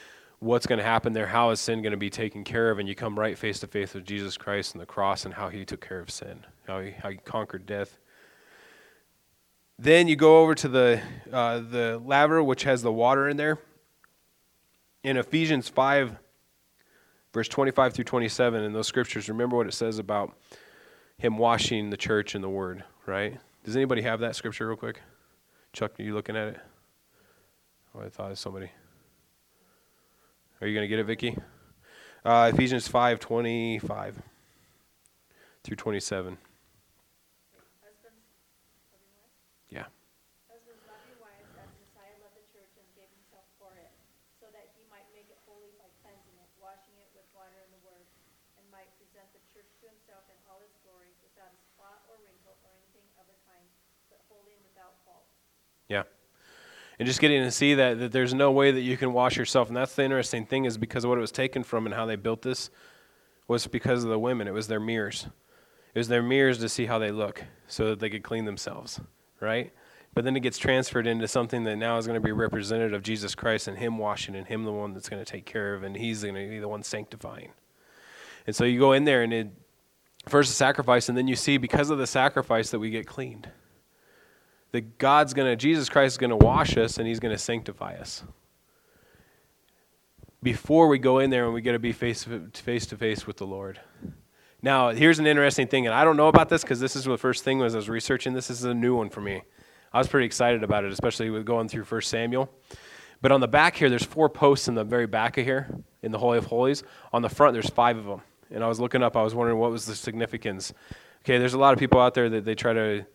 what's 0.41 0.65
going 0.65 0.79
to 0.79 0.83
happen 0.83 1.13
there, 1.13 1.27
how 1.27 1.51
is 1.51 1.59
sin 1.59 1.83
going 1.83 1.91
to 1.91 1.97
be 1.97 2.09
taken 2.09 2.43
care 2.43 2.71
of, 2.71 2.79
and 2.79 2.89
you 2.89 2.95
come 2.95 3.17
right 3.17 3.37
face 3.37 3.59
to 3.59 3.67
face 3.67 3.93
with 3.93 4.03
Jesus 4.03 4.37
Christ 4.37 4.73
and 4.73 4.81
the 4.81 4.87
cross 4.87 5.23
and 5.23 5.35
how 5.35 5.49
he 5.49 5.63
took 5.63 5.87
care 5.87 5.99
of 5.99 6.09
sin, 6.09 6.45
how 6.67 6.81
he, 6.81 6.91
how 6.91 7.11
he 7.11 7.17
conquered 7.17 7.65
death. 7.65 7.99
Then 9.77 10.07
you 10.07 10.15
go 10.15 10.41
over 10.41 10.55
to 10.55 10.67
the, 10.67 11.01
uh, 11.31 11.59
the 11.59 12.01
laver, 12.03 12.43
which 12.43 12.63
has 12.63 12.81
the 12.81 12.91
water 12.91 13.29
in 13.29 13.37
there. 13.37 13.59
In 15.03 15.15
Ephesians 15.15 15.69
5, 15.69 16.15
verse 17.33 17.47
25 17.47 17.93
through 17.93 18.05
27, 18.05 18.63
in 18.63 18.73
those 18.73 18.87
scriptures, 18.87 19.29
remember 19.29 19.57
what 19.57 19.67
it 19.67 19.73
says 19.73 19.99
about 19.99 20.35
him 21.17 21.37
washing 21.37 21.91
the 21.91 21.97
church 21.97 22.33
in 22.33 22.41
the 22.41 22.49
word, 22.49 22.83
right? 23.05 23.37
Does 23.63 23.75
anybody 23.75 24.01
have 24.01 24.19
that 24.21 24.35
scripture 24.35 24.67
real 24.67 24.77
quick? 24.77 25.01
Chuck, 25.71 25.99
are 25.99 26.03
you 26.03 26.15
looking 26.15 26.35
at 26.35 26.47
it? 26.47 26.59
Oh, 27.93 28.01
I 28.01 28.09
thought 28.09 28.31
of 28.31 28.39
somebody. 28.39 28.71
Are 30.61 30.69
you 30.69 30.77
going 30.77 30.85
to 30.85 30.93
get 30.93 31.01
it, 31.01 31.09
Vicky? 31.09 31.33
Uh, 32.21 32.53
Ephesians 32.53 32.85
5 32.85 33.17
25 33.17 33.81
through 35.65 35.73
27. 35.73 36.37
Yeah. 39.73 39.89
Husbands, 40.45 40.85
love 40.85 41.01
your 41.09 41.17
wives 41.17 41.49
as 41.57 41.65
Messiah 41.81 42.13
loved 42.21 42.37
the 42.37 42.45
church 42.53 42.69
and 42.77 42.85
gave 42.93 43.09
himself 43.09 43.49
for 43.57 43.73
it, 43.73 43.89
so 44.37 44.53
that 44.53 44.69
he 44.77 44.85
might 44.93 45.09
make 45.17 45.33
it 45.33 45.41
holy 45.49 45.73
by 45.81 45.89
cleansing 46.05 46.37
it, 46.37 46.49
washing 46.61 46.93
it 47.01 47.09
with 47.17 47.25
water 47.33 47.57
and 47.57 47.73
the 47.73 47.81
word, 47.81 48.05
and 48.61 48.63
might 48.69 48.93
present 49.01 49.25
the 49.33 49.41
church 49.49 49.65
to 49.81 49.89
himself 49.89 50.29
in 50.29 50.37
all 50.45 50.61
its 50.61 50.77
glory, 50.85 51.09
without 51.25 51.49
a 51.49 51.61
spot 51.73 52.05
or 52.05 52.21
wrinkle 52.21 52.53
or 52.61 52.69
anything 52.77 53.09
of 53.17 53.25
the 53.25 53.37
kind, 53.49 53.65
but 54.13 54.21
holy 54.29 54.53
and 54.53 54.61
without 54.69 54.93
fault. 55.09 55.25
Yeah 55.89 56.05
and 57.01 57.07
just 57.07 57.19
getting 57.19 57.41
to 57.41 57.49
see 57.49 57.73
that, 57.73 57.97
that 57.97 58.11
there's 58.11 58.31
no 58.31 58.51
way 58.51 58.69
that 58.69 58.81
you 58.81 58.95
can 58.95 59.11
wash 59.11 59.35
yourself. 59.35 59.69
And 59.69 59.75
that's 59.75 59.95
the 59.95 60.03
interesting 60.03 60.45
thing 60.45 60.65
is 60.65 60.77
because 60.77 61.03
of 61.03 61.09
what 61.09 61.17
it 61.17 61.21
was 61.21 61.31
taken 61.31 61.63
from 61.63 61.87
and 61.87 61.95
how 61.95 62.05
they 62.05 62.15
built 62.15 62.43
this 62.43 62.69
was 63.47 63.65
because 63.65 64.03
of 64.03 64.11
the 64.11 64.19
women. 64.19 64.47
It 64.47 64.53
was 64.53 64.67
their 64.67 64.79
mirrors. 64.79 65.25
It 65.95 65.97
was 65.97 66.09
their 66.09 66.21
mirrors 66.21 66.59
to 66.59 66.69
see 66.69 66.85
how 66.85 66.99
they 66.99 67.09
look 67.09 67.43
so 67.65 67.87
that 67.87 68.01
they 68.01 68.11
could 68.11 68.21
clean 68.21 68.45
themselves, 68.45 68.99
right? 69.39 69.73
But 70.13 70.25
then 70.25 70.35
it 70.35 70.41
gets 70.41 70.59
transferred 70.59 71.07
into 71.07 71.27
something 71.27 71.63
that 71.63 71.77
now 71.77 71.97
is 71.97 72.05
going 72.05 72.21
to 72.21 72.23
be 72.23 72.33
representative 72.33 72.93
of 72.93 73.01
Jesus 73.01 73.33
Christ 73.33 73.67
and 73.67 73.79
Him 73.79 73.97
washing 73.97 74.35
and 74.35 74.45
Him 74.45 74.63
the 74.63 74.71
one 74.71 74.93
that's 74.93 75.09
going 75.09 75.25
to 75.25 75.31
take 75.31 75.47
care 75.47 75.73
of 75.73 75.81
and 75.81 75.97
He's 75.97 76.21
going 76.21 76.35
to 76.35 76.47
be 76.47 76.59
the 76.59 76.67
one 76.67 76.83
sanctifying. 76.83 77.49
And 78.45 78.55
so 78.55 78.63
you 78.63 78.77
go 78.77 78.91
in 78.91 79.05
there 79.05 79.23
and 79.23 79.33
it 79.33 79.47
first 80.27 80.51
the 80.51 80.55
sacrifice, 80.55 81.09
and 81.09 81.17
then 81.17 81.27
you 81.27 81.35
see 81.35 81.57
because 81.57 81.89
of 81.89 81.97
the 81.97 82.05
sacrifice 82.05 82.69
that 82.69 82.77
we 82.77 82.91
get 82.91 83.07
cleaned 83.07 83.49
that 84.71 84.97
God's 84.97 85.33
going 85.33 85.51
to, 85.51 85.55
Jesus 85.55 85.89
Christ 85.89 86.13
is 86.13 86.17
going 86.17 86.29
to 86.29 86.35
wash 86.35 86.77
us 86.77 86.97
and 86.97 87.07
he's 87.07 87.19
going 87.19 87.33
to 87.33 87.37
sanctify 87.37 87.95
us. 87.95 88.23
Before 90.43 90.87
we 90.87 90.97
go 90.97 91.19
in 91.19 91.29
there 91.29 91.45
and 91.45 91.53
we 91.53 91.61
get 91.61 91.73
to 91.73 91.79
be 91.79 91.91
face, 91.91 92.25
face 92.53 92.85
to 92.87 92.97
face 92.97 93.27
with 93.27 93.37
the 93.37 93.45
Lord. 93.45 93.79
Now, 94.61 94.89
here's 94.89 95.19
an 95.19 95.27
interesting 95.27 95.67
thing, 95.67 95.85
and 95.85 95.93
I 95.93 96.03
don't 96.03 96.17
know 96.17 96.27
about 96.27 96.49
this 96.49 96.61
because 96.61 96.79
this 96.79 96.95
is 96.95 97.05
the 97.05 97.17
first 97.17 97.43
thing 97.43 97.61
as 97.61 97.75
I 97.75 97.77
was 97.77 97.89
researching. 97.89 98.33
This 98.33 98.49
is 98.49 98.63
a 98.63 98.73
new 98.73 98.95
one 98.95 99.09
for 99.09 99.21
me. 99.21 99.41
I 99.93 99.97
was 99.97 100.07
pretty 100.07 100.25
excited 100.25 100.63
about 100.63 100.83
it, 100.83 100.91
especially 100.91 101.29
with 101.29 101.45
going 101.45 101.67
through 101.67 101.83
First 101.83 102.09
Samuel. 102.09 102.49
But 103.21 103.31
on 103.31 103.39
the 103.39 103.47
back 103.47 103.75
here, 103.75 103.89
there's 103.89 104.05
four 104.05 104.29
posts 104.29 104.67
in 104.67 104.75
the 104.75 104.83
very 104.83 105.05
back 105.07 105.37
of 105.37 105.45
here 105.45 105.75
in 106.01 106.11
the 106.11 106.17
Holy 106.17 106.37
of 106.37 106.45
Holies. 106.45 106.83
On 107.11 107.21
the 107.21 107.29
front, 107.29 107.53
there's 107.53 107.69
five 107.69 107.97
of 107.97 108.05
them. 108.05 108.21
And 108.51 108.63
I 108.63 108.67
was 108.67 108.79
looking 108.79 109.03
up, 109.03 109.15
I 109.15 109.21
was 109.21 109.35
wondering 109.35 109.59
what 109.59 109.71
was 109.71 109.85
the 109.85 109.95
significance 109.95 110.73
Okay, 111.23 111.37
there's 111.37 111.53
a 111.53 111.59
lot 111.59 111.71
of 111.71 111.77
people 111.77 111.99
out 111.99 112.15
there 112.15 112.29
that 112.29 112.45
they 112.45 112.55
try 112.55 112.73
to, 112.73 113.05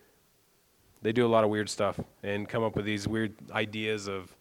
they 1.07 1.13
do 1.13 1.25
a 1.25 1.29
lot 1.29 1.45
of 1.45 1.51
weird 1.51 1.71
stuff 1.71 2.01
and 2.25 2.49
come 2.49 2.65
up 2.65 2.75
with 2.75 2.85
these 2.85 3.07
weird 3.07 3.33
ideas 3.53 4.09
of, 4.09 4.35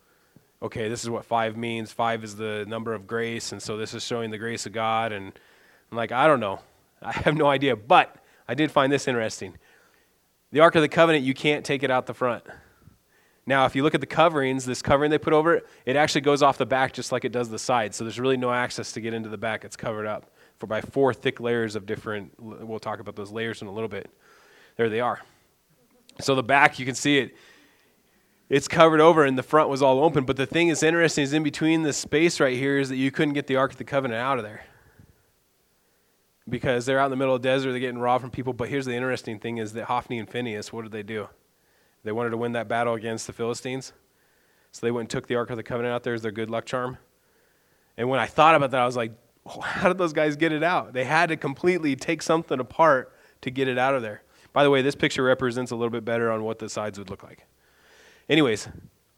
okay, 0.64 0.90
this 0.90 1.04
is 1.04 1.12
what 1.12 1.24
five 1.24 1.56
means. 1.56 1.92
Five 1.92 2.24
is 2.24 2.36
the 2.36 2.66
number 2.68 2.96
of 2.96 3.06
grace, 3.06 3.52
and 3.52 3.62
so 3.62 3.78
this 3.78 3.94
is 3.94 4.04
showing 4.04 4.32
the 4.32 4.40
grace 4.40 4.66
of 4.66 4.72
God. 4.72 5.12
And 5.12 5.32
I'm 5.92 5.96
like, 5.96 6.12
I 6.12 6.26
don't 6.26 6.40
know. 6.40 6.62
I 7.04 7.12
have 7.12 7.36
no 7.36 7.46
idea. 7.46 7.76
But 7.76 8.16
I 8.48 8.56
did 8.56 8.72
find 8.72 8.92
this 8.92 9.08
interesting. 9.08 9.60
The 10.52 10.62
Ark 10.62 10.74
of 10.74 10.82
the 10.82 10.90
Covenant, 10.90 11.24
you 11.24 11.36
can't 11.36 11.64
take 11.64 11.84
it 11.84 11.92
out 11.92 12.08
the 12.08 12.16
front. 12.16 12.44
Now, 13.46 13.68
if 13.68 13.76
you 13.76 13.84
look 13.84 13.94
at 13.94 14.02
the 14.02 14.08
coverings, 14.08 14.66
this 14.66 14.82
covering 14.82 15.12
they 15.12 15.20
put 15.20 15.34
over 15.34 15.54
it, 15.54 15.68
it 15.86 15.96
actually 15.96 16.22
goes 16.22 16.42
off 16.42 16.58
the 16.58 16.66
back 16.66 16.94
just 16.94 17.12
like 17.12 17.26
it 17.26 17.32
does 17.32 17.48
the 17.48 17.60
side. 17.60 17.94
So 17.94 18.04
there's 18.04 18.20
really 18.20 18.38
no 18.38 18.52
access 18.52 18.92
to 18.94 19.02
get 19.02 19.14
into 19.14 19.30
the 19.30 19.38
back. 19.38 19.64
It's 19.64 19.76
covered 19.76 20.08
up 20.08 20.32
for 20.58 20.66
by 20.66 20.82
four 20.82 21.14
thick 21.14 21.40
layers 21.40 21.76
of 21.76 21.86
different. 21.86 22.34
We'll 22.40 22.80
talk 22.80 23.00
about 23.00 23.16
those 23.16 23.32
layers 23.32 23.62
in 23.62 23.68
a 23.68 23.72
little 23.72 23.88
bit. 23.88 24.10
There 24.78 24.90
they 24.90 25.00
are. 25.00 25.22
So 26.22 26.36
the 26.36 26.44
back, 26.44 26.80
you 26.80 26.86
can 26.86 26.96
see 26.96 27.18
it. 27.18 27.36
It's 28.48 28.68
covered 28.68 29.02
over, 29.02 29.26
and 29.26 29.38
the 29.38 29.44
front 29.44 29.70
was 29.70 29.82
all 29.82 30.04
open. 30.04 30.24
But 30.24 30.38
the 30.38 30.46
thing 30.46 30.68
that's 30.68 30.84
interesting 30.84 31.24
is 31.24 31.34
in 31.34 31.44
between 31.44 31.84
this 31.84 31.98
space 31.98 32.40
right 32.40 32.56
here 32.56 32.78
is 32.78 32.90
that 32.90 32.98
you 32.98 33.12
couldn't 33.12 33.34
get 33.34 33.48
the 33.48 33.56
Ark 33.56 33.72
of 33.72 33.78
the 33.78 33.84
Covenant 33.84 34.22
out 34.22 34.38
of 34.38 34.44
there 34.44 34.64
because 36.48 36.86
they're 36.86 37.00
out 37.00 37.06
in 37.06 37.12
the 37.12 37.18
middle 37.18 37.34
of 37.34 37.42
the 37.42 37.50
desert. 37.50 37.72
They're 37.72 37.80
getting 37.80 37.98
robbed 37.98 38.22
from 38.22 38.32
people. 38.32 38.54
But 38.54 38.70
here's 38.70 38.86
the 38.86 38.94
interesting 38.94 39.40
thing: 39.40 39.58
is 39.58 39.74
that 39.74 39.86
Hophni 39.86 40.20
and 40.20 40.30
Phineas, 40.30 40.72
what 40.72 40.84
did 40.84 40.92
they 40.92 41.04
do? 41.04 41.28
They 42.04 42.12
wanted 42.12 42.30
to 42.30 42.38
win 42.38 42.52
that 42.52 42.68
battle 42.68 42.94
against 42.94 43.26
the 43.26 43.34
Philistines. 43.34 43.92
So 44.72 44.86
they 44.86 44.92
went 44.92 45.04
and 45.04 45.10
took 45.10 45.28
the 45.28 45.36
Ark 45.36 45.50
of 45.50 45.58
the 45.58 45.64
Covenant 45.64 45.94
out 45.94 46.04
there 46.04 46.14
as 46.14 46.22
their 46.22 46.32
good 46.32 46.50
luck 46.50 46.66
charm. 46.66 46.98
And 47.98 48.10
when 48.10 48.20
I 48.20 48.28
thought 48.28 48.56
about 48.56 48.72
that, 48.72 48.82
I 48.82 48.86
was 48.86 48.96
like, 48.96 49.14
how 49.62 49.88
did 49.88 49.98
those 49.98 50.14
guys 50.14 50.36
get 50.36 50.52
it 50.52 50.64
out? 50.64 50.94
They 50.94 51.06
had 51.06 51.30
to 51.30 51.38
completely 51.38 51.96
take 51.96 52.22
something 52.22 52.60
apart 52.60 53.12
to 53.42 53.50
get 53.50 53.68
it 53.68 53.78
out 53.78 53.96
of 53.96 54.02
there. 54.02 54.22
By 54.56 54.64
the 54.64 54.70
way, 54.70 54.82
this 54.82 54.96
picture 54.96 55.22
represents 55.22 55.72
a 55.72 55.76
little 55.76 55.90
bit 55.90 56.06
better 56.06 56.32
on 56.32 56.46
what 56.46 56.60
the 56.60 56.70
sides 56.70 56.98
would 56.98 57.10
look 57.10 57.24
like. 57.24 57.46
Anyways, 58.30 58.70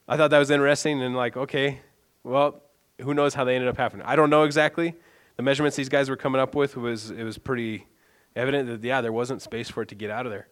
I 0.08 0.18
thought 0.18 0.32
that 0.32 0.40
was 0.40 0.50
interesting 0.50 1.00
and 1.04 1.16
like, 1.16 1.38
okay, 1.38 1.82
well, 2.24 2.64
who 3.00 3.14
knows 3.14 3.36
how 3.36 3.44
they 3.44 3.54
ended 3.54 3.70
up 3.70 3.78
happening. 3.78 4.04
I 4.08 4.16
don't 4.16 4.32
know 4.32 4.46
exactly. 4.46 4.96
The 5.36 5.44
measurements 5.44 5.78
these 5.78 5.90
guys 5.90 6.10
were 6.10 6.18
coming 6.18 6.42
up 6.42 6.56
with 6.56 6.76
was 6.76 7.12
it 7.12 7.22
was 7.24 7.38
pretty 7.38 7.86
evident 8.36 8.68
that 8.68 8.84
yeah, 8.84 9.00
there 9.02 9.14
wasn't 9.14 9.44
space 9.44 9.70
for 9.70 9.84
it 9.84 9.90
to 9.90 9.96
get 9.96 10.10
out 10.10 10.26
of 10.26 10.32
there. 10.32 10.48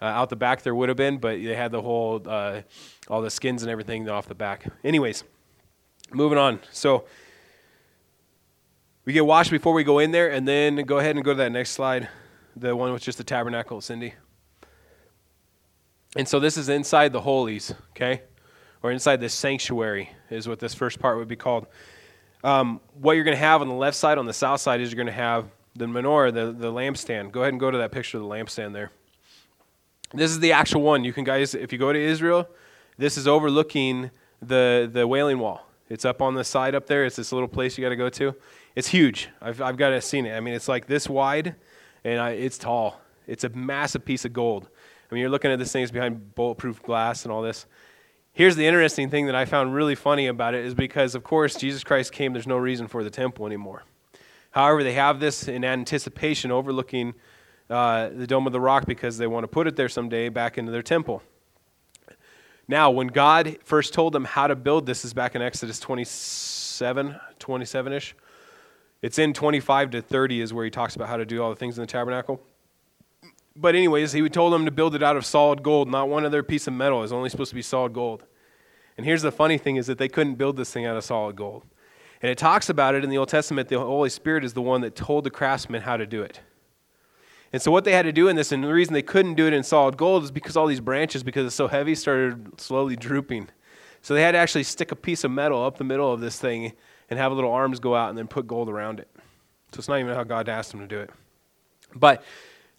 Uh, 0.00 0.06
out 0.06 0.30
the 0.30 0.36
back 0.36 0.62
there 0.62 0.74
would 0.74 0.88
have 0.88 0.96
been, 0.96 1.18
but 1.18 1.32
they 1.32 1.54
had 1.54 1.70
the 1.70 1.82
whole, 1.82 2.22
uh, 2.26 2.62
all 3.08 3.20
the 3.20 3.30
skins 3.30 3.62
and 3.62 3.70
everything 3.70 4.08
off 4.08 4.28
the 4.28 4.34
back. 4.34 4.64
Anyways, 4.82 5.24
moving 6.10 6.38
on. 6.38 6.58
So 6.70 7.04
we 9.04 9.12
get 9.12 9.26
washed 9.26 9.50
before 9.50 9.74
we 9.74 9.84
go 9.84 9.98
in 9.98 10.10
there, 10.10 10.30
and 10.30 10.48
then 10.48 10.76
go 10.86 11.00
ahead 11.00 11.16
and 11.16 11.24
go 11.24 11.32
to 11.32 11.36
that 11.36 11.52
next 11.52 11.72
slide, 11.72 12.08
the 12.56 12.74
one 12.76 12.92
with 12.92 13.02
just 13.02 13.18
the 13.18 13.24
tabernacle, 13.24 13.80
Cindy. 13.80 14.14
And 16.16 16.28
so 16.28 16.38
this 16.40 16.56
is 16.56 16.68
inside 16.68 17.12
the 17.12 17.20
holies, 17.20 17.74
okay? 17.90 18.22
Or 18.82 18.90
inside 18.90 19.20
the 19.20 19.28
sanctuary 19.28 20.10
is 20.30 20.48
what 20.48 20.58
this 20.58 20.74
first 20.74 20.98
part 20.98 21.18
would 21.18 21.28
be 21.28 21.36
called. 21.36 21.66
Um, 22.44 22.80
what 23.00 23.12
you're 23.12 23.24
going 23.24 23.36
to 23.36 23.42
have 23.42 23.62
on 23.62 23.68
the 23.68 23.74
left 23.74 23.96
side, 23.96 24.18
on 24.18 24.26
the 24.26 24.32
south 24.32 24.60
side, 24.60 24.80
is 24.80 24.90
you're 24.90 24.96
going 24.96 25.06
to 25.06 25.12
have 25.12 25.46
the 25.74 25.86
menorah, 25.86 26.34
the, 26.34 26.52
the 26.52 26.70
lampstand. 26.70 27.32
Go 27.32 27.40
ahead 27.40 27.54
and 27.54 27.60
go 27.60 27.70
to 27.70 27.78
that 27.78 27.92
picture 27.92 28.18
of 28.18 28.24
the 28.24 28.28
lampstand 28.28 28.72
there. 28.72 28.90
This 30.12 30.30
is 30.30 30.40
the 30.40 30.52
actual 30.52 30.82
one. 30.82 31.04
You 31.04 31.12
can, 31.12 31.24
guys, 31.24 31.54
if 31.54 31.72
you 31.72 31.78
go 31.78 31.92
to 31.92 31.98
Israel, 31.98 32.48
this 32.98 33.16
is 33.16 33.26
overlooking 33.26 34.10
the, 34.42 34.90
the 34.92 35.06
Wailing 35.06 35.38
Wall. 35.38 35.66
It's 35.88 36.04
up 36.04 36.20
on 36.20 36.34
the 36.34 36.44
side 36.44 36.74
up 36.74 36.86
there. 36.86 37.04
It's 37.04 37.16
this 37.16 37.32
little 37.32 37.48
place 37.48 37.78
you 37.78 37.84
got 37.84 37.90
to 37.90 37.96
go 37.96 38.10
to. 38.10 38.34
It's 38.74 38.88
huge. 38.88 39.28
I've, 39.40 39.62
I've 39.62 39.76
got 39.76 39.90
to 39.90 40.00
seen 40.00 40.26
it. 40.26 40.34
I 40.34 40.40
mean, 40.40 40.54
it's 40.54 40.68
like 40.68 40.86
this 40.86 41.08
wide, 41.08 41.54
and 42.04 42.20
I, 42.20 42.30
it's 42.30 42.58
tall. 42.58 43.00
It's 43.26 43.44
a 43.44 43.48
massive 43.50 44.04
piece 44.04 44.24
of 44.24 44.32
gold. 44.32 44.68
I 45.10 45.14
mean, 45.14 45.20
you're 45.20 45.30
looking 45.30 45.50
at 45.50 45.58
this 45.58 45.72
thing, 45.72 45.82
it's 45.82 45.92
behind 45.92 46.34
bulletproof 46.34 46.82
glass 46.82 47.24
and 47.24 47.32
all 47.32 47.42
this. 47.42 47.66
Here's 48.32 48.56
the 48.56 48.66
interesting 48.66 49.10
thing 49.10 49.26
that 49.26 49.34
I 49.34 49.44
found 49.44 49.74
really 49.74 49.94
funny 49.94 50.26
about 50.26 50.54
it 50.54 50.64
is 50.64 50.74
because, 50.74 51.14
of 51.14 51.22
course, 51.22 51.54
Jesus 51.54 51.84
Christ 51.84 52.12
came, 52.12 52.32
there's 52.32 52.46
no 52.46 52.56
reason 52.56 52.88
for 52.88 53.04
the 53.04 53.10
temple 53.10 53.46
anymore. 53.46 53.84
However, 54.52 54.82
they 54.82 54.94
have 54.94 55.20
this 55.20 55.48
in 55.48 55.64
anticipation 55.64 56.50
overlooking 56.50 57.14
uh, 57.68 58.08
the 58.08 58.26
Dome 58.26 58.46
of 58.46 58.52
the 58.52 58.60
Rock 58.60 58.86
because 58.86 59.18
they 59.18 59.26
want 59.26 59.44
to 59.44 59.48
put 59.48 59.66
it 59.66 59.76
there 59.76 59.88
someday 59.88 60.28
back 60.30 60.56
into 60.56 60.72
their 60.72 60.82
temple. 60.82 61.22
Now, 62.68 62.90
when 62.90 63.08
God 63.08 63.58
first 63.64 63.92
told 63.92 64.12
them 64.12 64.24
how 64.24 64.46
to 64.46 64.56
build 64.56 64.86
this, 64.86 65.04
is 65.04 65.12
back 65.12 65.34
in 65.34 65.42
Exodus 65.42 65.78
27, 65.80 67.16
27 67.38 67.92
ish. 67.92 68.14
It's 69.02 69.18
in 69.18 69.34
25 69.34 69.90
to 69.90 70.02
30 70.02 70.40
is 70.40 70.54
where 70.54 70.64
he 70.64 70.70
talks 70.70 70.94
about 70.94 71.08
how 71.08 71.16
to 71.16 71.26
do 71.26 71.42
all 71.42 71.50
the 71.50 71.56
things 71.56 71.76
in 71.76 71.82
the 71.82 71.88
tabernacle. 71.88 72.40
But, 73.54 73.74
anyways, 73.74 74.12
he 74.12 74.26
told 74.28 74.52
them 74.52 74.64
to 74.64 74.70
build 74.70 74.94
it 74.94 75.02
out 75.02 75.16
of 75.16 75.26
solid 75.26 75.62
gold. 75.62 75.90
Not 75.90 76.08
one 76.08 76.24
other 76.24 76.42
piece 76.42 76.66
of 76.66 76.72
metal 76.72 77.02
is 77.02 77.12
only 77.12 77.28
supposed 77.28 77.50
to 77.50 77.54
be 77.54 77.62
solid 77.62 77.92
gold. 77.92 78.24
And 78.96 79.04
here's 79.04 79.22
the 79.22 79.32
funny 79.32 79.58
thing 79.58 79.76
is 79.76 79.86
that 79.88 79.98
they 79.98 80.08
couldn't 80.08 80.36
build 80.36 80.56
this 80.56 80.72
thing 80.72 80.86
out 80.86 80.96
of 80.96 81.04
solid 81.04 81.36
gold. 81.36 81.64
And 82.22 82.30
it 82.30 82.38
talks 82.38 82.68
about 82.68 82.94
it 82.94 83.02
in 83.02 83.10
the 83.10 83.18
Old 83.18 83.28
Testament. 83.28 83.68
The 83.68 83.80
Holy 83.80 84.08
Spirit 84.08 84.44
is 84.44 84.54
the 84.54 84.62
one 84.62 84.80
that 84.82 84.94
told 84.94 85.24
the 85.24 85.30
craftsmen 85.30 85.82
how 85.82 85.96
to 85.96 86.06
do 86.06 86.22
it. 86.22 86.40
And 87.52 87.60
so 87.60 87.70
what 87.70 87.84
they 87.84 87.92
had 87.92 88.04
to 88.04 88.12
do 88.12 88.28
in 88.28 88.36
this, 88.36 88.52
and 88.52 88.64
the 88.64 88.72
reason 88.72 88.94
they 88.94 89.02
couldn't 89.02 89.34
do 89.34 89.46
it 89.46 89.52
in 89.52 89.62
solid 89.62 89.96
gold 89.96 90.22
is 90.24 90.30
because 90.30 90.56
all 90.56 90.66
these 90.66 90.80
branches, 90.80 91.22
because 91.22 91.44
it's 91.44 91.54
so 91.54 91.68
heavy, 91.68 91.94
started 91.94 92.58
slowly 92.58 92.96
drooping. 92.96 93.48
So 94.00 94.14
they 94.14 94.22
had 94.22 94.32
to 94.32 94.38
actually 94.38 94.62
stick 94.62 94.92
a 94.92 94.96
piece 94.96 95.24
of 95.24 95.30
metal 95.30 95.62
up 95.62 95.76
the 95.76 95.84
middle 95.84 96.10
of 96.10 96.20
this 96.20 96.38
thing 96.38 96.72
and 97.12 97.18
have 97.20 97.30
little 97.32 97.52
arms 97.52 97.78
go 97.78 97.94
out 97.94 98.08
and 98.08 98.16
then 98.16 98.26
put 98.26 98.46
gold 98.46 98.70
around 98.70 98.98
it. 98.98 99.08
So 99.72 99.78
it's 99.78 99.88
not 99.88 100.00
even 100.00 100.14
how 100.14 100.24
God 100.24 100.48
asked 100.48 100.70
them 100.70 100.80
to 100.80 100.86
do 100.86 100.98
it. 100.98 101.10
But 101.94 102.24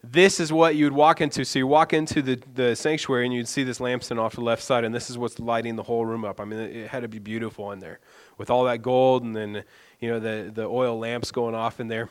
this 0.03 0.39
is 0.39 0.51
what 0.51 0.75
you 0.75 0.85
would 0.85 0.93
walk 0.93 1.21
into. 1.21 1.45
So 1.45 1.59
you 1.59 1.67
walk 1.67 1.93
into 1.93 2.23
the, 2.23 2.41
the 2.55 2.75
sanctuary 2.75 3.25
and 3.25 3.33
you'd 3.33 3.47
see 3.47 3.63
this 3.63 3.77
lampstand 3.77 4.19
off 4.19 4.33
the 4.33 4.41
left 4.41 4.63
side, 4.63 4.83
and 4.83 4.93
this 4.93 5.11
is 5.11 5.17
what's 5.19 5.37
lighting 5.37 5.75
the 5.75 5.83
whole 5.83 6.03
room 6.03 6.25
up. 6.25 6.41
I 6.41 6.45
mean, 6.45 6.59
it 6.59 6.87
had 6.87 7.03
to 7.03 7.07
be 7.07 7.19
beautiful 7.19 7.71
in 7.71 7.79
there 7.79 7.99
with 8.39 8.49
all 8.49 8.63
that 8.63 8.81
gold 8.81 9.23
and 9.23 9.35
then, 9.35 9.63
you 9.99 10.09
know, 10.09 10.19
the, 10.19 10.51
the 10.51 10.65
oil 10.65 10.97
lamps 10.97 11.31
going 11.31 11.53
off 11.53 11.79
in 11.79 11.87
there. 11.87 12.09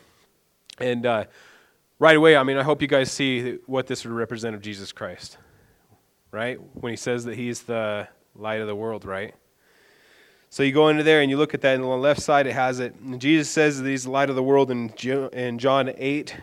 And, 0.79 1.05
uh, 1.05 1.25
right 1.99 2.17
away, 2.17 2.37
I 2.37 2.45
mean, 2.45 2.57
I 2.57 2.63
hope 2.63 2.83
you 2.83 2.89
guys 2.89 3.11
see 3.11 3.59
what 3.67 3.89
this 3.89 4.05
would 4.05 4.13
represent 4.13 4.55
of 4.55 4.63
Jesus 4.63 4.93
Christ, 4.93 5.39
right? 6.31 6.59
When 6.75 6.93
he 6.93 6.97
says 6.97 7.25
that 7.25 7.37
he's 7.37 7.63
the 7.63 8.09
light 8.35 8.61
of 8.61 8.69
the 8.69 8.77
world, 8.77 9.05
right? 9.05 9.35
So 10.53 10.62
you 10.62 10.71
go 10.71 10.88
into 10.88 11.03
there 11.03 11.23
and 11.23 11.31
you 11.31 11.38
look 11.38 11.55
at 11.55 11.62
that, 11.62 11.77
and 11.77 11.83
on 11.83 11.88
the 11.88 11.97
left 11.97 12.21
side 12.21 12.47
it 12.47 12.53
has 12.53 12.79
it. 12.79 12.95
And 12.97 13.19
Jesus 13.19 13.49
says 13.49 13.81
that 13.81 13.88
he's 13.88 14.05
the 14.05 14.11
light 14.11 14.29
of 14.29 14.37
the 14.37 14.43
world 14.43 14.71
in, 14.71 14.91
in 15.33 15.59
John 15.59 15.91
8, 15.97 16.37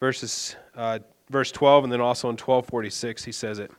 verses, 0.00 0.56
uh, 0.74 0.98
verse 1.30 1.52
12, 1.52 1.84
and 1.84 1.92
then 1.92 2.00
also 2.00 2.26
in 2.26 2.32
1246 2.32 3.22
he 3.22 3.30
says 3.30 3.60
it. 3.60 3.70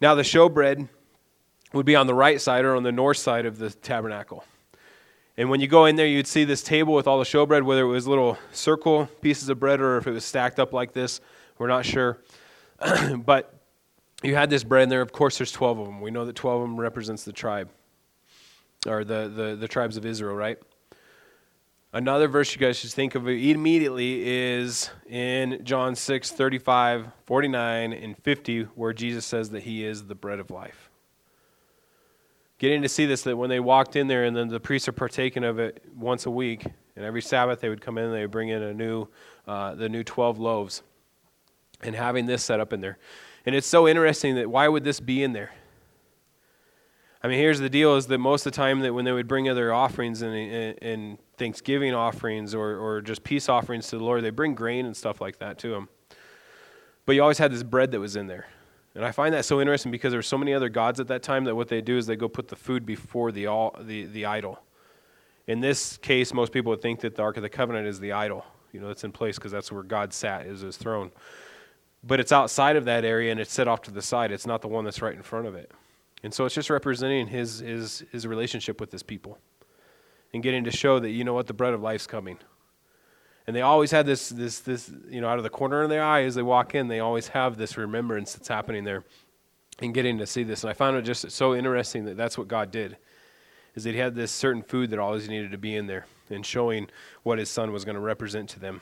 Now 0.00 0.14
the 0.14 0.22
showbread 0.22 0.88
would 1.74 1.84
be 1.84 1.94
on 1.96 2.06
the 2.06 2.14
right 2.14 2.40
side 2.40 2.64
or 2.64 2.74
on 2.74 2.82
the 2.82 2.90
north 2.90 3.18
side 3.18 3.44
of 3.44 3.58
the 3.58 3.68
tabernacle. 3.68 4.42
And 5.36 5.50
when 5.50 5.60
you 5.60 5.66
go 5.66 5.84
in 5.84 5.96
there, 5.96 6.06
you'd 6.06 6.26
see 6.26 6.44
this 6.44 6.62
table 6.62 6.94
with 6.94 7.06
all 7.06 7.18
the 7.18 7.26
showbread, 7.26 7.64
whether 7.64 7.82
it 7.82 7.88
was 7.88 8.06
little 8.06 8.38
circle 8.52 9.06
pieces 9.20 9.50
of 9.50 9.60
bread 9.60 9.82
or 9.82 9.98
if 9.98 10.06
it 10.06 10.12
was 10.12 10.24
stacked 10.24 10.58
up 10.58 10.72
like 10.72 10.94
this. 10.94 11.20
We're 11.58 11.68
not 11.68 11.84
sure. 11.84 12.22
but 13.18 13.54
you 14.22 14.34
had 14.34 14.48
this 14.48 14.64
bread 14.64 14.84
in 14.84 14.88
there. 14.88 15.02
Of 15.02 15.12
course, 15.12 15.36
there's 15.36 15.52
12 15.52 15.78
of 15.78 15.86
them. 15.88 16.00
We 16.00 16.10
know 16.10 16.24
that 16.24 16.36
12 16.36 16.62
of 16.62 16.68
them 16.68 16.80
represents 16.80 17.24
the 17.24 17.34
tribe, 17.34 17.68
or 18.86 19.04
the, 19.04 19.28
the, 19.34 19.56
the 19.56 19.68
tribes 19.68 19.96
of 19.96 20.04
Israel, 20.04 20.34
right? 20.34 20.58
Another 21.94 22.26
verse 22.26 22.54
you 22.54 22.58
guys 22.58 22.78
should 22.78 22.90
think 22.90 23.14
of 23.14 23.28
immediately 23.28 24.26
is 24.26 24.88
in 25.08 25.60
John 25.62 25.94
6, 25.94 26.30
35, 26.30 27.08
49, 27.26 27.92
and 27.92 28.16
50, 28.16 28.62
where 28.62 28.94
Jesus 28.94 29.26
says 29.26 29.50
that 29.50 29.64
he 29.64 29.84
is 29.84 30.06
the 30.06 30.14
bread 30.14 30.40
of 30.40 30.50
life. 30.50 30.88
Getting 32.56 32.80
to 32.80 32.88
see 32.88 33.04
this 33.04 33.22
that 33.22 33.36
when 33.36 33.50
they 33.50 33.60
walked 33.60 33.94
in 33.96 34.06
there 34.06 34.24
and 34.24 34.34
then 34.34 34.48
the 34.48 34.60
priests 34.60 34.88
are 34.88 34.92
partaking 34.92 35.44
of 35.44 35.58
it 35.58 35.84
once 35.94 36.24
a 36.24 36.30
week 36.30 36.64
and 36.96 37.04
every 37.04 37.20
sabbath 37.20 37.60
they 37.60 37.68
would 37.68 37.80
come 37.80 37.98
in 37.98 38.04
and 38.04 38.14
they 38.14 38.22
would 38.22 38.30
bring 38.30 38.48
in 38.48 38.62
a 38.62 38.72
new 38.72 39.08
uh, 39.46 39.74
the 39.74 39.88
new 39.88 40.04
12 40.04 40.38
loaves 40.38 40.82
and 41.82 41.96
having 41.96 42.24
this 42.24 42.42
set 42.42 42.60
up 42.60 42.72
in 42.72 42.80
there. 42.80 42.98
And 43.44 43.54
it's 43.54 43.66
so 43.66 43.88
interesting 43.88 44.36
that 44.36 44.48
why 44.48 44.68
would 44.68 44.84
this 44.84 45.00
be 45.00 45.22
in 45.22 45.32
there 45.32 45.50
i 47.22 47.28
mean 47.28 47.38
here's 47.38 47.60
the 47.60 47.70
deal 47.70 47.96
is 47.96 48.06
that 48.06 48.18
most 48.18 48.46
of 48.46 48.52
the 48.52 48.56
time 48.56 48.80
that 48.80 48.92
when 48.92 49.04
they 49.04 49.12
would 49.12 49.28
bring 49.28 49.48
other 49.48 49.72
offerings 49.72 50.22
and, 50.22 50.34
and 50.82 51.18
thanksgiving 51.36 51.94
offerings 51.94 52.54
or, 52.54 52.76
or 52.76 53.00
just 53.00 53.24
peace 53.24 53.48
offerings 53.48 53.88
to 53.88 53.98
the 53.98 54.04
lord 54.04 54.22
they 54.22 54.30
bring 54.30 54.54
grain 54.54 54.86
and 54.86 54.96
stuff 54.96 55.20
like 55.20 55.38
that 55.38 55.58
to 55.58 55.74
him 55.74 55.88
but 57.06 57.14
you 57.14 57.22
always 57.22 57.38
had 57.38 57.52
this 57.52 57.62
bread 57.62 57.90
that 57.90 58.00
was 58.00 58.16
in 58.16 58.26
there 58.26 58.46
and 58.94 59.04
I 59.04 59.12
find 59.12 59.34
that 59.34 59.44
so 59.44 59.60
interesting 59.60 59.90
because 59.90 60.12
there 60.12 60.18
were 60.18 60.22
so 60.22 60.36
many 60.36 60.52
other 60.52 60.68
gods 60.68 61.00
at 61.00 61.08
that 61.08 61.22
time 61.22 61.44
that 61.44 61.54
what 61.54 61.68
they 61.68 61.80
do 61.80 61.96
is 61.96 62.06
they 62.06 62.16
go 62.16 62.28
put 62.28 62.48
the 62.48 62.56
food 62.56 62.84
before 62.84 63.32
the, 63.32 63.46
all, 63.46 63.74
the, 63.80 64.04
the 64.04 64.26
idol. 64.26 64.60
In 65.46 65.60
this 65.60 65.96
case, 65.98 66.34
most 66.34 66.52
people 66.52 66.70
would 66.70 66.82
think 66.82 67.00
that 67.00 67.16
the 67.16 67.22
Ark 67.22 67.36
of 67.36 67.42
the 67.42 67.48
Covenant 67.48 67.86
is 67.86 68.00
the 68.00 68.12
idol, 68.12 68.44
you 68.72 68.80
know, 68.80 68.88
that's 68.88 69.04
in 69.04 69.12
place 69.12 69.36
because 69.36 69.50
that's 69.50 69.72
where 69.72 69.82
God 69.82 70.12
sat, 70.12 70.46
is 70.46 70.60
his 70.60 70.76
throne. 70.76 71.10
But 72.04 72.20
it's 72.20 72.32
outside 72.32 72.76
of 72.76 72.84
that 72.84 73.04
area 73.04 73.30
and 73.30 73.40
it's 73.40 73.52
set 73.52 73.66
off 73.66 73.82
to 73.82 73.90
the 73.90 74.02
side. 74.02 74.30
It's 74.30 74.46
not 74.46 74.60
the 74.60 74.68
one 74.68 74.84
that's 74.84 75.00
right 75.00 75.14
in 75.14 75.22
front 75.22 75.46
of 75.46 75.54
it. 75.54 75.72
And 76.22 76.32
so 76.32 76.44
it's 76.44 76.54
just 76.54 76.70
representing 76.70 77.26
his, 77.26 77.58
his, 77.58 78.04
his 78.12 78.26
relationship 78.26 78.80
with 78.80 78.92
his 78.92 79.02
people 79.02 79.38
and 80.32 80.42
getting 80.42 80.64
to 80.64 80.70
show 80.70 80.98
that, 80.98 81.10
you 81.10 81.24
know 81.24 81.34
what, 81.34 81.46
the 81.46 81.52
bread 81.52 81.74
of 81.74 81.82
life's 81.82 82.06
coming. 82.06 82.38
And 83.46 83.56
they 83.56 83.62
always 83.62 83.90
had 83.90 84.06
this, 84.06 84.28
this, 84.28 84.60
this, 84.60 84.90
you 85.08 85.20
know, 85.20 85.28
out 85.28 85.38
of 85.38 85.42
the 85.42 85.50
corner 85.50 85.82
of 85.82 85.90
their 85.90 86.02
eye 86.02 86.22
as 86.22 86.36
they 86.36 86.42
walk 86.42 86.74
in, 86.74 86.86
they 86.86 87.00
always 87.00 87.28
have 87.28 87.56
this 87.56 87.76
remembrance 87.76 88.34
that's 88.34 88.48
happening 88.48 88.84
there 88.84 89.04
and 89.80 89.92
getting 89.92 90.18
to 90.18 90.26
see 90.26 90.44
this. 90.44 90.62
And 90.62 90.70
I 90.70 90.74
found 90.74 90.96
it 90.96 91.02
just 91.02 91.28
so 91.32 91.54
interesting 91.54 92.04
that 92.04 92.16
that's 92.16 92.38
what 92.38 92.46
God 92.46 92.70
did, 92.70 92.96
is 93.74 93.82
that 93.82 93.94
He 93.94 93.98
had 93.98 94.14
this 94.14 94.30
certain 94.30 94.62
food 94.62 94.90
that 94.90 95.00
always 95.00 95.28
needed 95.28 95.50
to 95.50 95.58
be 95.58 95.74
in 95.74 95.88
there 95.88 96.06
and 96.30 96.46
showing 96.46 96.88
what 97.24 97.38
His 97.38 97.50
Son 97.50 97.72
was 97.72 97.84
going 97.84 97.96
to 97.96 98.00
represent 98.00 98.48
to 98.50 98.60
them. 98.60 98.80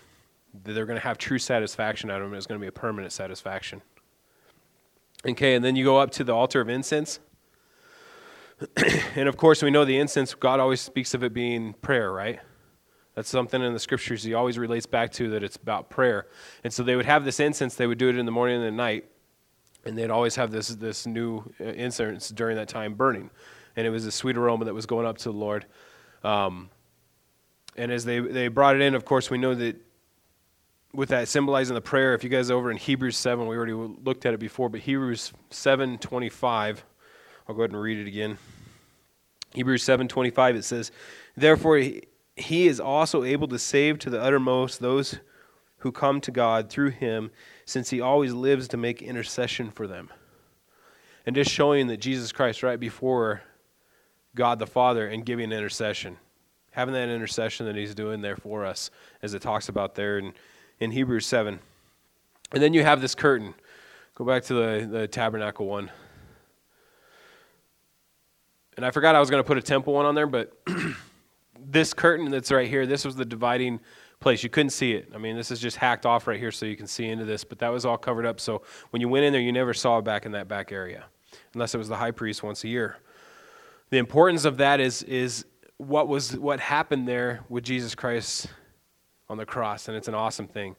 That 0.64 0.74
they're 0.74 0.87
going 0.87 0.98
to 0.98 1.07
have 1.07 1.16
true 1.16 1.38
satisfaction 1.38 2.11
out 2.11 2.20
of 2.20 2.29
Him. 2.29 2.35
It's 2.35 2.46
going 2.46 2.61
to 2.61 2.62
be 2.62 2.68
a 2.68 2.72
permanent 2.72 3.12
satisfaction. 3.12 3.81
Okay, 5.26 5.55
and 5.55 5.64
then 5.64 5.74
you 5.74 5.85
go 5.85 5.98
up 5.98 6.11
to 6.12 6.24
the 6.24 6.35
altar 6.35 6.61
of 6.61 6.68
incense. 6.68 7.18
and 9.16 9.29
of 9.29 9.37
course, 9.37 9.62
we 9.62 9.70
know 9.70 9.85
the 9.85 9.99
incense, 9.99 10.35
God 10.35 10.61
always 10.61 10.81
speaks 10.81 11.14
of 11.14 11.23
it 11.23 11.33
being 11.33 11.73
prayer, 11.75 12.12
right? 12.12 12.40
That's 13.14 13.29
something 13.29 13.62
in 13.62 13.73
the 13.73 13.79
scriptures 13.79 14.23
he 14.23 14.35
always 14.35 14.59
relates 14.59 14.87
back 14.87 15.12
to 15.12 15.31
that 15.31 15.42
it's 15.42 15.57
about 15.57 15.90
prayer. 15.90 16.27
And 16.62 16.73
so 16.73 16.83
they 16.83 16.96
would 16.96 17.07
have 17.07 17.25
this 17.25 17.40
incense, 17.40 17.75
they 17.75 17.87
would 17.87 17.99
do 17.99 18.09
it 18.09 18.16
in 18.16 18.27
the 18.27 18.33
morning 18.33 18.57
and 18.57 18.66
the 18.66 18.70
night, 18.70 19.07
and 19.85 19.96
they'd 19.96 20.11
always 20.11 20.37
have 20.37 20.51
this, 20.51 20.68
this 20.68 21.07
new 21.07 21.42
uh, 21.61 21.64
incense 21.64 22.29
during 22.29 22.57
that 22.57 22.68
time 22.68 22.94
burning. 22.94 23.31
And 23.77 23.87
it 23.87 23.90
was 23.90 24.07
a 24.07 24.12
sweet 24.12 24.37
aroma 24.37 24.66
that 24.66 24.75
was 24.75 24.87
going 24.87 25.07
up 25.07 25.18
to 25.18 25.25
the 25.25 25.37
Lord. 25.37 25.66
Um, 26.23 26.70
and 27.77 27.90
as 27.90 28.05
they, 28.05 28.20
they 28.20 28.49
brought 28.49 28.77
it 28.77 28.83
in, 28.83 28.94
of 28.94 29.05
course, 29.05 29.31
we 29.31 29.38
know 29.38 29.55
that 29.55 29.77
with 30.92 31.11
that 31.11 31.29
symbolizing 31.29 31.75
the 31.75 31.81
prayer, 31.81 32.14
if 32.14 32.25
you 32.25 32.31
guys 32.31 32.51
over 32.51 32.70
in 32.70 32.77
Hebrews 32.77 33.16
7, 33.16 33.46
we 33.46 33.57
already 33.57 33.73
looked 33.73 34.27
at 34.27 34.35
it 34.35 34.40
before, 34.40 34.68
but 34.68 34.81
Hebrews 34.81 35.33
7.25, 35.51 36.79
I'll 37.50 37.56
go 37.56 37.62
ahead 37.62 37.72
and 37.72 37.82
read 37.82 37.98
it 37.98 38.06
again. 38.06 38.38
Hebrews 39.54 39.82
7.25, 39.82 40.54
it 40.54 40.62
says, 40.62 40.92
Therefore 41.36 41.78
he 41.78 42.68
is 42.68 42.78
also 42.78 43.24
able 43.24 43.48
to 43.48 43.58
save 43.58 43.98
to 43.98 44.10
the 44.10 44.22
uttermost 44.22 44.78
those 44.78 45.18
who 45.78 45.90
come 45.90 46.20
to 46.20 46.30
God 46.30 46.70
through 46.70 46.90
him, 46.90 47.32
since 47.64 47.90
he 47.90 48.00
always 48.00 48.32
lives 48.32 48.68
to 48.68 48.76
make 48.76 49.02
intercession 49.02 49.72
for 49.72 49.88
them. 49.88 50.10
And 51.26 51.34
just 51.34 51.50
showing 51.50 51.88
that 51.88 51.96
Jesus 51.96 52.30
Christ, 52.30 52.62
right 52.62 52.78
before 52.78 53.42
God 54.36 54.60
the 54.60 54.66
Father, 54.68 55.08
and 55.08 55.26
giving 55.26 55.46
an 55.46 55.52
intercession, 55.52 56.18
having 56.70 56.94
that 56.94 57.08
intercession 57.08 57.66
that 57.66 57.74
he's 57.74 57.96
doing 57.96 58.20
there 58.20 58.36
for 58.36 58.64
us, 58.64 58.92
as 59.22 59.34
it 59.34 59.42
talks 59.42 59.68
about 59.68 59.96
there 59.96 60.20
in, 60.20 60.34
in 60.78 60.92
Hebrews 60.92 61.26
7. 61.26 61.58
And 62.52 62.62
then 62.62 62.74
you 62.74 62.84
have 62.84 63.00
this 63.00 63.16
curtain. 63.16 63.54
Go 64.14 64.24
back 64.24 64.44
to 64.44 64.54
the, 64.54 64.86
the 64.88 65.08
tabernacle 65.08 65.66
one. 65.66 65.90
And 68.80 68.86
I 68.86 68.92
forgot 68.92 69.14
I 69.14 69.20
was 69.20 69.28
going 69.28 69.42
to 69.42 69.46
put 69.46 69.58
a 69.58 69.62
temple 69.62 69.92
one 69.92 70.06
on 70.06 70.14
there, 70.14 70.26
but 70.26 70.58
this 71.60 71.92
curtain 71.92 72.30
that's 72.30 72.50
right 72.50 72.66
here, 72.66 72.86
this 72.86 73.04
was 73.04 73.14
the 73.14 73.26
dividing 73.26 73.78
place. 74.20 74.42
You 74.42 74.48
couldn't 74.48 74.70
see 74.70 74.92
it. 74.92 75.10
I 75.14 75.18
mean, 75.18 75.36
this 75.36 75.50
is 75.50 75.60
just 75.60 75.76
hacked 75.76 76.06
off 76.06 76.26
right 76.26 76.38
here 76.38 76.50
so 76.50 76.64
you 76.64 76.78
can 76.78 76.86
see 76.86 77.04
into 77.04 77.26
this, 77.26 77.44
but 77.44 77.58
that 77.58 77.68
was 77.68 77.84
all 77.84 77.98
covered 77.98 78.24
up. 78.24 78.40
So 78.40 78.62
when 78.88 79.02
you 79.02 79.08
went 79.10 79.26
in 79.26 79.34
there, 79.34 79.42
you 79.42 79.52
never 79.52 79.74
saw 79.74 79.98
it 79.98 80.06
back 80.06 80.24
in 80.24 80.32
that 80.32 80.48
back 80.48 80.72
area, 80.72 81.04
unless 81.52 81.74
it 81.74 81.76
was 81.76 81.88
the 81.88 81.96
high 81.96 82.10
priest 82.10 82.42
once 82.42 82.64
a 82.64 82.68
year. 82.68 82.96
The 83.90 83.98
importance 83.98 84.46
of 84.46 84.56
that 84.56 84.80
is 84.80 85.02
is 85.02 85.44
what 85.76 86.08
was 86.08 86.38
what 86.38 86.58
happened 86.58 87.06
there 87.06 87.40
with 87.50 87.64
Jesus 87.64 87.94
Christ 87.94 88.46
on 89.28 89.36
the 89.36 89.44
cross, 89.44 89.88
and 89.88 89.96
it's 89.96 90.08
an 90.08 90.14
awesome 90.14 90.48
thing. 90.48 90.74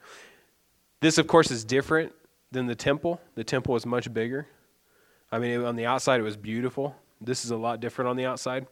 This, 1.02 1.20
of 1.20 1.28
course, 1.28 1.52
is 1.52 1.64
different 1.64 2.14
than 2.52 2.66
the 2.66 2.74
temple. 2.74 3.22
The 3.36 3.44
temple 3.44 3.76
was 3.76 3.86
much 3.86 4.12
bigger. 4.12 4.48
I 5.32 5.38
mean, 5.38 5.64
on 5.64 5.76
the 5.76 5.86
outside, 5.86 6.20
it 6.20 6.24
was 6.24 6.36
beautiful. 6.36 6.96
This 7.22 7.46
is 7.46 7.52
a 7.52 7.58
lot 7.58 7.80
different 7.80 8.10
on 8.10 8.18
the 8.18 8.26
outside. 8.26 8.66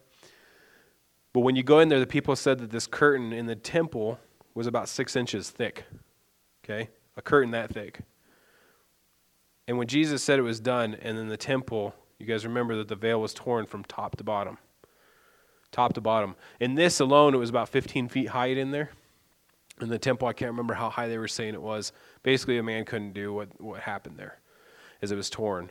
But 1.32 1.40
when 1.40 1.54
you 1.54 1.62
go 1.62 1.78
in 1.78 1.88
there, 1.88 2.00
the 2.00 2.06
people 2.06 2.34
said 2.34 2.58
that 2.58 2.70
this 2.70 2.86
curtain 2.86 3.32
in 3.32 3.46
the 3.46 3.54
temple 3.54 4.18
was 4.54 4.66
about 4.66 4.88
six 4.88 5.14
inches 5.14 5.50
thick. 5.50 5.84
Okay? 6.64 6.88
A 7.16 7.22
curtain 7.22 7.52
that 7.52 7.72
thick. 7.72 8.00
And 9.68 9.78
when 9.78 9.86
Jesus 9.86 10.22
said 10.22 10.38
it 10.38 10.42
was 10.42 10.58
done, 10.58 10.96
and 11.00 11.16
in 11.16 11.28
the 11.28 11.36
temple, 11.36 11.94
you 12.18 12.26
guys 12.26 12.44
remember 12.44 12.76
that 12.76 12.88
the 12.88 12.96
veil 12.96 13.20
was 13.20 13.32
torn 13.32 13.66
from 13.66 13.84
top 13.84 14.16
to 14.16 14.24
bottom. 14.24 14.58
Top 15.70 15.92
to 15.92 16.00
bottom. 16.00 16.34
In 16.58 16.74
this 16.74 16.98
alone, 16.98 17.34
it 17.34 17.38
was 17.38 17.50
about 17.50 17.68
15 17.68 18.08
feet 18.08 18.30
high 18.30 18.46
in 18.46 18.72
there. 18.72 18.90
In 19.80 19.88
the 19.88 19.98
temple, 19.98 20.26
I 20.26 20.32
can't 20.32 20.50
remember 20.50 20.74
how 20.74 20.90
high 20.90 21.06
they 21.06 21.18
were 21.18 21.28
saying 21.28 21.54
it 21.54 21.62
was. 21.62 21.92
Basically, 22.24 22.58
a 22.58 22.62
man 22.62 22.84
couldn't 22.84 23.12
do 23.12 23.32
what, 23.32 23.48
what 23.60 23.80
happened 23.80 24.18
there 24.18 24.40
as 25.00 25.12
it 25.12 25.16
was 25.16 25.30
torn. 25.30 25.70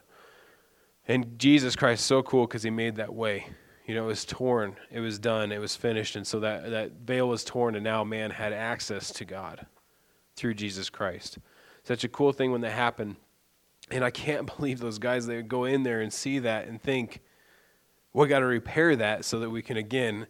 And 1.09 1.39
Jesus 1.39 1.75
Christ 1.75 2.05
so 2.05 2.21
cool 2.21 2.45
because 2.45 2.61
he 2.61 2.69
made 2.69 2.97
that 2.97 3.11
way. 3.11 3.47
You 3.87 3.95
know, 3.95 4.03
it 4.03 4.07
was 4.07 4.25
torn, 4.25 4.75
it 4.91 4.99
was 4.99 5.17
done, 5.17 5.51
it 5.51 5.57
was 5.57 5.75
finished. 5.75 6.15
And 6.15 6.25
so 6.25 6.39
that, 6.41 6.69
that 6.69 6.91
veil 7.03 7.27
was 7.27 7.43
torn, 7.43 7.73
and 7.73 7.83
now 7.83 8.03
man 8.03 8.29
had 8.29 8.53
access 8.53 9.11
to 9.13 9.25
God 9.25 9.65
through 10.35 10.53
Jesus 10.53 10.91
Christ. 10.91 11.39
Such 11.83 12.03
a 12.03 12.07
cool 12.07 12.31
thing 12.31 12.51
when 12.51 12.61
that 12.61 12.73
happened. 12.73 13.15
And 13.89 14.05
I 14.05 14.11
can't 14.11 14.55
believe 14.55 14.79
those 14.79 14.99
guys, 14.99 15.25
would 15.25 15.49
go 15.49 15.65
in 15.65 15.81
there 15.81 15.99
and 15.99 16.13
see 16.13 16.37
that 16.39 16.67
and 16.67 16.79
think, 16.79 17.21
we 18.13 18.27
got 18.27 18.39
to 18.39 18.45
repair 18.45 18.95
that 18.95 19.25
so 19.25 19.39
that 19.39 19.49
we 19.49 19.63
can 19.63 19.77
again 19.77 20.27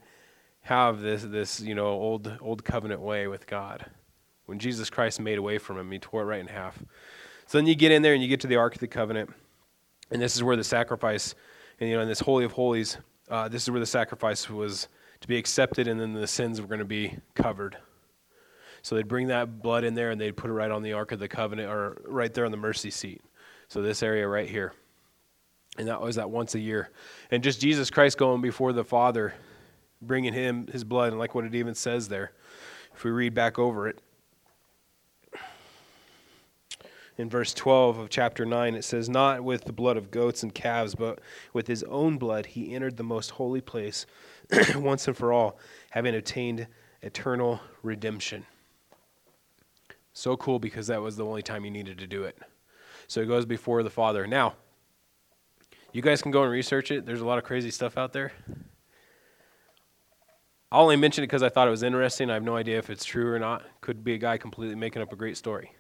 have 0.61 1.01
this, 1.01 1.23
this 1.23 1.59
you 1.59 1.75
know, 1.75 1.87
old, 1.87 2.37
old 2.39 2.63
covenant 2.63 3.01
way 3.01 3.27
with 3.27 3.47
God. 3.47 3.85
When 4.45 4.59
Jesus 4.59 4.89
Christ 4.89 5.19
made 5.19 5.37
away 5.37 5.57
from 5.57 5.77
him, 5.77 5.91
he 5.91 5.99
tore 5.99 6.21
it 6.21 6.25
right 6.25 6.39
in 6.39 6.47
half. 6.47 6.81
So 7.47 7.57
then 7.57 7.67
you 7.67 7.75
get 7.75 7.91
in 7.91 8.01
there 8.01 8.13
and 8.13 8.23
you 8.23 8.29
get 8.29 8.39
to 8.41 8.47
the 8.47 8.55
Ark 8.55 8.75
of 8.75 8.79
the 8.79 8.87
Covenant. 8.87 9.31
And 10.11 10.21
this 10.21 10.35
is 10.35 10.43
where 10.43 10.55
the 10.55 10.63
sacrifice, 10.63 11.35
and 11.79 11.89
you 11.89 11.95
know, 11.95 12.01
in 12.01 12.07
this 12.07 12.19
Holy 12.19 12.45
of 12.45 12.53
Holies, 12.53 12.97
uh, 13.29 13.47
this 13.47 13.63
is 13.63 13.71
where 13.71 13.79
the 13.79 13.85
sacrifice 13.85 14.49
was 14.49 14.87
to 15.21 15.27
be 15.27 15.37
accepted, 15.37 15.87
and 15.87 15.99
then 15.99 16.13
the 16.13 16.27
sins 16.27 16.61
were 16.61 16.67
going 16.67 16.79
to 16.79 16.85
be 16.85 17.17
covered. 17.35 17.77
So 18.81 18.95
they'd 18.95 19.07
bring 19.07 19.27
that 19.27 19.61
blood 19.61 19.83
in 19.83 19.93
there 19.93 20.11
and 20.11 20.19
they'd 20.19 20.35
put 20.35 20.49
it 20.49 20.53
right 20.53 20.71
on 20.71 20.83
the 20.83 20.93
Ark 20.93 21.11
of 21.11 21.19
the 21.19 21.27
Covenant, 21.27 21.69
or 21.69 22.01
right 22.05 22.33
there 22.33 22.45
on 22.45 22.51
the 22.51 22.57
mercy 22.57 22.89
seat. 22.89 23.21
So 23.67 23.81
this 23.81 24.01
area 24.01 24.27
right 24.27 24.49
here. 24.49 24.73
And 25.77 25.87
that 25.87 26.01
was 26.01 26.15
that 26.15 26.29
once 26.29 26.55
a 26.55 26.59
year. 26.59 26.89
And 27.29 27.43
just 27.43 27.61
Jesus 27.61 27.89
Christ 27.89 28.17
going 28.17 28.41
before 28.41 28.73
the 28.73 28.83
Father, 28.83 29.33
bringing 30.01 30.33
him 30.33 30.67
his 30.67 30.83
blood, 30.83 31.09
and 31.11 31.19
like 31.19 31.35
what 31.35 31.45
it 31.45 31.55
even 31.55 31.75
says 31.75 32.07
there, 32.07 32.31
if 32.95 33.03
we 33.03 33.11
read 33.11 33.33
back 33.33 33.59
over 33.59 33.87
it, 33.87 33.99
in 37.19 37.29
verse 37.29 37.53
12 37.53 37.97
of 37.97 38.09
chapter 38.09 38.45
9, 38.45 38.75
it 38.75 38.85
says, 38.85 39.09
Not 39.09 39.43
with 39.43 39.65
the 39.65 39.73
blood 39.73 39.97
of 39.97 40.09
goats 40.09 40.41
and 40.41 40.55
calves, 40.55 40.95
but 40.95 41.19
with 41.51 41.67
his 41.67 41.83
own 41.83 42.17
blood 42.17 42.45
he 42.45 42.73
entered 42.73 42.95
the 42.95 43.03
most 43.03 43.31
holy 43.31 43.59
place 43.59 44.05
once 44.75 45.05
and 45.05 45.17
for 45.17 45.33
all, 45.33 45.59
having 45.89 46.15
obtained 46.15 46.65
eternal 47.01 47.59
redemption. 47.83 48.45
So 50.13 50.37
cool 50.37 50.59
because 50.59 50.87
that 50.87 51.01
was 51.01 51.17
the 51.17 51.25
only 51.25 51.41
time 51.41 51.65
he 51.65 51.69
needed 51.69 51.97
to 51.97 52.07
do 52.07 52.23
it. 52.23 52.37
So 53.07 53.19
he 53.19 53.27
goes 53.27 53.45
before 53.45 53.83
the 53.83 53.89
Father. 53.89 54.25
Now, 54.25 54.53
you 55.91 56.01
guys 56.01 56.21
can 56.21 56.31
go 56.31 56.43
and 56.43 56.51
research 56.51 56.89
it. 56.89 57.05
There's 57.05 57.21
a 57.21 57.25
lot 57.25 57.37
of 57.37 57.43
crazy 57.43 57.69
stuff 57.69 57.97
out 57.97 58.13
there. 58.13 58.31
I'll 60.71 60.83
only 60.83 60.95
mentioned 60.95 61.23
it 61.23 61.27
because 61.27 61.43
I 61.43 61.49
thought 61.49 61.67
it 61.67 61.71
was 61.71 61.83
interesting. 61.83 62.29
I 62.29 62.35
have 62.35 62.43
no 62.43 62.55
idea 62.55 62.77
if 62.77 62.89
it's 62.89 63.03
true 63.03 63.29
or 63.29 63.39
not. 63.39 63.65
Could 63.81 64.05
be 64.05 64.13
a 64.13 64.17
guy 64.17 64.37
completely 64.37 64.75
making 64.75 65.01
up 65.01 65.11
a 65.11 65.17
great 65.17 65.35
story. 65.35 65.73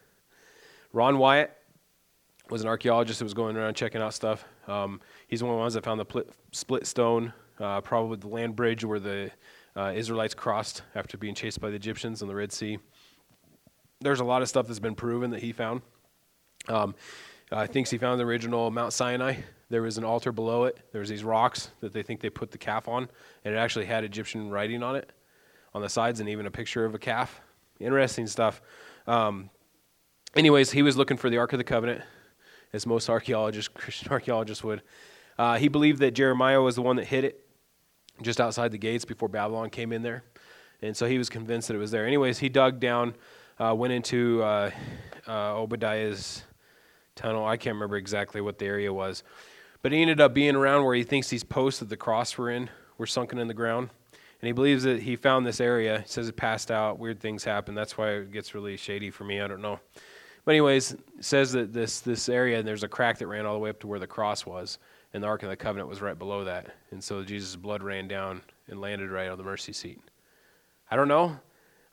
Ron 0.91 1.17
Wyatt 1.17 1.55
was 2.49 2.61
an 2.61 2.67
archaeologist 2.67 3.19
that 3.19 3.25
was 3.25 3.33
going 3.33 3.55
around 3.55 3.75
checking 3.75 4.01
out 4.01 4.13
stuff. 4.13 4.43
Um, 4.67 5.01
he's 5.27 5.43
one 5.43 5.51
of 5.51 5.57
the 5.57 5.59
ones 5.59 5.73
that 5.75 5.83
found 5.83 5.99
the 5.99 6.05
pl- 6.05 6.23
split 6.51 6.87
stone, 6.87 7.31
uh, 7.59 7.81
probably 7.81 8.17
the 8.17 8.27
land 8.27 8.55
bridge 8.55 8.83
where 8.83 8.99
the 8.99 9.31
uh, 9.75 9.93
Israelites 9.95 10.33
crossed 10.33 10.81
after 10.95 11.17
being 11.17 11.35
chased 11.35 11.61
by 11.61 11.69
the 11.69 11.75
Egyptians 11.75 12.21
in 12.21 12.27
the 12.27 12.35
Red 12.35 12.51
Sea. 12.51 12.79
There's 14.01 14.19
a 14.19 14.23
lot 14.23 14.41
of 14.41 14.49
stuff 14.49 14.67
that's 14.67 14.79
been 14.79 14.95
proven 14.95 15.29
that 15.31 15.41
he 15.41 15.51
found. 15.51 15.81
Um, 16.67 16.95
uh, 17.51 17.67
thinks 17.67 17.89
he 17.89 17.97
found 17.97 18.19
the 18.19 18.25
original 18.25 18.69
Mount 18.71 18.93
Sinai. 18.93 19.35
There 19.69 19.81
was 19.81 19.97
an 19.97 20.03
altar 20.03 20.31
below 20.31 20.63
it. 20.65 20.79
There 20.91 21.01
was 21.01 21.09
these 21.09 21.23
rocks 21.23 21.69
that 21.81 21.93
they 21.93 22.01
think 22.01 22.19
they 22.19 22.29
put 22.29 22.51
the 22.51 22.57
calf 22.57 22.87
on, 22.87 23.07
and 23.45 23.53
it 23.53 23.57
actually 23.57 23.85
had 23.85 24.03
Egyptian 24.03 24.49
writing 24.49 24.81
on 24.81 24.95
it, 24.95 25.11
on 25.73 25.81
the 25.81 25.89
sides, 25.89 26.19
and 26.19 26.29
even 26.29 26.45
a 26.45 26.51
picture 26.51 26.85
of 26.85 26.95
a 26.95 26.99
calf. 26.99 27.41
Interesting 27.79 28.27
stuff. 28.27 28.61
Um, 29.07 29.49
anyways, 30.35 30.71
he 30.71 30.81
was 30.81 30.97
looking 30.97 31.17
for 31.17 31.29
the 31.29 31.37
Ark 31.37 31.53
of 31.53 31.57
the 31.57 31.63
Covenant, 31.63 32.01
as 32.73 32.85
most 32.85 33.09
archaeologists, 33.09 33.69
Christian 33.73 34.07
archaeologists 34.11 34.63
would. 34.63 34.81
Uh, 35.37 35.57
he 35.57 35.67
believed 35.67 35.99
that 35.99 36.11
Jeremiah 36.11 36.61
was 36.61 36.75
the 36.75 36.81
one 36.81 36.97
that 36.97 37.05
hid 37.05 37.23
it 37.23 37.45
just 38.21 38.41
outside 38.41 38.71
the 38.71 38.77
gates 38.77 39.05
before 39.05 39.29
Babylon 39.29 39.69
came 39.69 39.93
in 39.93 40.01
there. 40.01 40.23
And 40.81 40.95
so 40.95 41.05
he 41.07 41.17
was 41.17 41.29
convinced 41.29 41.69
that 41.69 41.75
it 41.75 41.79
was 41.79 41.91
there. 41.91 42.05
Anyways, 42.05 42.39
he 42.39 42.49
dug 42.49 42.79
down, 42.79 43.15
uh, 43.59 43.73
went 43.75 43.93
into 43.93 44.41
uh, 44.43 44.71
uh 45.27 45.55
Obadiah's 45.55 46.43
tunnel. 47.15 47.45
I 47.45 47.57
can't 47.57 47.75
remember 47.75 47.97
exactly 47.97 48.41
what 48.41 48.59
the 48.59 48.65
area 48.65 48.91
was. 48.93 49.23
But 49.81 49.91
he 49.91 50.01
ended 50.01 50.19
up 50.19 50.33
being 50.33 50.55
around 50.55 50.83
where 50.83 50.95
he 50.95 51.03
thinks 51.03 51.29
these 51.29 51.43
posts 51.43 51.79
that 51.79 51.89
the 51.89 51.97
cross 51.97 52.37
were 52.37 52.49
in 52.49 52.69
were 52.97 53.07
sunken 53.07 53.39
in 53.39 53.47
the 53.47 53.53
ground. 53.53 53.89
And 54.41 54.47
he 54.47 54.53
believes 54.53 54.83
that 54.83 55.01
he 55.01 55.15
found 55.15 55.45
this 55.45 55.59
area. 55.59 56.01
He 56.01 56.07
says 56.07 56.29
it 56.29 56.37
passed 56.37 56.71
out. 56.71 56.97
Weird 56.97 57.19
things 57.19 57.43
happen. 57.43 57.75
That's 57.75 57.97
why 57.97 58.11
it 58.11 58.31
gets 58.31 58.53
really 58.53 58.77
shady 58.77 59.09
for 59.09 59.25
me. 59.25 59.41
I 59.41 59.47
don't 59.47 59.61
know. 59.61 59.79
But 60.49 60.53
anyways, 60.53 60.95
says 61.19 61.51
that 61.51 61.73
this 61.73 61.99
this 61.99 62.27
area 62.27 62.57
and 62.57 62.67
there's 62.67 62.81
a 62.81 62.87
crack 62.87 63.19
that 63.19 63.27
ran 63.27 63.45
all 63.45 63.53
the 63.53 63.59
way 63.59 63.69
up 63.69 63.79
to 63.81 63.87
where 63.87 63.99
the 63.99 64.07
cross 64.07 64.47
was, 64.47 64.79
and 65.13 65.21
the 65.21 65.27
Ark 65.27 65.43
of 65.43 65.49
the 65.49 65.55
Covenant 65.55 65.87
was 65.87 66.01
right 66.01 66.17
below 66.17 66.43
that. 66.45 66.73
And 66.89 67.03
so 67.03 67.23
Jesus' 67.23 67.55
blood 67.55 67.83
ran 67.83 68.07
down 68.07 68.41
and 68.67 68.81
landed 68.81 69.11
right 69.11 69.29
on 69.29 69.37
the 69.37 69.43
mercy 69.43 69.73
seat. 69.73 70.01
I 70.89 70.95
don't 70.95 71.07
know. 71.07 71.37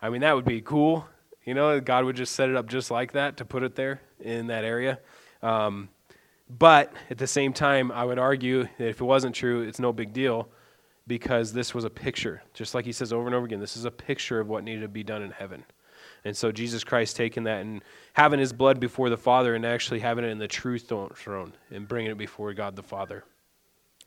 I 0.00 0.08
mean, 0.08 0.22
that 0.22 0.34
would 0.34 0.46
be 0.46 0.62
cool. 0.62 1.06
You 1.44 1.52
know, 1.52 1.78
God 1.80 2.06
would 2.06 2.16
just 2.16 2.34
set 2.34 2.48
it 2.48 2.56
up 2.56 2.66
just 2.66 2.90
like 2.90 3.12
that 3.12 3.36
to 3.36 3.44
put 3.44 3.62
it 3.62 3.74
there 3.74 4.00
in 4.20 4.46
that 4.46 4.64
area. 4.64 5.00
Um, 5.42 5.90
but 6.48 6.94
at 7.10 7.18
the 7.18 7.26
same 7.26 7.52
time, 7.52 7.92
I 7.92 8.06
would 8.06 8.18
argue 8.18 8.62
that 8.78 8.88
if 8.88 9.02
it 9.02 9.04
wasn't 9.04 9.34
true, 9.34 9.64
it's 9.64 9.80
no 9.80 9.92
big 9.92 10.14
deal 10.14 10.48
because 11.06 11.52
this 11.52 11.74
was 11.74 11.84
a 11.84 11.90
picture. 11.90 12.42
Just 12.54 12.74
like 12.74 12.86
he 12.86 12.92
says 12.92 13.12
over 13.12 13.26
and 13.26 13.34
over 13.34 13.44
again, 13.44 13.60
this 13.60 13.76
is 13.76 13.84
a 13.84 13.90
picture 13.90 14.40
of 14.40 14.48
what 14.48 14.64
needed 14.64 14.80
to 14.80 14.88
be 14.88 15.04
done 15.04 15.20
in 15.20 15.30
heaven. 15.30 15.62
And 16.26 16.36
so 16.36 16.50
Jesus 16.50 16.82
Christ 16.82 17.14
taking 17.14 17.44
that 17.44 17.60
and 17.60 17.84
having 18.12 18.40
his 18.40 18.52
blood 18.52 18.80
before 18.80 19.10
the 19.10 19.16
Father 19.16 19.54
and 19.54 19.64
actually 19.64 20.00
having 20.00 20.24
it 20.24 20.28
in 20.28 20.38
the 20.38 20.48
true 20.48 20.76
throne 20.76 21.52
and 21.70 21.86
bringing 21.86 22.10
it 22.10 22.18
before 22.18 22.52
God 22.52 22.74
the 22.74 22.82
Father. 22.82 23.22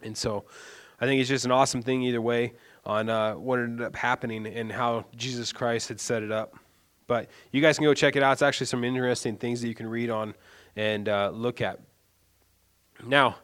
And 0.04 0.18
so 0.18 0.44
I 1.00 1.06
think 1.06 1.22
it's 1.22 1.30
just 1.30 1.46
an 1.46 1.52
awesome 1.52 1.82
thing 1.82 2.02
either 2.04 2.22
way 2.22 2.56
on 2.86 3.08
uh, 3.08 3.36
what 3.36 3.60
ended 3.60 3.86
up 3.86 3.96
happening 3.96 4.46
and 4.48 4.70
how 4.70 5.06
Jesus 5.16 5.54
Christ 5.54 5.88
had 5.88 6.02
set 6.02 6.22
it 6.22 6.30
up. 6.30 6.56
But 7.08 7.30
you 7.54 7.62
guys 7.62 7.78
can 7.78 7.86
go 7.86 7.94
check 7.94 8.18
it 8.18 8.22
out. 8.22 8.34
It's 8.34 8.42
actually 8.42 8.68
some 8.68 8.84
interesting 8.84 9.38
things 9.38 9.62
that 9.62 9.70
you 9.70 9.76
can 9.76 9.88
read 9.88 10.10
on 10.10 10.36
and 10.76 11.08
uh, 11.08 11.32
look 11.34 11.62
at. 11.62 11.80
Now, 13.02 13.38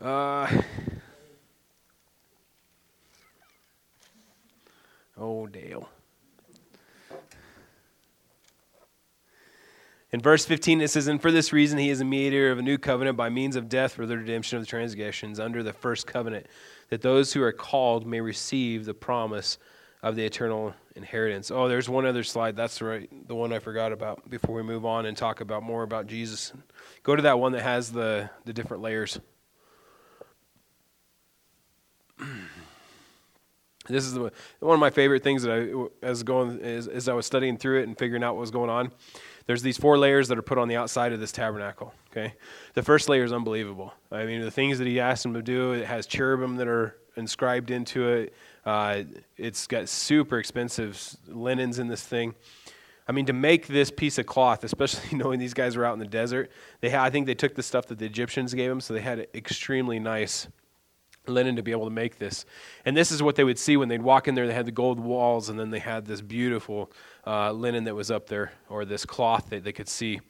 uh, 0.00 0.50
oh, 5.18 5.46
Dale. 5.46 5.86
In 10.12 10.20
verse 10.20 10.44
15, 10.44 10.80
it 10.80 10.88
says, 10.88 11.06
And 11.06 11.22
for 11.22 11.30
this 11.30 11.52
reason 11.52 11.78
he 11.78 11.90
is 11.90 12.00
a 12.00 12.04
mediator 12.04 12.50
of 12.50 12.58
a 12.58 12.62
new 12.62 12.78
covenant 12.78 13.16
by 13.16 13.28
means 13.28 13.54
of 13.54 13.68
death 13.68 13.92
for 13.92 14.06
the 14.06 14.18
redemption 14.18 14.56
of 14.58 14.62
the 14.62 14.66
transgressions 14.66 15.38
under 15.38 15.62
the 15.62 15.72
first 15.72 16.06
covenant, 16.06 16.46
that 16.88 17.00
those 17.00 17.32
who 17.32 17.42
are 17.42 17.52
called 17.52 18.06
may 18.06 18.20
receive 18.20 18.84
the 18.84 18.94
promise 18.94 19.58
of 20.02 20.16
the 20.16 20.24
eternal 20.24 20.74
inheritance. 20.96 21.50
Oh, 21.50 21.68
there's 21.68 21.88
one 21.88 22.06
other 22.06 22.24
slide. 22.24 22.56
That's 22.56 22.82
right, 22.82 23.08
the 23.28 23.34
one 23.34 23.52
I 23.52 23.60
forgot 23.60 23.92
about 23.92 24.28
before 24.28 24.56
we 24.56 24.62
move 24.62 24.84
on 24.84 25.06
and 25.06 25.16
talk 25.16 25.40
about 25.40 25.62
more 25.62 25.84
about 25.84 26.08
Jesus. 26.08 26.52
Go 27.04 27.14
to 27.14 27.22
that 27.22 27.38
one 27.38 27.52
that 27.52 27.62
has 27.62 27.92
the, 27.92 28.30
the 28.44 28.52
different 28.52 28.82
layers. 28.82 29.20
This 33.88 34.04
is 34.04 34.12
the, 34.12 34.30
one 34.60 34.74
of 34.74 34.78
my 34.78 34.90
favorite 34.90 35.24
things 35.24 35.42
that 35.42 35.50
I 35.50 36.06
as 36.06 36.22
going 36.22 36.60
as, 36.60 36.86
as 36.86 37.08
I 37.08 37.12
was 37.12 37.26
studying 37.26 37.56
through 37.56 37.80
it 37.80 37.88
and 37.88 37.98
figuring 37.98 38.22
out 38.22 38.36
what 38.36 38.42
was 38.42 38.52
going 38.52 38.70
on 38.70 38.92
there's 39.50 39.62
these 39.62 39.76
four 39.78 39.98
layers 39.98 40.28
that 40.28 40.38
are 40.38 40.42
put 40.42 40.58
on 40.58 40.68
the 40.68 40.76
outside 40.76 41.12
of 41.12 41.18
this 41.18 41.32
tabernacle. 41.32 41.92
Okay, 42.12 42.34
the 42.74 42.84
first 42.84 43.08
layer 43.08 43.24
is 43.24 43.32
unbelievable. 43.32 43.92
I 44.12 44.24
mean, 44.24 44.42
the 44.42 44.50
things 44.50 44.78
that 44.78 44.86
he 44.86 45.00
asked 45.00 45.24
him 45.24 45.34
to 45.34 45.42
do. 45.42 45.72
It 45.72 45.86
has 45.86 46.06
cherubim 46.06 46.54
that 46.58 46.68
are 46.68 46.94
inscribed 47.16 47.72
into 47.72 48.08
it. 48.10 48.34
Uh, 48.64 49.02
it's 49.36 49.66
got 49.66 49.88
super 49.88 50.38
expensive 50.38 51.16
linens 51.26 51.80
in 51.80 51.88
this 51.88 52.04
thing. 52.04 52.36
I 53.08 53.12
mean, 53.12 53.26
to 53.26 53.32
make 53.32 53.66
this 53.66 53.90
piece 53.90 54.18
of 54.18 54.26
cloth, 54.26 54.62
especially 54.62 55.16
knowing 55.18 55.40
these 55.40 55.54
guys 55.54 55.76
were 55.76 55.84
out 55.84 55.94
in 55.94 55.98
the 55.98 56.06
desert, 56.06 56.52
they 56.80 56.90
had, 56.90 57.00
I 57.00 57.10
think 57.10 57.26
they 57.26 57.34
took 57.34 57.56
the 57.56 57.64
stuff 57.64 57.86
that 57.86 57.98
the 57.98 58.06
Egyptians 58.06 58.54
gave 58.54 58.70
them, 58.70 58.80
so 58.80 58.94
they 58.94 59.00
had 59.00 59.26
extremely 59.34 59.98
nice 59.98 60.46
linen 61.26 61.56
to 61.56 61.62
be 61.64 61.72
able 61.72 61.86
to 61.86 61.90
make 61.90 62.18
this. 62.20 62.44
And 62.84 62.96
this 62.96 63.10
is 63.10 63.20
what 63.20 63.34
they 63.34 63.42
would 63.42 63.58
see 63.58 63.76
when 63.76 63.88
they'd 63.88 64.02
walk 64.02 64.28
in 64.28 64.36
there. 64.36 64.46
They 64.46 64.54
had 64.54 64.66
the 64.66 64.70
gold 64.70 65.00
walls, 65.00 65.48
and 65.48 65.58
then 65.58 65.70
they 65.70 65.80
had 65.80 66.06
this 66.06 66.20
beautiful 66.20 66.92
uh, 67.26 67.52
linen 67.52 67.84
that 67.84 67.94
was 67.94 68.10
up 68.10 68.26
there, 68.26 68.52
or 68.68 68.84
this 68.84 69.04
cloth 69.04 69.50
that 69.50 69.64
they 69.64 69.72
could 69.72 69.88
see. 69.88 70.20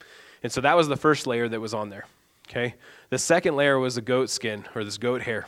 And 0.42 0.50
so 0.50 0.60
that 0.60 0.76
was 0.76 0.88
the 0.88 0.96
first 0.96 1.26
layer 1.26 1.48
that 1.48 1.60
was 1.60 1.74
on 1.74 1.90
there. 1.90 2.06
Okay. 2.48 2.74
The 3.10 3.18
second 3.18 3.56
layer 3.56 3.78
was 3.78 3.94
the 3.94 4.02
goat 4.02 4.30
skin, 4.30 4.64
or 4.74 4.84
this 4.84 4.98
goat 4.98 5.22
hair. 5.22 5.46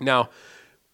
Now, 0.00 0.30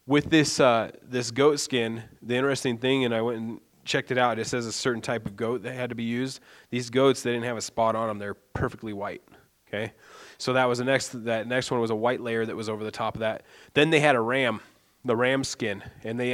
with 0.07 0.31
this 0.31 0.61
uh, 0.61 0.91
this 1.03 1.31
goat 1.31 1.61
skin, 1.61 2.03
the 2.23 2.35
interesting 2.35 2.79
thing, 2.79 3.05
and 3.05 3.15
I 3.15 3.23
went 3.23 3.39
and 3.39 3.61
checked 3.85 4.11
it 4.11 4.19
out. 4.19 4.39
It 4.39 4.47
says 4.47 4.67
a 4.67 4.73
certain 4.73 5.03
type 5.03 5.27
of 5.27 5.37
goat 5.37 5.63
that 5.63 5.75
had 5.75 5.91
to 5.91 5.95
be 5.95 6.05
used. 6.05 6.41
These 6.71 6.91
goats, 6.91 7.23
they 7.23 7.33
didn't 7.33 7.45
have 7.45 7.57
a 7.57 7.63
spot 7.63 7.95
on 7.95 8.09
them; 8.09 8.19
they're 8.19 8.35
perfectly 8.35 8.93
white. 8.93 9.23
Okay. 9.69 9.93
So 10.39 10.53
that 10.55 10.65
was 10.65 10.79
the 10.79 10.85
next. 10.85 11.25
That 11.25 11.47
next 11.47 11.71
one 11.71 11.81
was 11.81 11.91
a 11.91 11.97
white 11.97 12.21
layer 12.21 12.45
that 12.45 12.57
was 12.57 12.69
over 12.69 12.85
the 12.85 12.91
top 12.91 13.15
of 13.15 13.21
that. 13.21 13.45
Then 13.75 13.91
they 13.91 14.01
had 14.01 14.17
a 14.17 14.21
ram, 14.21 14.61
the 15.05 15.17
ram 15.17 15.45
skin, 15.45 15.83
and 16.03 16.19
they 16.19 16.33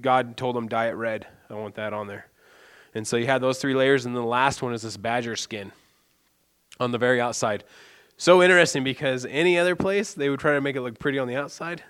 God 0.00 0.36
told 0.36 0.56
them 0.56 0.68
dye 0.68 0.88
it 0.88 0.92
red. 0.92 1.26
I 1.50 1.54
want 1.54 1.74
that 1.74 1.92
on 1.92 2.06
there. 2.06 2.26
And 2.94 3.06
so 3.06 3.16
you 3.16 3.26
had 3.26 3.40
those 3.40 3.58
three 3.58 3.74
layers, 3.74 4.04
and 4.04 4.14
then 4.14 4.22
the 4.22 4.28
last 4.28 4.62
one 4.62 4.74
is 4.74 4.82
this 4.82 4.96
badger 4.96 5.36
skin 5.36 5.72
on 6.78 6.90
the 6.90 6.98
very 6.98 7.20
outside. 7.20 7.64
So 8.16 8.42
interesting 8.42 8.84
because 8.84 9.26
any 9.26 9.58
other 9.58 9.74
place 9.74 10.12
they 10.14 10.28
would 10.28 10.40
try 10.40 10.54
to 10.54 10.60
make 10.60 10.76
it 10.76 10.82
look 10.82 10.98
pretty 10.98 11.18
on 11.18 11.28
the 11.28 11.36
outside, 11.36 11.82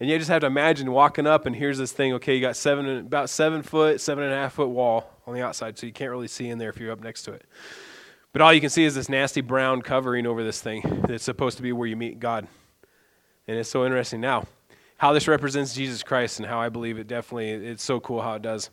and 0.00 0.08
you 0.08 0.16
just 0.16 0.30
have 0.30 0.42
to 0.42 0.46
imagine 0.46 0.92
walking 0.92 1.26
up 1.26 1.44
and 1.46 1.56
here's 1.56 1.78
this 1.78 1.92
thing. 1.92 2.12
Okay, 2.14 2.36
you 2.36 2.40
got 2.40 2.56
seven 2.56 2.98
about 2.98 3.30
seven 3.30 3.62
foot, 3.62 4.00
seven 4.00 4.24
and 4.24 4.32
a 4.32 4.36
half 4.36 4.54
foot 4.54 4.68
wall 4.68 5.10
on 5.26 5.34
the 5.34 5.42
outside, 5.42 5.76
so 5.76 5.86
you 5.86 5.92
can't 5.92 6.10
really 6.10 6.28
see 6.28 6.48
in 6.48 6.58
there 6.58 6.70
if 6.70 6.78
you're 6.78 6.92
up 6.92 7.02
next 7.02 7.24
to 7.24 7.32
it. 7.32 7.44
But 8.32 8.42
all 8.42 8.52
you 8.52 8.60
can 8.60 8.70
see 8.70 8.84
is 8.84 8.94
this 8.94 9.08
nasty 9.08 9.40
brown 9.40 9.82
covering 9.82 10.26
over 10.26 10.44
this 10.44 10.60
thing 10.60 11.02
that's 11.08 11.24
supposed 11.24 11.56
to 11.56 11.62
be 11.62 11.72
where 11.72 11.88
you 11.88 11.96
meet 11.96 12.20
God. 12.20 12.46
And 13.48 13.56
it's 13.58 13.70
so 13.70 13.84
interesting 13.84 14.20
now 14.20 14.46
how 14.98 15.12
this 15.12 15.26
represents 15.26 15.74
Jesus 15.74 16.02
Christ 16.02 16.38
and 16.38 16.48
how 16.48 16.60
I 16.60 16.68
believe 16.68 16.98
it 16.98 17.06
definitely 17.06 17.50
it's 17.50 17.82
so 17.82 17.98
cool 18.00 18.20
how 18.20 18.34
it 18.34 18.42
does. 18.42 18.70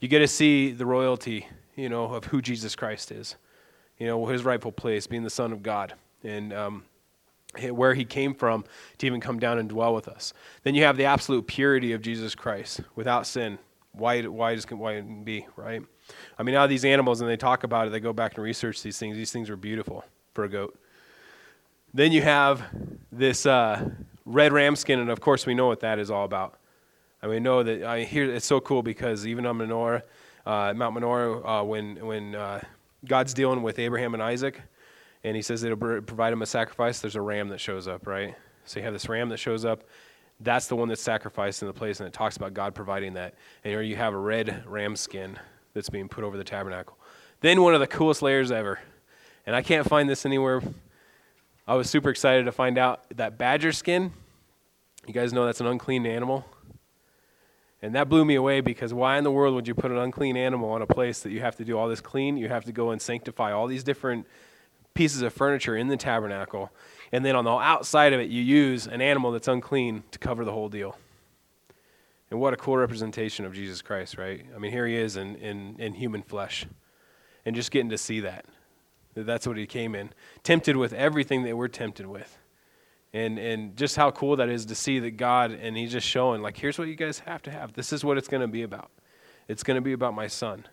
You 0.00 0.08
get 0.08 0.18
to 0.20 0.28
see 0.28 0.72
the 0.72 0.86
royalty, 0.86 1.46
you 1.76 1.88
know, 1.88 2.04
of 2.04 2.26
who 2.26 2.42
Jesus 2.42 2.74
Christ 2.76 3.10
is. 3.10 3.36
You 3.98 4.06
know, 4.06 4.26
his 4.26 4.44
rightful 4.44 4.72
place, 4.72 5.06
being 5.06 5.22
the 5.22 5.30
Son 5.30 5.52
of 5.52 5.62
God, 5.62 5.94
and 6.24 6.52
um, 6.52 6.84
where 7.70 7.94
he 7.94 8.04
came 8.04 8.34
from 8.34 8.64
to 8.98 9.06
even 9.06 9.20
come 9.20 9.38
down 9.38 9.58
and 9.58 9.68
dwell 9.68 9.94
with 9.94 10.08
us. 10.08 10.32
Then 10.64 10.74
you 10.74 10.82
have 10.84 10.96
the 10.96 11.04
absolute 11.04 11.46
purity 11.46 11.92
of 11.92 12.02
Jesus 12.02 12.34
Christ 12.34 12.80
without 12.96 13.26
sin. 13.26 13.58
Why, 13.92 14.22
why, 14.22 14.56
does, 14.56 14.64
why 14.64 14.94
it 14.94 15.24
be, 15.24 15.46
right? 15.56 15.80
I 16.36 16.42
mean, 16.42 16.54
now 16.54 16.66
these 16.66 16.84
animals, 16.84 17.20
and 17.20 17.30
they 17.30 17.36
talk 17.36 17.62
about 17.62 17.86
it, 17.86 17.90
they 17.90 18.00
go 18.00 18.12
back 18.12 18.34
and 18.34 18.42
research 18.42 18.82
these 18.82 18.98
things. 18.98 19.16
These 19.16 19.30
things 19.30 19.48
are 19.48 19.56
beautiful 19.56 20.04
for 20.32 20.44
a 20.44 20.48
goat. 20.48 20.76
Then 21.92 22.10
you 22.10 22.22
have 22.22 22.64
this 23.12 23.46
uh, 23.46 23.90
red 24.24 24.52
ram 24.52 24.74
skin, 24.74 24.98
and 24.98 25.10
of 25.10 25.20
course, 25.20 25.46
we 25.46 25.54
know 25.54 25.68
what 25.68 25.80
that 25.80 26.00
is 26.00 26.10
all 26.10 26.24
about. 26.24 26.58
And 27.24 27.30
we 27.30 27.40
know 27.40 27.62
that 27.62 27.82
I 27.84 28.04
hear 28.04 28.30
it's 28.30 28.44
so 28.44 28.60
cool 28.60 28.82
because 28.82 29.26
even 29.26 29.46
on 29.46 29.56
Moriah, 29.56 30.02
uh, 30.44 30.74
Mount 30.76 31.00
Moriah, 31.00 31.42
uh, 31.42 31.62
when 31.62 31.96
when 32.04 32.34
uh, 32.34 32.60
God's 33.06 33.32
dealing 33.32 33.62
with 33.62 33.78
Abraham 33.78 34.12
and 34.12 34.22
Isaac, 34.22 34.60
and 35.22 35.34
He 35.34 35.40
says 35.40 35.62
that 35.62 35.68
He'll 35.68 36.02
provide 36.02 36.34
him 36.34 36.42
a 36.42 36.46
sacrifice, 36.46 37.00
there's 37.00 37.16
a 37.16 37.22
ram 37.22 37.48
that 37.48 37.60
shows 37.60 37.88
up, 37.88 38.06
right? 38.06 38.34
So 38.66 38.78
you 38.78 38.84
have 38.84 38.92
this 38.92 39.08
ram 39.08 39.30
that 39.30 39.38
shows 39.38 39.64
up. 39.64 39.84
That's 40.38 40.66
the 40.66 40.76
one 40.76 40.88
that's 40.88 41.00
sacrificed 41.00 41.62
in 41.62 41.68
the 41.68 41.72
place, 41.72 41.98
and 41.98 42.06
it 42.06 42.12
talks 42.12 42.36
about 42.36 42.52
God 42.52 42.74
providing 42.74 43.14
that. 43.14 43.36
And 43.64 43.70
here 43.70 43.80
you 43.80 43.96
have 43.96 44.12
a 44.12 44.18
red 44.18 44.62
ram 44.66 44.94
skin 44.94 45.38
that's 45.72 45.88
being 45.88 46.10
put 46.10 46.24
over 46.24 46.36
the 46.36 46.44
tabernacle. 46.44 46.98
Then 47.40 47.62
one 47.62 47.72
of 47.72 47.80
the 47.80 47.86
coolest 47.86 48.20
layers 48.20 48.52
ever, 48.52 48.80
and 49.46 49.56
I 49.56 49.62
can't 49.62 49.88
find 49.88 50.10
this 50.10 50.26
anywhere. 50.26 50.60
I 51.66 51.74
was 51.74 51.88
super 51.88 52.10
excited 52.10 52.44
to 52.44 52.52
find 52.52 52.76
out 52.76 53.04
that 53.16 53.38
badger 53.38 53.72
skin. 53.72 54.12
You 55.06 55.14
guys 55.14 55.32
know 55.32 55.46
that's 55.46 55.62
an 55.62 55.66
unclean 55.66 56.04
animal. 56.04 56.44
And 57.84 57.94
that 57.96 58.08
blew 58.08 58.24
me 58.24 58.34
away 58.34 58.62
because 58.62 58.94
why 58.94 59.18
in 59.18 59.24
the 59.24 59.30
world 59.30 59.54
would 59.54 59.68
you 59.68 59.74
put 59.74 59.90
an 59.90 59.98
unclean 59.98 60.38
animal 60.38 60.70
on 60.70 60.80
a 60.80 60.86
place 60.86 61.20
that 61.20 61.32
you 61.32 61.40
have 61.42 61.56
to 61.56 61.66
do 61.66 61.76
all 61.76 61.86
this 61.86 62.00
clean? 62.00 62.38
You 62.38 62.48
have 62.48 62.64
to 62.64 62.72
go 62.72 62.92
and 62.92 63.02
sanctify 63.02 63.52
all 63.52 63.66
these 63.66 63.84
different 63.84 64.26
pieces 64.94 65.20
of 65.20 65.34
furniture 65.34 65.76
in 65.76 65.88
the 65.88 65.98
tabernacle. 65.98 66.72
And 67.12 67.26
then 67.26 67.36
on 67.36 67.44
the 67.44 67.50
outside 67.50 68.14
of 68.14 68.20
it, 68.20 68.30
you 68.30 68.40
use 68.40 68.86
an 68.86 69.02
animal 69.02 69.32
that's 69.32 69.48
unclean 69.48 70.02
to 70.12 70.18
cover 70.18 70.46
the 70.46 70.52
whole 70.52 70.70
deal. 70.70 70.96
And 72.30 72.40
what 72.40 72.54
a 72.54 72.56
cool 72.56 72.78
representation 72.78 73.44
of 73.44 73.52
Jesus 73.52 73.82
Christ, 73.82 74.16
right? 74.16 74.46
I 74.56 74.58
mean, 74.58 74.72
here 74.72 74.86
he 74.86 74.96
is 74.96 75.18
in, 75.18 75.36
in, 75.36 75.76
in 75.78 75.92
human 75.92 76.22
flesh. 76.22 76.64
And 77.44 77.54
just 77.54 77.70
getting 77.70 77.90
to 77.90 77.98
see 77.98 78.20
that. 78.20 78.46
That's 79.14 79.46
what 79.46 79.58
he 79.58 79.66
came 79.66 79.94
in. 79.94 80.08
Tempted 80.42 80.78
with 80.78 80.94
everything 80.94 81.42
that 81.42 81.54
we're 81.54 81.68
tempted 81.68 82.06
with. 82.06 82.38
And, 83.14 83.38
and 83.38 83.76
just 83.76 83.94
how 83.94 84.10
cool 84.10 84.36
that 84.36 84.48
is 84.48 84.66
to 84.66 84.74
see 84.74 84.98
that 84.98 85.12
God, 85.12 85.52
and 85.52 85.76
he's 85.76 85.92
just 85.92 86.06
showing, 86.06 86.42
like, 86.42 86.56
here's 86.56 86.78
what 86.78 86.88
you 86.88 86.96
guys 86.96 87.20
have 87.20 87.42
to 87.44 87.50
have. 87.52 87.72
This 87.72 87.92
is 87.92 88.04
what 88.04 88.18
it's 88.18 88.26
going 88.26 88.40
to 88.40 88.48
be 88.48 88.64
about. 88.64 88.90
It's 89.46 89.62
going 89.62 89.76
to 89.76 89.80
be 89.80 89.92
about 89.92 90.14
my 90.14 90.26
son. 90.26 90.66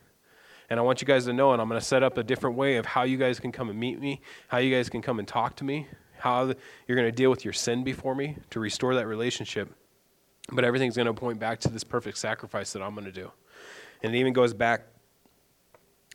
And 0.68 0.80
I 0.80 0.84
want 0.84 1.02
you 1.02 1.06
guys 1.06 1.26
to 1.26 1.34
know, 1.34 1.54
and 1.54 1.62
I'm 1.62 1.68
going 1.68 1.80
to 1.80 1.86
set 1.86 2.02
up 2.02 2.18
a 2.18 2.24
different 2.24 2.56
way 2.58 2.78
of 2.78 2.86
how 2.88 3.04
you 3.04 3.18
guys 3.18 3.40
can 3.40 3.52
come 3.52 3.70
and 3.70 3.80
meet 3.80 4.00
me, 4.02 4.22
how 4.48 4.58
you 4.58 4.76
guys 4.76 4.90
can 4.90 5.04
come 5.04 5.20
and 5.20 5.28
talk 5.28 5.56
to 5.58 5.64
me, 5.64 5.86
how 6.18 6.52
you're 6.88 6.96
going 6.96 7.08
to 7.08 7.12
deal 7.12 7.30
with 7.30 7.46
your 7.46 7.54
sin 7.54 7.84
before 7.84 8.16
me 8.16 8.38
to 8.50 8.60
restore 8.60 8.96
that 8.96 9.06
relationship. 9.06 9.72
But 10.52 10.66
everything's 10.66 10.96
going 10.96 11.06
to 11.06 11.14
point 11.14 11.40
back 11.40 11.60
to 11.60 11.70
this 11.70 11.84
perfect 11.84 12.18
sacrifice 12.18 12.74
that 12.74 12.82
I'm 12.82 12.96
going 12.96 13.06
to 13.06 13.12
do. 13.12 13.32
And 14.02 14.16
it 14.16 14.18
even 14.18 14.34
goes 14.34 14.56
back 14.56 14.88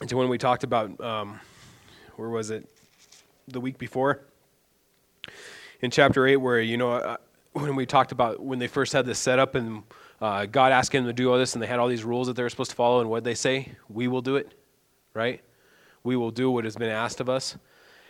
to 0.05 0.17
when 0.17 0.29
we 0.29 0.39
talked 0.39 0.65
about, 0.65 1.01
um, 1.01 1.39
where 2.17 2.31
was 2.31 2.51
it? 2.51 2.69
The 3.47 3.61
week 3.61 3.79
before? 3.79 4.23
In 5.81 5.91
chapter 5.91 6.27
8, 6.27 6.37
where, 6.37 6.61
you 6.61 6.77
know, 6.77 6.93
uh, 6.93 7.17
when 7.53 7.75
we 7.77 7.87
talked 7.87 8.13
about 8.13 8.41
when 8.41 8.59
they 8.59 8.67
first 8.67 8.93
had 8.93 9.07
this 9.07 9.19
set 9.19 9.39
up 9.39 9.55
and 9.55 9.83
uh, 10.21 10.47
God 10.47 10.73
asked 10.73 10.93
them 10.93 11.07
to 11.07 11.13
do 11.13 11.31
all 11.31 11.39
this 11.39 11.55
and 11.55 11.63
they 11.63 11.67
had 11.67 11.79
all 11.79 11.89
these 11.89 12.05
rules 12.05 12.27
that 12.27 12.35
they 12.35 12.43
were 12.43 12.49
supposed 12.51 12.71
to 12.71 12.77
follow, 12.77 13.01
and 13.01 13.11
what 13.11 13.25
they 13.25 13.35
say? 13.35 13.73
We 13.89 14.09
will 14.09 14.23
do 14.23 14.37
it, 14.37 14.53
right? 15.15 15.43
We 16.05 16.17
will 16.17 16.31
do 16.31 16.51
what 16.51 16.65
has 16.65 16.77
been 16.77 16.91
asked 16.91 17.21
of 17.21 17.29
us. 17.29 17.57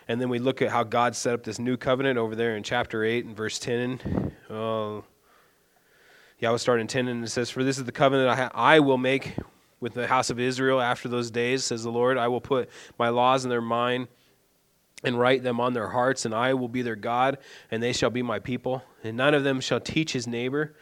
And 0.09 0.21
then 0.21 0.29
we 0.29 0.39
look 0.39 0.63
at 0.63 0.71
how 0.71 0.85
God 0.85 1.17
set 1.17 1.35
up 1.35 1.43
this 1.43 1.59
new 1.59 1.77
covenant 1.77 2.19
over 2.19 2.37
there 2.37 2.57
in 2.57 2.63
chapter 2.63 3.03
8 3.03 3.25
and 3.25 3.37
verse 3.37 3.59
10. 3.59 4.33
Oh, 4.51 5.05
yeah, 6.39 6.51
I 6.51 6.53
was 6.53 6.63
starting 6.63 6.87
10, 6.87 7.09
and 7.09 7.25
it 7.25 7.29
says, 7.29 7.51
For 7.51 7.65
this 7.65 7.79
is 7.79 7.85
the 7.85 7.93
covenant 7.93 8.29
I, 8.29 8.37
ha- 8.37 8.51
I 8.55 8.79
will 8.79 8.99
make 8.99 9.35
with 9.81 9.95
the 9.95 10.07
house 10.07 10.31
of 10.31 10.39
Israel 10.39 10.81
after 10.81 11.09
those 11.09 11.31
days, 11.31 11.65
says 11.65 11.83
the 11.83 11.91
Lord. 11.91 12.19
I 12.19 12.29
will 12.29 12.41
put 12.41 12.69
my 12.99 13.09
laws 13.09 13.45
in 13.45 13.51
their 13.51 13.61
mind 13.61 14.09
and 15.05 15.19
write 15.19 15.43
them 15.43 15.61
on 15.61 15.75
their 15.75 15.89
hearts, 15.89 16.25
and 16.25 16.35
I 16.35 16.55
will 16.55 16.69
be 16.69 16.83
their 16.83 16.97
God, 16.97 17.39
and 17.71 17.83
they 17.83 17.93
shall 17.93 18.11
be 18.11 18.23
my 18.23 18.39
people. 18.39 18.83
And 19.05 19.17
none 19.17 19.35
of 19.35 19.45
them 19.45 19.61
shall 19.61 19.81
teach 19.81 20.13
his 20.13 20.27
neighbor, 20.27 20.75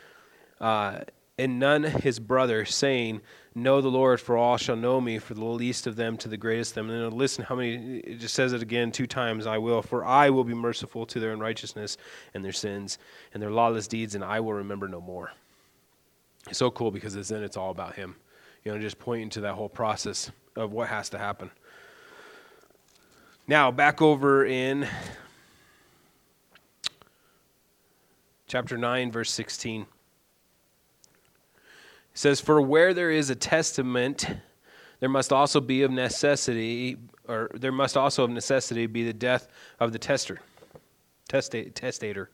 uh, 0.60 1.00
and 1.36 1.58
none 1.58 1.82
his 1.82 2.20
brother, 2.20 2.64
saying, 2.64 3.20
Know 3.56 3.80
the 3.80 3.88
Lord, 3.88 4.20
for 4.20 4.36
all 4.36 4.56
shall 4.56 4.76
know 4.76 5.00
me, 5.00 5.18
for 5.18 5.34
the 5.34 5.44
least 5.44 5.86
of 5.86 5.96
them 5.96 6.16
to 6.18 6.28
the 6.28 6.36
greatest 6.36 6.72
of 6.72 6.86
them. 6.86 6.90
And 6.90 7.12
listen 7.12 7.44
how 7.44 7.56
many, 7.56 7.98
it 7.98 8.18
just 8.18 8.34
says 8.34 8.52
it 8.52 8.62
again 8.62 8.92
two 8.92 9.06
times 9.06 9.46
I 9.46 9.58
will, 9.58 9.82
for 9.82 10.04
I 10.04 10.30
will 10.30 10.44
be 10.44 10.54
merciful 10.54 11.06
to 11.06 11.20
their 11.20 11.32
unrighteousness 11.32 11.96
and 12.34 12.44
their 12.44 12.52
sins 12.52 12.98
and 13.32 13.42
their 13.42 13.50
lawless 13.50 13.88
deeds, 13.88 14.14
and 14.14 14.24
I 14.24 14.40
will 14.40 14.54
remember 14.54 14.88
no 14.88 15.00
more. 15.00 15.32
It's 16.48 16.58
so 16.58 16.70
cool 16.70 16.90
because 16.90 17.14
then 17.28 17.42
it's 17.42 17.56
all 17.56 17.70
about 17.70 17.94
him. 17.94 18.16
You 18.64 18.72
know, 18.72 18.78
just 18.78 18.98
pointing 18.98 19.30
to 19.30 19.40
that 19.42 19.54
whole 19.54 19.68
process 19.68 20.30
of 20.56 20.72
what 20.72 20.88
has 20.88 21.08
to 21.10 21.18
happen. 21.18 21.50
Now, 23.46 23.70
back 23.70 24.00
over 24.00 24.46
in 24.46 24.88
chapter 28.46 28.78
9, 28.78 29.12
verse 29.12 29.30
16. 29.32 29.82
It 29.82 29.86
says, 32.14 32.40
For 32.40 32.62
where 32.62 32.94
there 32.94 33.10
is 33.10 33.28
a 33.28 33.34
testament, 33.34 34.26
there 35.00 35.10
must 35.10 35.30
also 35.30 35.60
be 35.60 35.82
of 35.82 35.90
necessity, 35.90 36.96
or 37.28 37.50
there 37.52 37.70
must 37.70 37.98
also 37.98 38.24
of 38.24 38.30
necessity 38.30 38.86
be 38.86 39.04
the 39.04 39.12
death 39.12 39.46
of 39.78 39.92
the 39.92 39.98
tester, 39.98 40.40
testator. 41.28 42.30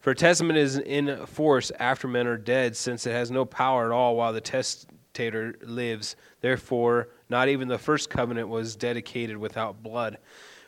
For 0.00 0.10
a 0.10 0.14
testament 0.14 0.58
is 0.58 0.76
in 0.76 1.24
force 1.24 1.72
after 1.78 2.06
men 2.06 2.26
are 2.26 2.36
dead, 2.36 2.76
since 2.76 3.06
it 3.06 3.12
has 3.12 3.30
no 3.30 3.46
power 3.46 3.86
at 3.86 3.92
all 3.92 4.14
while 4.14 4.34
the 4.34 4.42
testator 4.42 5.54
lives. 5.62 6.16
Therefore, 6.42 7.08
not 7.28 7.48
even 7.48 7.68
the 7.68 7.78
first 7.78 8.10
covenant 8.10 8.48
was 8.48 8.76
dedicated 8.76 9.36
without 9.36 9.82
blood. 9.82 10.18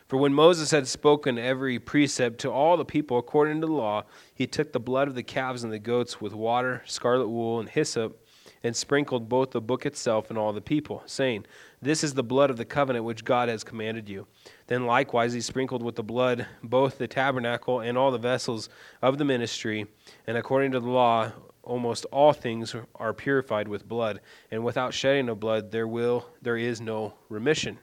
For 0.07 0.17
when 0.17 0.33
Moses 0.33 0.71
had 0.71 0.87
spoken 0.87 1.37
every 1.37 1.79
precept 1.79 2.39
to 2.39 2.51
all 2.51 2.75
the 2.75 2.83
people 2.83 3.17
according 3.17 3.61
to 3.61 3.67
the 3.67 3.71
law, 3.71 4.03
he 4.35 4.45
took 4.45 4.73
the 4.73 4.79
blood 4.79 5.07
of 5.07 5.15
the 5.15 5.23
calves 5.23 5.63
and 5.63 5.71
the 5.71 5.79
goats 5.79 6.19
with 6.19 6.33
water, 6.33 6.83
scarlet 6.85 7.29
wool, 7.29 7.61
and 7.61 7.69
hyssop, 7.69 8.21
and 8.63 8.75
sprinkled 8.75 9.29
both 9.29 9.51
the 9.51 9.61
book 9.61 9.85
itself 9.85 10.29
and 10.29 10.37
all 10.37 10.51
the 10.51 10.61
people, 10.61 11.01
saying, 11.05 11.45
This 11.81 12.03
is 12.03 12.13
the 12.13 12.23
blood 12.23 12.49
of 12.49 12.57
the 12.57 12.65
covenant 12.65 13.05
which 13.05 13.23
God 13.23 13.49
has 13.49 13.63
commanded 13.63 14.09
you. 14.09 14.27
Then 14.67 14.85
likewise 14.85 15.33
he 15.33 15.41
sprinkled 15.41 15.81
with 15.81 15.95
the 15.95 16.03
blood 16.03 16.45
both 16.61 16.97
the 16.97 17.07
tabernacle 17.07 17.79
and 17.79 17.97
all 17.97 18.11
the 18.11 18.17
vessels 18.17 18.69
of 19.01 19.17
the 19.17 19.25
ministry, 19.25 19.87
and 20.27 20.37
according 20.37 20.73
to 20.73 20.79
the 20.79 20.89
law, 20.89 21.31
almost 21.63 22.05
all 22.11 22.33
things 22.33 22.75
are 22.95 23.13
purified 23.13 23.67
with 23.67 23.87
blood, 23.87 24.21
and 24.49 24.63
without 24.63 24.93
shedding 24.93 25.29
of 25.29 25.39
blood 25.39 25.71
there 25.71 25.87
will 25.87 26.27
there 26.41 26.57
is 26.57 26.81
no 26.81 27.13
remission. 27.29 27.77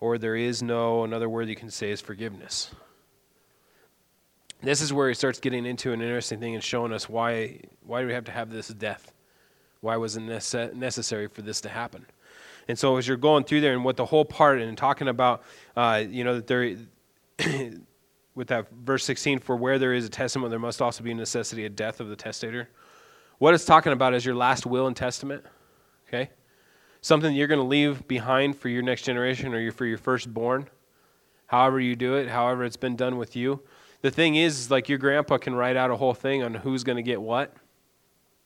Or 0.00 0.16
there 0.16 0.36
is 0.36 0.62
no 0.62 1.04
another 1.04 1.28
word 1.28 1.48
you 1.48 1.56
can 1.56 1.70
say 1.70 1.90
is 1.90 2.00
forgiveness. 2.00 2.70
This 4.62 4.80
is 4.80 4.92
where 4.92 5.08
he 5.08 5.14
starts 5.14 5.38
getting 5.38 5.66
into 5.66 5.92
an 5.92 6.00
interesting 6.00 6.40
thing 6.40 6.54
and 6.54 6.62
showing 6.62 6.92
us 6.92 7.08
why 7.08 7.60
why 7.84 8.00
do 8.00 8.06
we 8.06 8.12
have 8.12 8.24
to 8.24 8.32
have 8.32 8.50
this 8.50 8.68
death? 8.68 9.12
Why 9.80 9.96
was 9.96 10.16
it 10.16 10.22
necessary 10.74 11.28
for 11.28 11.42
this 11.42 11.60
to 11.62 11.68
happen? 11.68 12.06
And 12.68 12.78
so 12.78 12.96
as 12.96 13.08
you're 13.08 13.16
going 13.16 13.44
through 13.44 13.62
there 13.62 13.72
and 13.72 13.84
what 13.84 13.96
the 13.96 14.04
whole 14.04 14.24
part 14.24 14.60
and 14.60 14.76
talking 14.76 15.08
about, 15.08 15.42
uh, 15.76 16.04
you 16.06 16.22
know, 16.22 16.40
that 16.40 16.46
there 16.46 16.76
with 18.38 18.48
that 18.48 18.70
verse 18.70 19.04
16, 19.04 19.40
for 19.40 19.56
where 19.56 19.80
there 19.80 19.92
is 19.92 20.06
a 20.06 20.08
testament, 20.08 20.50
there 20.50 20.60
must 20.60 20.80
also 20.80 21.02
be 21.02 21.10
a 21.10 21.14
necessity 21.14 21.66
of 21.66 21.74
death 21.74 21.98
of 21.98 22.08
the 22.08 22.14
testator. 22.14 22.68
What 23.38 23.52
it's 23.52 23.64
talking 23.64 23.92
about 23.92 24.14
is 24.14 24.24
your 24.24 24.36
last 24.36 24.64
will 24.64 24.86
and 24.86 24.96
testament, 24.96 25.44
okay? 26.06 26.30
Something 27.00 27.34
you're 27.34 27.48
going 27.48 27.60
to 27.60 27.66
leave 27.66 28.06
behind 28.06 28.56
for 28.56 28.68
your 28.68 28.82
next 28.82 29.02
generation 29.02 29.52
or 29.52 29.72
for 29.72 29.86
your 29.86 29.98
firstborn, 29.98 30.68
however 31.46 31.80
you 31.80 31.96
do 31.96 32.14
it, 32.14 32.28
however 32.28 32.64
it's 32.64 32.76
been 32.76 32.94
done 32.94 33.16
with 33.16 33.34
you. 33.34 33.60
The 34.02 34.10
thing 34.12 34.36
is, 34.36 34.70
like 34.70 34.88
your 34.88 34.98
grandpa 34.98 35.38
can 35.38 35.56
write 35.56 35.76
out 35.76 35.90
a 35.90 35.96
whole 35.96 36.14
thing 36.14 36.44
on 36.44 36.54
who's 36.54 36.84
going 36.84 36.96
to 36.96 37.02
get 37.02 37.20
what 37.20 37.52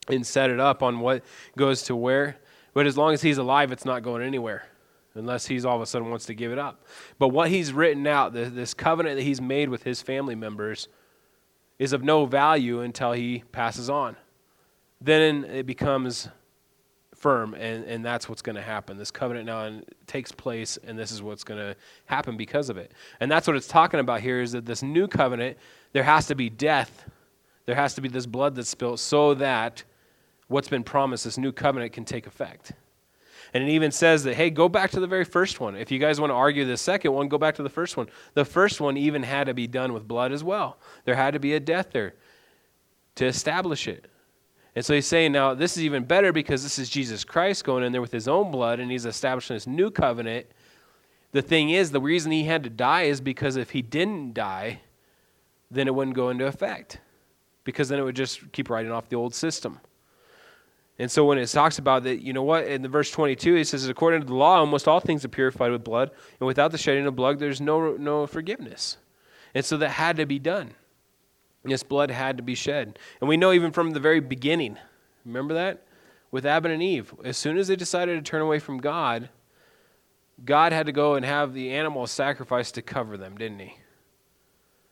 and 0.07 0.25
set 0.25 0.49
it 0.49 0.59
up 0.59 0.81
on 0.81 1.01
what 1.01 1.23
goes 1.55 1.83
to 1.83 1.95
where. 1.95 2.37
But 2.73 2.87
as 2.87 2.97
long 2.97 3.13
as 3.13 3.21
he's 3.21 3.37
alive, 3.37 3.71
it's 3.71 3.85
not 3.85 4.01
going 4.01 4.23
anywhere 4.23 4.65
unless 5.15 5.45
he's 5.45 5.65
all 5.65 5.75
of 5.75 5.81
a 5.81 5.85
sudden 5.85 6.09
wants 6.09 6.25
to 6.25 6.33
give 6.33 6.51
it 6.51 6.57
up. 6.57 6.85
But 7.19 7.29
what 7.29 7.49
he's 7.49 7.71
written 7.73 8.07
out, 8.07 8.33
this 8.33 8.73
covenant 8.73 9.17
that 9.17 9.23
he's 9.23 9.41
made 9.41 9.69
with 9.69 9.83
his 9.83 10.01
family 10.01 10.35
members, 10.35 10.87
is 11.79 11.93
of 11.93 12.03
no 12.03 12.25
value 12.25 12.81
until 12.81 13.11
he 13.11 13.43
passes 13.51 13.89
on. 13.89 14.15
Then 15.01 15.43
it 15.45 15.65
becomes 15.65 16.29
firm, 17.15 17.53
and, 17.53 17.85
and 17.85 18.05
that's 18.05 18.27
what's 18.27 18.41
going 18.41 18.55
to 18.55 18.61
happen. 18.61 18.97
This 18.97 19.11
covenant 19.11 19.45
now 19.45 19.81
takes 20.07 20.31
place, 20.31 20.77
and 20.85 20.99
this 20.99 21.11
is 21.11 21.21
what's 21.21 21.43
going 21.43 21.59
to 21.59 21.75
happen 22.05 22.35
because 22.37 22.69
of 22.69 22.77
it. 22.77 22.91
And 23.19 23.31
that's 23.31 23.47
what 23.47 23.55
it's 23.55 23.67
talking 23.67 23.99
about 23.99 24.21
here 24.21 24.41
is 24.41 24.51
that 24.51 24.65
this 24.65 24.83
new 24.83 25.07
covenant, 25.07 25.57
there 25.93 26.03
has 26.03 26.27
to 26.27 26.35
be 26.35 26.49
death. 26.49 27.05
There 27.65 27.75
has 27.75 27.95
to 27.95 28.01
be 28.01 28.09
this 28.09 28.25
blood 28.25 28.55
that's 28.55 28.69
spilled 28.69 28.99
so 28.99 29.33
that 29.35 29.83
what's 30.47 30.67
been 30.67 30.83
promised, 30.83 31.23
this 31.23 31.37
new 31.37 31.51
covenant, 31.51 31.93
can 31.93 32.03
take 32.03 32.27
effect. 32.27 32.73
And 33.53 33.63
it 33.63 33.69
even 33.69 33.91
says 33.91 34.23
that, 34.23 34.33
hey, 34.33 34.49
go 34.49 34.67
back 34.67 34.91
to 34.91 34.99
the 34.99 35.07
very 35.07 35.25
first 35.25 35.59
one. 35.59 35.75
If 35.75 35.91
you 35.91 35.99
guys 35.99 36.19
want 36.19 36.31
to 36.31 36.35
argue 36.35 36.65
the 36.65 36.75
second 36.75 37.13
one, 37.13 37.27
go 37.27 37.37
back 37.37 37.55
to 37.55 37.63
the 37.63 37.69
first 37.69 37.95
one. 37.95 38.07
The 38.33 38.45
first 38.45 38.81
one 38.81 38.97
even 38.97 39.21
had 39.21 39.45
to 39.45 39.53
be 39.53 39.67
done 39.67 39.93
with 39.93 40.07
blood 40.07 40.31
as 40.31 40.43
well. 40.43 40.79
There 41.05 41.15
had 41.15 41.35
to 41.35 41.39
be 41.39 41.53
a 41.53 41.59
death 41.59 41.91
there 41.91 42.15
to 43.15 43.25
establish 43.25 43.87
it. 43.87 44.07
And 44.75 44.83
so 44.83 44.95
he's 44.95 45.05
saying 45.05 45.33
now 45.33 45.53
this 45.53 45.77
is 45.77 45.83
even 45.83 46.03
better 46.03 46.31
because 46.31 46.63
this 46.63 46.79
is 46.79 46.89
Jesus 46.89 47.23
Christ 47.23 47.63
going 47.63 47.83
in 47.83 47.91
there 47.91 48.01
with 48.01 48.11
his 48.11 48.27
own 48.27 48.49
blood 48.49 48.79
and 48.79 48.89
he's 48.89 49.05
establishing 49.05 49.55
this 49.55 49.67
new 49.67 49.91
covenant. 49.91 50.47
The 51.31 51.43
thing 51.43 51.69
is, 51.69 51.91
the 51.91 52.01
reason 52.01 52.31
he 52.31 52.45
had 52.45 52.63
to 52.63 52.69
die 52.71 53.03
is 53.03 53.21
because 53.21 53.55
if 53.55 53.71
he 53.71 53.83
didn't 53.83 54.33
die, 54.33 54.81
then 55.69 55.87
it 55.87 55.93
wouldn't 55.93 56.15
go 56.15 56.29
into 56.29 56.45
effect. 56.45 56.99
Because 57.63 57.89
then 57.89 57.99
it 57.99 58.03
would 58.03 58.15
just 58.15 58.51
keep 58.51 58.69
writing 58.69 58.91
off 58.91 59.09
the 59.09 59.15
old 59.15 59.33
system. 59.33 59.79
And 60.99 61.09
so 61.09 61.25
when 61.25 61.37
it 61.37 61.47
talks 61.47 61.79
about 61.79 62.03
that, 62.03 62.21
you 62.21 62.33
know 62.33 62.43
what, 62.43 62.67
in 62.67 62.83
the 62.83 62.89
verse 62.89 63.09
22, 63.09 63.55
he 63.55 63.63
says, 63.63 63.87
according 63.87 64.21
to 64.21 64.27
the 64.27 64.35
law, 64.35 64.57
almost 64.57 64.87
all 64.87 64.99
things 64.99 65.25
are 65.25 65.29
purified 65.29 65.71
with 65.71 65.83
blood, 65.83 66.11
and 66.39 66.47
without 66.47 66.71
the 66.71 66.77
shedding 66.77 67.07
of 67.07 67.15
blood, 67.15 67.39
there's 67.39 67.59
no, 67.59 67.93
no 67.97 68.27
forgiveness. 68.27 68.97
And 69.55 69.65
so 69.65 69.77
that 69.77 69.89
had 69.89 70.17
to 70.17 70.25
be 70.25 70.39
done. 70.39 70.75
This 71.63 71.83
blood 71.83 72.11
had 72.11 72.37
to 72.37 72.43
be 72.43 72.55
shed. 72.55 72.99
And 73.21 73.29
we 73.29 73.37
know 73.37 73.53
even 73.53 73.71
from 73.71 73.91
the 73.91 73.99
very 73.99 74.19
beginning, 74.19 74.77
remember 75.25 75.53
that? 75.53 75.83
With 76.29 76.45
Adam 76.45 76.71
and 76.71 76.83
Eve, 76.83 77.13
as 77.23 77.37
soon 77.37 77.57
as 77.57 77.67
they 77.67 77.75
decided 77.75 78.23
to 78.23 78.29
turn 78.29 78.41
away 78.41 78.59
from 78.59 78.79
God, 78.79 79.29
God 80.43 80.73
had 80.73 80.87
to 80.87 80.91
go 80.91 81.15
and 81.15 81.25
have 81.25 81.53
the 81.53 81.71
animal 81.71 82.05
sacrificed 82.07 82.75
to 82.75 82.81
cover 82.81 83.17
them, 83.17 83.37
didn't 83.37 83.59
he? 83.59 83.77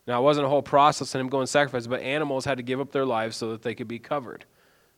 Now, 0.08 0.20
it 0.20 0.24
wasn't 0.24 0.46
a 0.46 0.50
whole 0.50 0.62
process 0.62 1.14
in 1.14 1.22
him 1.22 1.30
going 1.30 1.48
sacrifice, 1.48 1.88
but 1.88 2.02
animals 2.02 2.46
had 2.46 2.58
to 2.58 2.64
give 2.64 2.80
up 2.80 2.92
their 2.92 3.06
lives 3.06 3.38
so 3.38 3.52
that 3.52 3.62
they 3.62 3.76
could 3.76 3.88
be 3.88 4.00
covered. 4.00 4.46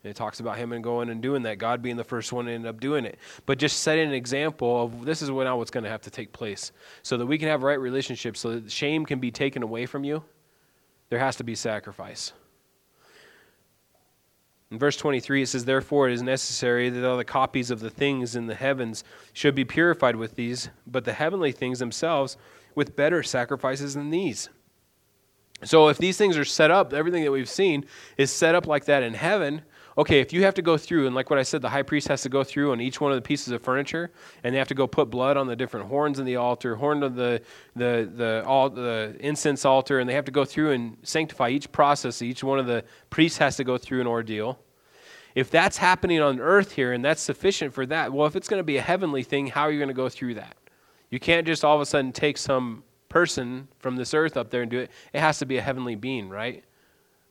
And 0.04 0.12
it 0.12 0.16
talks 0.16 0.42
about 0.42 0.58
him 0.58 0.74
and 0.74 0.84
going 0.84 1.10
and 1.10 1.22
doing 1.22 1.44
that, 1.44 1.60
God 1.60 1.82
being 1.82 1.96
the 1.96 2.04
first 2.04 2.34
one 2.34 2.46
to 2.46 2.52
end 2.52 2.68
up 2.68 2.82
doing 2.82 3.06
it. 3.06 3.18
But 3.46 3.58
just 3.58 3.80
setting 3.80 4.08
an 4.08 4.14
example 4.14 4.84
of 4.84 5.06
this 5.06 5.22
is 5.22 5.30
now 5.30 5.58
what's 5.58 5.72
going 5.72 5.86
to 5.86 5.90
have 5.90 6.02
to 6.02 6.12
take 6.12 6.34
place 6.34 6.74
so 7.04 7.16
that 7.18 7.26
we 7.26 7.38
can 7.38 7.48
have 7.48 7.64
right 7.64 7.80
relationships, 7.80 8.42
so 8.42 8.60
that 8.60 8.72
shame 8.72 9.06
can 9.06 9.20
be 9.20 9.32
taken 9.32 9.64
away 9.64 9.86
from 9.86 10.04
you. 10.04 10.24
There 11.10 11.20
has 11.20 11.38
to 11.38 11.44
be 11.44 11.56
sacrifice. 11.56 12.34
In 14.72 14.80
verse 14.80 14.98
23, 14.98 15.44
it 15.44 15.48
says, 15.48 15.66
Therefore 15.66 16.10
it 16.10 16.14
is 16.14 16.24
necessary 16.24 16.90
that 16.90 17.08
all 17.08 17.16
the 17.16 17.24
copies 17.24 17.70
of 17.70 17.80
the 17.80 17.92
things 17.92 18.36
in 18.36 18.48
the 18.48 18.56
heavens 18.56 19.04
should 19.32 19.54
be 19.54 19.64
purified 19.64 20.16
with 20.16 20.36
these, 20.36 20.70
but 20.88 21.06
the 21.06 21.14
heavenly 21.14 21.52
things 21.52 21.80
themselves 21.80 22.38
with 22.74 22.96
better 22.96 23.22
sacrifices 23.22 23.94
than 23.94 24.10
these. 24.10 24.50
So 25.64 25.88
if 25.88 25.98
these 25.98 26.18
things 26.18 26.38
are 26.38 26.44
set 26.44 26.72
up, 26.72 26.92
everything 26.92 27.24
that 27.24 27.32
we've 27.32 27.48
seen 27.48 27.86
is 28.18 28.32
set 28.32 28.56
up 28.56 28.66
like 28.66 28.86
that 28.86 29.04
in 29.04 29.14
heaven, 29.14 29.62
okay, 29.98 30.20
if 30.20 30.34
you 30.34 30.44
have 30.44 30.54
to 30.56 30.62
go 30.62 30.78
through, 30.78 31.06
and 31.06 31.16
like 31.16 31.30
what 31.30 31.40
I 31.40 31.44
said, 31.44 31.62
the 31.62 31.70
high 31.70 31.84
priest 31.84 32.08
has 32.08 32.22
to 32.24 32.30
go 32.30 32.44
through 32.44 32.72
on 32.72 32.82
each 32.82 33.00
one 33.00 33.12
of 33.12 33.16
the 33.16 33.22
pieces 33.22 33.54
of 33.54 33.62
furniture, 33.62 34.12
and 34.44 34.54
they 34.54 34.60
have 34.60 34.68
to 34.70 34.76
go 34.76 34.88
put 34.88 35.10
blood 35.10 35.38
on 35.38 35.48
the 35.48 35.56
different 35.56 35.88
horns 35.88 36.20
in 36.20 36.26
the 36.26 36.36
altar, 36.36 36.76
horn 36.76 37.04
of 37.04 37.16
the 37.16 37.42
the 37.76 38.10
the 38.16 38.44
all 38.46 38.70
the 38.70 39.16
incense 39.20 39.66
altar, 39.66 40.00
and 40.00 40.10
they 40.10 40.14
have 40.14 40.26
to 40.26 40.32
go 40.32 40.46
through 40.46 40.72
and 40.72 40.98
sanctify 41.04 41.50
each 41.50 41.72
process. 41.72 42.22
Each 42.22 42.44
one 42.44 42.60
of 42.60 42.66
the 42.66 42.84
priests 43.10 43.38
has 43.38 43.56
to 43.58 43.64
go 43.64 43.78
through 43.78 44.02
an 44.02 44.08
ordeal. 44.08 44.60
If 45.36 45.50
that's 45.50 45.78
happening 45.78 46.22
on 46.22 46.40
earth 46.40 46.74
here, 46.74 46.94
and 46.94 47.04
that's 47.04 47.22
sufficient 47.22 47.74
for 47.74 47.86
that, 47.88 48.14
well, 48.14 48.28
if 48.28 48.36
it's 48.36 48.48
going 48.48 48.60
to 48.60 48.64
be 48.64 48.78
a 48.78 48.82
heavenly 48.82 49.24
thing, 49.24 49.48
how 49.48 49.64
are 49.64 49.72
you 49.72 49.80
going 49.80 49.88
to 49.88 49.94
go 49.94 50.10
through 50.10 50.36
that? 50.36 50.56
You 51.10 51.20
can't 51.20 51.46
just 51.46 51.64
all 51.64 51.76
of 51.76 51.82
a 51.82 51.86
sudden 51.86 52.12
take 52.12 52.38
some 52.38 52.84
person 53.10 53.68
from 53.80 53.96
this 53.96 54.14
earth 54.14 54.38
up 54.38 54.50
there 54.50 54.64
and 54.64 54.72
do 54.72 54.80
it. 54.80 54.92
It 55.14 55.20
has 55.20 55.40
to 55.40 55.46
be 55.46 55.58
a 55.58 55.62
heavenly 55.62 55.96
being, 55.96 56.30
right? 56.30 56.64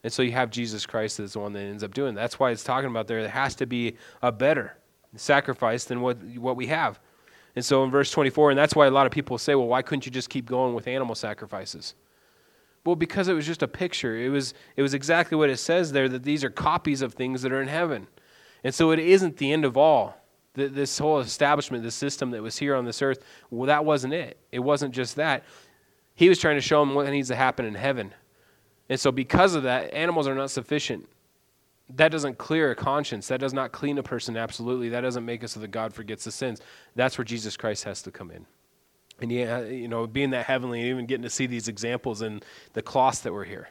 And 0.04 0.12
so 0.12 0.22
you 0.22 0.32
have 0.32 0.50
Jesus 0.50 0.84
Christ 0.84 1.20
as 1.20 1.34
the 1.34 1.40
one 1.40 1.52
that 1.52 1.60
ends 1.60 1.84
up 1.84 1.94
doing. 1.94 2.14
That. 2.14 2.22
That's 2.22 2.38
why 2.38 2.50
it's 2.50 2.64
talking 2.64 2.90
about 2.90 3.06
there. 3.06 3.22
There 3.22 3.30
has 3.30 3.54
to 3.56 3.66
be 3.66 3.96
a 4.20 4.32
better 4.32 4.76
sacrifice 5.16 5.84
than 5.84 6.00
what 6.00 6.22
what 6.36 6.56
we 6.56 6.66
have. 6.68 6.98
And 7.54 7.64
so 7.64 7.84
in 7.84 7.90
verse 7.90 8.10
24, 8.10 8.50
and 8.50 8.58
that's 8.58 8.74
why 8.74 8.86
a 8.86 8.90
lot 8.90 9.06
of 9.06 9.12
people 9.12 9.36
say, 9.38 9.54
well, 9.54 9.66
why 9.66 9.82
couldn't 9.82 10.06
you 10.06 10.12
just 10.12 10.30
keep 10.30 10.46
going 10.46 10.74
with 10.74 10.88
animal 10.88 11.14
sacrifices? 11.14 11.94
Well, 12.84 12.96
because 12.96 13.28
it 13.28 13.34
was 13.34 13.46
just 13.46 13.62
a 13.62 13.68
picture. 13.68 14.16
It 14.16 14.30
was 14.30 14.54
it 14.76 14.82
was 14.82 14.94
exactly 14.94 15.36
what 15.36 15.50
it 15.50 15.58
says 15.58 15.92
there 15.92 16.08
that 16.08 16.24
these 16.24 16.42
are 16.42 16.50
copies 16.50 17.02
of 17.02 17.14
things 17.14 17.42
that 17.42 17.52
are 17.52 17.62
in 17.62 17.68
heaven. 17.68 18.08
And 18.64 18.74
so 18.74 18.90
it 18.90 18.98
isn't 18.98 19.36
the 19.36 19.52
end 19.52 19.64
of 19.64 19.76
all. 19.76 20.16
This 20.54 20.98
whole 20.98 21.20
establishment, 21.20 21.82
this 21.82 21.94
system 21.94 22.30
that 22.32 22.42
was 22.42 22.58
here 22.58 22.74
on 22.74 22.84
this 22.84 23.00
earth, 23.00 23.24
well, 23.50 23.68
that 23.68 23.86
wasn't 23.86 24.12
it. 24.12 24.38
It 24.52 24.58
wasn't 24.58 24.94
just 24.94 25.16
that. 25.16 25.44
He 26.14 26.28
was 26.28 26.38
trying 26.38 26.56
to 26.56 26.60
show 26.60 26.80
them 26.80 26.94
what 26.94 27.08
needs 27.08 27.28
to 27.28 27.36
happen 27.36 27.64
in 27.64 27.74
heaven. 27.74 28.12
And 28.92 29.00
so, 29.00 29.10
because 29.10 29.54
of 29.54 29.62
that, 29.62 29.94
animals 29.94 30.28
are 30.28 30.34
not 30.34 30.50
sufficient. 30.50 31.08
That 31.96 32.12
doesn't 32.12 32.36
clear 32.36 32.72
a 32.72 32.74
conscience. 32.74 33.26
That 33.28 33.40
does 33.40 33.54
not 33.54 33.72
clean 33.72 33.96
a 33.96 34.02
person 34.02 34.36
absolutely. 34.36 34.90
That 34.90 35.00
doesn't 35.00 35.24
make 35.24 35.42
it 35.42 35.48
so 35.48 35.60
that 35.60 35.70
God 35.70 35.94
forgets 35.94 36.24
the 36.24 36.30
sins. 36.30 36.60
That's 36.94 37.16
where 37.16 37.24
Jesus 37.24 37.56
Christ 37.56 37.84
has 37.84 38.02
to 38.02 38.10
come 38.10 38.30
in. 38.30 38.44
And 39.18 39.32
yeah, 39.32 39.56
uh, 39.56 39.60
you 39.62 39.88
know, 39.88 40.06
being 40.06 40.28
that 40.32 40.44
heavenly 40.44 40.80
and 40.80 40.90
even 40.90 41.06
getting 41.06 41.22
to 41.22 41.30
see 41.30 41.46
these 41.46 41.68
examples 41.68 42.20
in 42.20 42.42
the 42.74 42.82
cloths 42.82 43.20
that 43.20 43.32
were 43.32 43.44
here. 43.44 43.70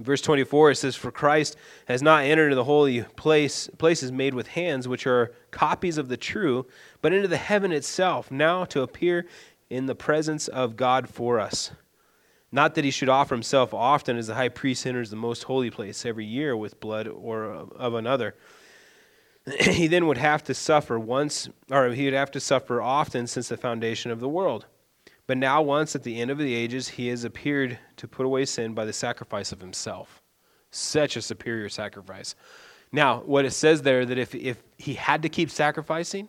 In 0.00 0.04
verse 0.04 0.20
24, 0.20 0.72
it 0.72 0.74
says, 0.74 0.96
For 0.96 1.12
Christ 1.12 1.56
has 1.86 2.02
not 2.02 2.24
entered 2.24 2.46
into 2.46 2.56
the 2.56 2.64
holy 2.64 3.02
place, 3.02 3.68
places 3.78 4.10
made 4.10 4.34
with 4.34 4.48
hands, 4.48 4.88
which 4.88 5.06
are 5.06 5.32
copies 5.52 5.96
of 5.96 6.08
the 6.08 6.16
true, 6.16 6.66
but 7.02 7.12
into 7.12 7.28
the 7.28 7.36
heaven 7.36 7.70
itself, 7.70 8.32
now 8.32 8.64
to 8.64 8.82
appear 8.82 9.28
in 9.68 9.86
the 9.86 9.94
presence 9.94 10.48
of 10.48 10.76
God 10.76 11.08
for 11.08 11.38
us. 11.38 11.70
Not 12.52 12.74
that 12.74 12.84
he 12.84 12.90
should 12.90 13.08
offer 13.08 13.34
himself 13.34 13.72
often 13.72 14.16
as 14.16 14.26
the 14.26 14.34
high 14.34 14.48
priest 14.48 14.86
enters 14.86 15.10
the 15.10 15.16
most 15.16 15.44
holy 15.44 15.70
place 15.70 16.04
every 16.04 16.24
year 16.24 16.56
with 16.56 16.80
blood 16.80 17.06
or 17.06 17.44
of 17.44 17.94
another. 17.94 18.34
he 19.60 19.86
then 19.86 20.06
would 20.06 20.18
have 20.18 20.42
to 20.44 20.54
suffer 20.54 20.98
once, 20.98 21.48
or 21.70 21.90
he 21.90 22.04
would 22.04 22.14
have 22.14 22.30
to 22.32 22.40
suffer 22.40 22.82
often 22.82 23.26
since 23.26 23.48
the 23.48 23.56
foundation 23.56 24.10
of 24.10 24.20
the 24.20 24.28
world. 24.28 24.66
But 25.26 25.38
now, 25.38 25.62
once 25.62 25.94
at 25.94 26.02
the 26.02 26.20
end 26.20 26.32
of 26.32 26.38
the 26.38 26.54
ages, 26.54 26.88
he 26.88 27.06
has 27.08 27.22
appeared 27.22 27.78
to 27.98 28.08
put 28.08 28.26
away 28.26 28.44
sin 28.44 28.74
by 28.74 28.84
the 28.84 28.92
sacrifice 28.92 29.52
of 29.52 29.60
himself. 29.60 30.20
Such 30.72 31.16
a 31.16 31.22
superior 31.22 31.68
sacrifice. 31.68 32.34
Now, 32.90 33.20
what 33.20 33.44
it 33.44 33.52
says 33.52 33.82
there 33.82 34.04
that 34.04 34.18
if, 34.18 34.34
if 34.34 34.60
he 34.76 34.94
had 34.94 35.22
to 35.22 35.28
keep 35.28 35.50
sacrificing, 35.50 36.28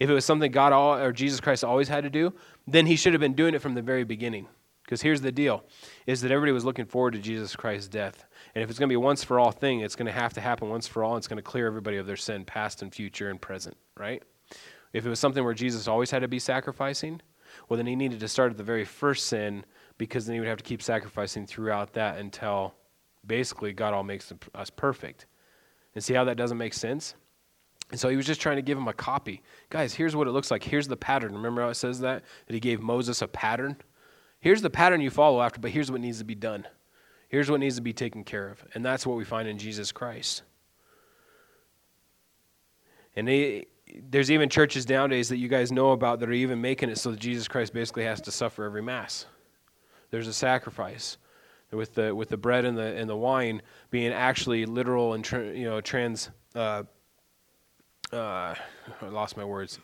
if 0.00 0.10
it 0.10 0.12
was 0.12 0.24
something 0.24 0.50
God 0.50 0.72
all, 0.72 0.94
or 0.94 1.12
Jesus 1.12 1.40
Christ 1.40 1.62
always 1.62 1.86
had 1.88 2.02
to 2.02 2.10
do, 2.10 2.34
then 2.66 2.86
he 2.86 2.96
should 2.96 3.12
have 3.12 3.20
been 3.20 3.34
doing 3.34 3.54
it 3.54 3.62
from 3.62 3.74
the 3.74 3.82
very 3.82 4.02
beginning. 4.02 4.48
Because 4.86 5.02
here's 5.02 5.20
the 5.20 5.32
deal 5.32 5.64
is 6.06 6.20
that 6.20 6.30
everybody 6.30 6.52
was 6.52 6.64
looking 6.64 6.86
forward 6.86 7.14
to 7.14 7.18
Jesus 7.18 7.56
Christ's 7.56 7.88
death. 7.88 8.24
And 8.54 8.62
if 8.62 8.70
it's 8.70 8.78
going 8.78 8.88
to 8.88 8.92
be 8.92 8.96
a 8.96 9.00
once 9.00 9.24
for 9.24 9.40
all 9.40 9.50
thing, 9.50 9.80
it's 9.80 9.96
going 9.96 10.06
to 10.06 10.12
have 10.12 10.32
to 10.34 10.40
happen 10.40 10.68
once 10.68 10.86
for 10.86 11.02
all. 11.02 11.14
And 11.14 11.18
It's 11.18 11.26
going 11.26 11.38
to 11.38 11.42
clear 11.42 11.66
everybody 11.66 11.96
of 11.96 12.06
their 12.06 12.16
sin, 12.16 12.44
past 12.44 12.82
and 12.82 12.94
future 12.94 13.28
and 13.28 13.40
present, 13.40 13.76
right? 13.96 14.22
If 14.92 15.04
it 15.04 15.08
was 15.08 15.18
something 15.18 15.44
where 15.44 15.54
Jesus 15.54 15.88
always 15.88 16.12
had 16.12 16.22
to 16.22 16.28
be 16.28 16.38
sacrificing, 16.38 17.20
well, 17.68 17.76
then 17.76 17.86
he 17.86 17.96
needed 17.96 18.20
to 18.20 18.28
start 18.28 18.52
at 18.52 18.56
the 18.56 18.62
very 18.62 18.84
first 18.84 19.26
sin 19.26 19.64
because 19.98 20.24
then 20.24 20.34
he 20.34 20.40
would 20.40 20.48
have 20.48 20.58
to 20.58 20.64
keep 20.64 20.82
sacrificing 20.82 21.46
throughout 21.46 21.92
that 21.94 22.18
until 22.18 22.74
basically 23.26 23.72
God 23.72 23.92
all 23.92 24.04
makes 24.04 24.32
us 24.54 24.70
perfect. 24.70 25.26
And 25.94 26.04
see 26.04 26.14
how 26.14 26.24
that 26.24 26.36
doesn't 26.36 26.58
make 26.58 26.74
sense? 26.74 27.14
And 27.90 27.98
so 27.98 28.08
he 28.08 28.16
was 28.16 28.26
just 28.26 28.40
trying 28.40 28.56
to 28.56 28.62
give 28.62 28.78
him 28.78 28.88
a 28.88 28.92
copy. 28.92 29.42
Guys, 29.70 29.94
here's 29.94 30.14
what 30.14 30.28
it 30.28 30.32
looks 30.32 30.50
like. 30.50 30.62
Here's 30.62 30.86
the 30.86 30.96
pattern. 30.96 31.34
Remember 31.34 31.62
how 31.62 31.68
it 31.70 31.74
says 31.74 32.00
that? 32.00 32.22
That 32.46 32.54
he 32.54 32.60
gave 32.60 32.80
Moses 32.80 33.22
a 33.22 33.28
pattern? 33.28 33.76
Here's 34.46 34.62
the 34.62 34.70
pattern 34.70 35.00
you 35.00 35.10
follow 35.10 35.42
after, 35.42 35.58
but 35.58 35.72
here's 35.72 35.90
what 35.90 36.00
needs 36.00 36.18
to 36.18 36.24
be 36.24 36.36
done. 36.36 36.68
Here's 37.28 37.50
what 37.50 37.58
needs 37.58 37.74
to 37.74 37.82
be 37.82 37.92
taken 37.92 38.22
care 38.22 38.48
of. 38.48 38.64
And 38.74 38.84
that's 38.84 39.04
what 39.04 39.16
we 39.16 39.24
find 39.24 39.48
in 39.48 39.58
Jesus 39.58 39.90
Christ. 39.90 40.42
And 43.16 43.26
they, 43.26 43.66
there's 44.08 44.30
even 44.30 44.48
churches 44.48 44.88
nowadays 44.88 45.30
that 45.30 45.38
you 45.38 45.48
guys 45.48 45.72
know 45.72 45.90
about 45.90 46.20
that 46.20 46.28
are 46.28 46.32
even 46.32 46.60
making 46.60 46.90
it 46.90 46.98
so 46.98 47.10
that 47.10 47.18
Jesus 47.18 47.48
Christ 47.48 47.72
basically 47.72 48.04
has 48.04 48.20
to 48.20 48.30
suffer 48.30 48.62
every 48.62 48.82
Mass. 48.82 49.26
There's 50.12 50.28
a 50.28 50.32
sacrifice. 50.32 51.18
With 51.72 51.94
the, 51.94 52.14
with 52.14 52.28
the 52.28 52.36
bread 52.36 52.64
and 52.64 52.78
the, 52.78 52.94
and 52.94 53.10
the 53.10 53.16
wine 53.16 53.62
being 53.90 54.12
actually 54.12 54.64
literal 54.64 55.14
and 55.14 55.24
tra- 55.24 55.52
you 55.56 55.64
know, 55.64 55.80
trans. 55.80 56.30
Uh, 56.54 56.84
uh, 58.12 58.54
I 59.02 59.08
lost 59.08 59.36
my 59.36 59.44
words. 59.44 59.80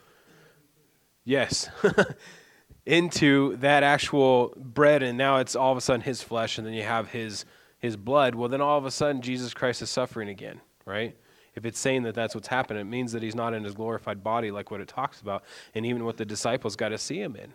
Yes. 1.25 1.69
into 2.85 3.57
that 3.59 3.83
actual 3.83 4.53
bread 4.57 5.03
and 5.03 5.17
now 5.17 5.37
it's 5.37 5.55
all 5.55 5.71
of 5.71 5.79
a 5.79 5.81
sudden 5.81 6.01
his 6.01 6.23
flesh 6.23 6.59
and 6.59 6.67
then 6.67 6.75
you 6.75 6.83
have 6.83 7.11
his 7.11 7.45
his 7.79 7.97
blood. 7.97 8.35
Well 8.35 8.49
then 8.49 8.61
all 8.61 8.79
of 8.79 8.85
a 8.85 8.91
sudden 8.91 9.23
jesus 9.23 9.55
christ 9.55 9.83
is 9.83 9.91
suffering 9.91 10.29
again 10.29 10.61
right? 10.85 11.17
If 11.55 11.65
it's 11.65 11.79
saying 11.79 12.03
that 12.05 12.15
that's 12.15 12.35
what's 12.35 12.49
happening 12.49 12.81
it 12.81 12.91
means 12.91 13.13
that 13.13 13.23
he's 13.23 13.37
not 13.37 13.55
in 13.55 13.63
his 13.63 13.75
glorified 13.75 14.25
body 14.25 14.51
like 14.51 14.71
what 14.71 14.81
it 14.81 14.89
talks 14.89 15.21
about 15.21 15.45
and 15.75 15.87
even 15.87 16.05
what 16.05 16.17
the 16.17 16.25
disciples 16.25 16.75
got 16.75 16.89
to 16.89 16.99
see 16.99 17.21
him 17.21 17.37
in. 17.37 17.53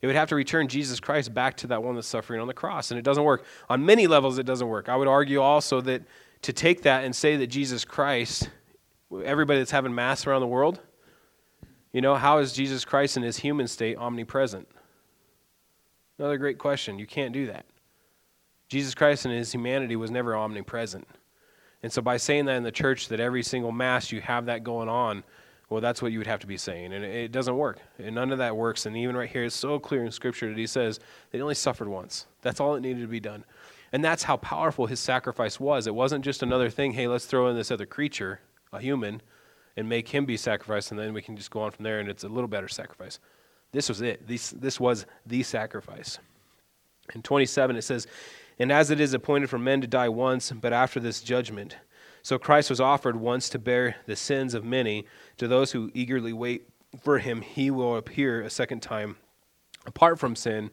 It 0.00 0.06
would 0.06 0.14
have 0.14 0.28
to 0.28 0.36
return 0.36 0.68
jesus 0.68 1.00
christ 1.00 1.34
back 1.34 1.56
to 1.58 1.66
that 1.68 1.82
one 1.82 1.96
that's 1.96 2.06
suffering 2.06 2.40
on 2.40 2.46
the 2.46 2.54
cross 2.54 2.92
and 2.92 2.98
it 2.98 3.02
doesn't 3.02 3.24
work. 3.24 3.44
On 3.68 3.84
many 3.84 4.06
levels 4.06 4.38
it 4.38 4.46
doesn't 4.46 4.68
work. 4.68 4.88
I 4.88 4.94
would 4.94 5.08
argue 5.08 5.40
also 5.40 5.80
that 5.80 6.02
to 6.42 6.52
take 6.52 6.82
that 6.82 7.04
and 7.04 7.16
say 7.16 7.36
that 7.36 7.48
jesus 7.48 7.84
christ 7.84 8.50
everybody 9.24 9.58
that's 9.58 9.72
having 9.72 9.92
mass 9.92 10.28
around 10.28 10.42
the 10.42 10.46
world 10.46 10.80
you 11.92 12.00
know, 12.00 12.14
how 12.14 12.38
is 12.38 12.52
Jesus 12.52 12.84
Christ 12.84 13.16
in 13.16 13.22
his 13.22 13.38
human 13.38 13.66
state 13.66 13.96
omnipresent? 13.96 14.68
Another 16.18 16.36
great 16.36 16.58
question. 16.58 16.98
You 16.98 17.06
can't 17.06 17.32
do 17.32 17.46
that. 17.46 17.64
Jesus 18.68 18.94
Christ 18.94 19.24
in 19.24 19.30
his 19.30 19.52
humanity 19.52 19.96
was 19.96 20.10
never 20.10 20.36
omnipresent. 20.36 21.06
And 21.82 21.92
so 21.92 22.02
by 22.02 22.16
saying 22.16 22.46
that 22.46 22.56
in 22.56 22.64
the 22.64 22.72
church 22.72 23.08
that 23.08 23.20
every 23.20 23.42
single 23.42 23.72
mass 23.72 24.12
you 24.12 24.20
have 24.20 24.46
that 24.46 24.64
going 24.64 24.88
on, 24.88 25.22
well, 25.70 25.80
that's 25.80 26.02
what 26.02 26.12
you 26.12 26.18
would 26.18 26.26
have 26.26 26.40
to 26.40 26.46
be 26.46 26.56
saying. 26.56 26.92
And 26.92 27.04
it 27.04 27.30
doesn't 27.30 27.56
work. 27.56 27.78
And 27.98 28.14
none 28.14 28.32
of 28.32 28.38
that 28.38 28.56
works. 28.56 28.86
And 28.86 28.96
even 28.96 29.16
right 29.16 29.28
here, 29.28 29.44
it's 29.44 29.54
so 29.54 29.78
clear 29.78 30.04
in 30.04 30.10
Scripture 30.10 30.48
that 30.48 30.58
he 30.58 30.66
says 30.66 30.98
they 31.30 31.40
only 31.40 31.54
suffered 31.54 31.88
once. 31.88 32.26
That's 32.42 32.58
all 32.58 32.74
that 32.74 32.80
needed 32.80 33.02
to 33.02 33.06
be 33.06 33.20
done. 33.20 33.44
And 33.92 34.04
that's 34.04 34.24
how 34.24 34.36
powerful 34.38 34.86
his 34.86 35.00
sacrifice 35.00 35.60
was. 35.60 35.86
It 35.86 35.94
wasn't 35.94 36.24
just 36.24 36.42
another 36.42 36.68
thing, 36.68 36.92
hey, 36.92 37.06
let's 37.06 37.26
throw 37.26 37.48
in 37.48 37.56
this 37.56 37.70
other 37.70 37.86
creature, 37.86 38.40
a 38.72 38.80
human 38.80 39.22
and 39.78 39.88
make 39.88 40.08
him 40.08 40.26
be 40.26 40.36
sacrificed, 40.36 40.90
and 40.90 40.98
then 40.98 41.14
we 41.14 41.22
can 41.22 41.36
just 41.36 41.52
go 41.52 41.60
on 41.60 41.70
from 41.70 41.84
there, 41.84 42.00
and 42.00 42.08
it's 42.08 42.24
a 42.24 42.28
little 42.28 42.48
better 42.48 42.66
sacrifice. 42.66 43.20
This 43.70 43.88
was 43.88 44.00
it. 44.00 44.26
This, 44.26 44.50
this 44.50 44.80
was 44.80 45.06
the 45.24 45.44
sacrifice. 45.44 46.18
In 47.14 47.22
27, 47.22 47.76
it 47.76 47.82
says, 47.82 48.08
And 48.58 48.72
as 48.72 48.90
it 48.90 48.98
is 48.98 49.14
appointed 49.14 49.48
for 49.48 49.56
men 49.56 49.80
to 49.80 49.86
die 49.86 50.08
once, 50.08 50.50
but 50.50 50.72
after 50.72 50.98
this 50.98 51.20
judgment. 51.20 51.76
So 52.22 52.40
Christ 52.40 52.70
was 52.70 52.80
offered 52.80 53.14
once 53.14 53.48
to 53.50 53.58
bear 53.60 53.94
the 54.06 54.16
sins 54.16 54.52
of 54.52 54.64
many. 54.64 55.06
To 55.36 55.46
those 55.46 55.70
who 55.70 55.92
eagerly 55.94 56.32
wait 56.32 56.68
for 57.00 57.20
him, 57.20 57.40
he 57.40 57.70
will 57.70 57.96
appear 57.96 58.42
a 58.42 58.50
second 58.50 58.82
time, 58.82 59.16
apart 59.86 60.18
from 60.18 60.34
sin, 60.34 60.70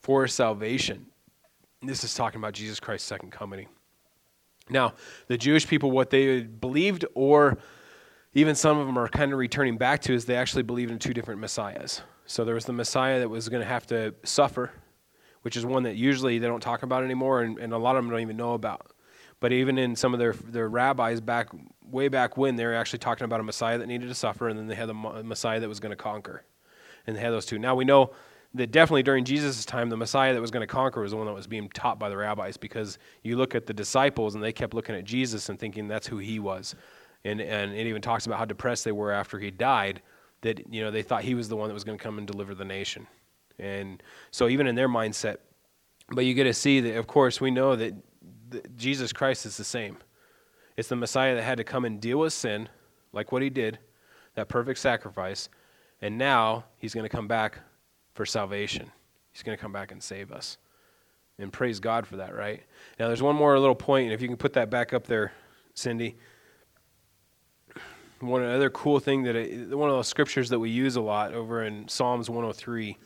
for 0.00 0.26
salvation. 0.26 1.06
This 1.80 2.02
is 2.02 2.12
talking 2.12 2.40
about 2.40 2.54
Jesus 2.54 2.80
Christ's 2.80 3.06
second 3.06 3.30
coming. 3.30 3.68
Now, 4.68 4.94
the 5.28 5.38
Jewish 5.38 5.68
people, 5.68 5.92
what 5.92 6.10
they 6.10 6.40
believed 6.40 7.04
or 7.14 7.58
even 8.34 8.54
some 8.54 8.78
of 8.78 8.86
them 8.86 8.98
are 8.98 9.08
kind 9.08 9.32
of 9.32 9.38
returning 9.38 9.76
back 9.76 10.00
to 10.02 10.12
is 10.12 10.24
they 10.24 10.36
actually 10.36 10.62
believed 10.62 10.90
in 10.90 10.98
two 10.98 11.14
different 11.14 11.40
messiahs. 11.40 12.02
So 12.26 12.44
there 12.44 12.54
was 12.54 12.66
the 12.66 12.74
Messiah 12.74 13.20
that 13.20 13.30
was 13.30 13.48
going 13.48 13.62
to 13.62 13.68
have 13.68 13.86
to 13.86 14.14
suffer, 14.22 14.70
which 15.42 15.56
is 15.56 15.64
one 15.64 15.84
that 15.84 15.96
usually 15.96 16.38
they 16.38 16.46
don't 16.46 16.60
talk 16.60 16.82
about 16.82 17.02
anymore, 17.02 17.40
and, 17.40 17.58
and 17.58 17.72
a 17.72 17.78
lot 17.78 17.96
of 17.96 18.04
them 18.04 18.10
don't 18.10 18.20
even 18.20 18.36
know 18.36 18.52
about. 18.52 18.92
But 19.40 19.52
even 19.52 19.78
in 19.78 19.96
some 19.96 20.12
of 20.12 20.20
their 20.20 20.34
their 20.34 20.68
rabbis 20.68 21.22
back 21.22 21.48
way 21.82 22.08
back 22.08 22.36
when, 22.36 22.56
they 22.56 22.66
were 22.66 22.74
actually 22.74 22.98
talking 22.98 23.24
about 23.24 23.40
a 23.40 23.44
Messiah 23.44 23.78
that 23.78 23.86
needed 23.86 24.08
to 24.08 24.14
suffer, 24.14 24.48
and 24.48 24.58
then 24.58 24.66
they 24.66 24.74
had 24.74 24.88
the 24.88 24.94
Messiah 24.94 25.58
that 25.60 25.68
was 25.68 25.80
going 25.80 25.90
to 25.90 25.96
conquer, 25.96 26.44
and 27.06 27.16
they 27.16 27.20
had 27.20 27.30
those 27.30 27.46
two. 27.46 27.58
Now 27.58 27.74
we 27.74 27.86
know 27.86 28.10
that 28.52 28.72
definitely 28.72 29.04
during 29.04 29.24
Jesus' 29.24 29.64
time, 29.64 29.88
the 29.88 29.96
Messiah 29.96 30.34
that 30.34 30.40
was 30.40 30.50
going 30.50 30.66
to 30.66 30.66
conquer 30.66 31.00
was 31.00 31.12
the 31.12 31.16
one 31.16 31.26
that 31.26 31.34
was 31.34 31.46
being 31.46 31.68
taught 31.70 31.98
by 31.98 32.10
the 32.10 32.16
rabbis, 32.16 32.58
because 32.58 32.98
you 33.22 33.36
look 33.36 33.54
at 33.54 33.64
the 33.64 33.72
disciples 33.72 34.34
and 34.34 34.44
they 34.44 34.52
kept 34.52 34.74
looking 34.74 34.96
at 34.96 35.04
Jesus 35.04 35.48
and 35.48 35.58
thinking 35.58 35.88
that's 35.88 36.06
who 36.08 36.18
he 36.18 36.38
was 36.38 36.74
and 37.24 37.40
and 37.40 37.72
it 37.72 37.86
even 37.86 38.02
talks 38.02 38.26
about 38.26 38.38
how 38.38 38.44
depressed 38.44 38.84
they 38.84 38.92
were 38.92 39.12
after 39.12 39.38
he 39.38 39.50
died. 39.50 40.02
That 40.42 40.72
you 40.72 40.82
know 40.82 40.90
they 40.90 41.02
thought 41.02 41.22
he 41.22 41.34
was 41.34 41.48
the 41.48 41.56
one 41.56 41.68
that 41.68 41.74
was 41.74 41.84
going 41.84 41.98
to 41.98 42.02
come 42.02 42.18
and 42.18 42.26
deliver 42.26 42.54
the 42.54 42.64
nation, 42.64 43.06
and 43.58 44.02
so 44.30 44.48
even 44.48 44.66
in 44.66 44.74
their 44.74 44.88
mindset. 44.88 45.38
But 46.10 46.24
you 46.24 46.32
get 46.32 46.44
to 46.44 46.54
see 46.54 46.80
that, 46.80 46.96
of 46.96 47.06
course, 47.06 47.40
we 47.40 47.50
know 47.50 47.76
that 47.76 47.94
Jesus 48.76 49.12
Christ 49.12 49.44
is 49.44 49.56
the 49.56 49.64
same. 49.64 49.98
It's 50.76 50.88
the 50.88 50.96
Messiah 50.96 51.34
that 51.34 51.42
had 51.42 51.58
to 51.58 51.64
come 51.64 51.84
and 51.84 52.00
deal 52.00 52.18
with 52.18 52.32
sin, 52.32 52.68
like 53.12 53.30
what 53.30 53.42
he 53.42 53.50
did, 53.50 53.78
that 54.34 54.48
perfect 54.48 54.78
sacrifice, 54.78 55.48
and 56.00 56.16
now 56.16 56.64
he's 56.76 56.94
going 56.94 57.04
to 57.04 57.14
come 57.14 57.28
back 57.28 57.58
for 58.14 58.24
salvation. 58.24 58.90
He's 59.32 59.42
going 59.42 59.56
to 59.56 59.60
come 59.60 59.72
back 59.72 59.92
and 59.92 60.02
save 60.02 60.32
us. 60.32 60.56
And 61.38 61.52
praise 61.52 61.78
God 61.78 62.06
for 62.06 62.16
that, 62.16 62.34
right? 62.34 62.62
Now, 62.98 63.06
there's 63.08 63.22
one 63.22 63.36
more 63.36 63.58
little 63.58 63.74
point, 63.74 64.04
and 64.04 64.12
if 64.12 64.22
you 64.22 64.28
can 64.28 64.36
put 64.36 64.54
that 64.54 64.70
back 64.70 64.92
up 64.92 65.06
there, 65.06 65.32
Cindy 65.74 66.16
one 68.20 68.42
other 68.42 68.70
cool 68.70 68.98
thing 68.98 69.22
that 69.24 69.34
one 69.70 69.88
of 69.88 69.96
those 69.96 70.08
scriptures 70.08 70.48
that 70.48 70.58
we 70.58 70.70
use 70.70 70.96
a 70.96 71.00
lot 71.00 71.32
over 71.32 71.62
in 71.62 71.86
Psalms 71.88 72.28
103. 72.28 72.96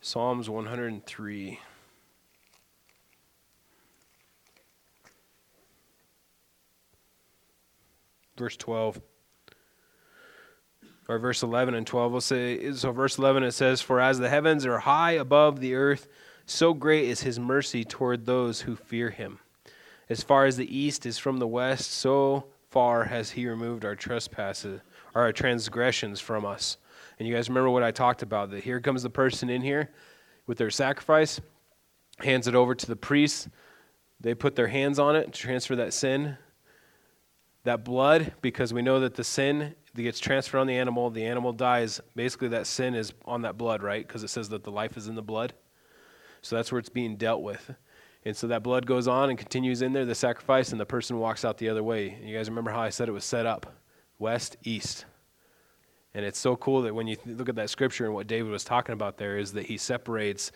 Psalms 0.00 0.50
103. 0.50 1.60
Verse 8.36 8.56
12. 8.56 9.00
or 11.08 11.18
verse 11.18 11.42
11 11.42 11.74
and 11.74 11.86
12 11.86 12.12
will 12.12 12.20
say 12.20 12.72
so 12.72 12.90
verse 12.90 13.18
11 13.18 13.42
it 13.44 13.52
says 13.52 13.80
for 13.80 14.00
as 14.00 14.18
the 14.18 14.28
heavens 14.28 14.64
are 14.64 14.78
high 14.78 15.12
above 15.12 15.60
the 15.60 15.74
earth 15.74 16.08
so 16.46 16.74
great 16.74 17.04
is 17.04 17.22
his 17.22 17.38
mercy 17.38 17.84
toward 17.84 18.24
those 18.24 18.62
who 18.62 18.76
fear 18.76 19.10
him 19.10 19.38
as 20.08 20.22
far 20.22 20.44
as 20.44 20.56
the 20.56 20.76
east 20.76 21.06
is 21.06 21.18
from 21.18 21.38
the 21.38 21.46
west 21.46 21.90
so 21.90 22.44
far 22.70 23.04
has 23.04 23.30
he 23.30 23.46
removed 23.46 23.84
our 23.84 23.94
trespasses 23.94 24.80
our 25.14 25.32
transgressions 25.32 26.20
from 26.20 26.44
us 26.44 26.76
and 27.18 27.28
you 27.28 27.34
guys 27.34 27.48
remember 27.48 27.70
what 27.70 27.82
i 27.82 27.90
talked 27.90 28.22
about 28.22 28.50
that 28.50 28.64
here 28.64 28.80
comes 28.80 29.02
the 29.02 29.10
person 29.10 29.50
in 29.50 29.62
here 29.62 29.90
with 30.46 30.58
their 30.58 30.70
sacrifice 30.70 31.40
hands 32.18 32.46
it 32.46 32.54
over 32.54 32.74
to 32.74 32.86
the 32.86 32.96
priests 32.96 33.48
they 34.20 34.34
put 34.34 34.54
their 34.54 34.68
hands 34.68 34.98
on 34.98 35.16
it 35.16 35.32
to 35.32 35.40
transfer 35.40 35.76
that 35.76 35.92
sin 35.92 36.36
that 37.64 37.84
blood 37.84 38.32
because 38.40 38.72
we 38.72 38.82
know 38.82 39.00
that 39.00 39.14
the 39.14 39.24
sin 39.24 39.74
that 39.94 40.02
gets 40.02 40.18
transferred 40.18 40.58
on 40.58 40.66
the 40.66 40.76
animal, 40.76 41.10
the 41.10 41.24
animal 41.24 41.52
dies. 41.52 42.00
Basically, 42.16 42.48
that 42.48 42.66
sin 42.66 42.94
is 42.94 43.12
on 43.24 43.42
that 43.42 43.58
blood, 43.58 43.82
right? 43.82 44.06
Because 44.06 44.22
it 44.22 44.28
says 44.28 44.48
that 44.48 44.64
the 44.64 44.70
life 44.70 44.96
is 44.96 45.08
in 45.08 45.14
the 45.14 45.22
blood. 45.22 45.52
So 46.42 46.56
that's 46.56 46.70
where 46.70 46.78
it's 46.78 46.88
being 46.88 47.16
dealt 47.16 47.42
with. 47.42 47.74
And 48.24 48.36
so 48.36 48.46
that 48.48 48.62
blood 48.62 48.86
goes 48.86 49.08
on 49.08 49.30
and 49.30 49.38
continues 49.38 49.82
in 49.82 49.92
there, 49.92 50.04
the 50.04 50.14
sacrifice, 50.14 50.70
and 50.70 50.80
the 50.80 50.86
person 50.86 51.18
walks 51.18 51.44
out 51.44 51.58
the 51.58 51.68
other 51.68 51.82
way. 51.82 52.18
You 52.22 52.36
guys 52.36 52.48
remember 52.48 52.70
how 52.70 52.80
I 52.80 52.90
said 52.90 53.08
it 53.08 53.12
was 53.12 53.24
set 53.24 53.46
up 53.46 53.74
west, 54.18 54.56
east. 54.62 55.06
And 56.14 56.24
it's 56.24 56.38
so 56.38 56.56
cool 56.56 56.82
that 56.82 56.94
when 56.94 57.06
you 57.06 57.16
look 57.26 57.48
at 57.48 57.56
that 57.56 57.70
scripture 57.70 58.04
and 58.04 58.14
what 58.14 58.26
David 58.26 58.50
was 58.50 58.64
talking 58.64 58.92
about 58.92 59.16
there 59.16 59.38
is 59.38 59.52
that 59.54 59.66
he 59.66 59.76
separates 59.76 60.52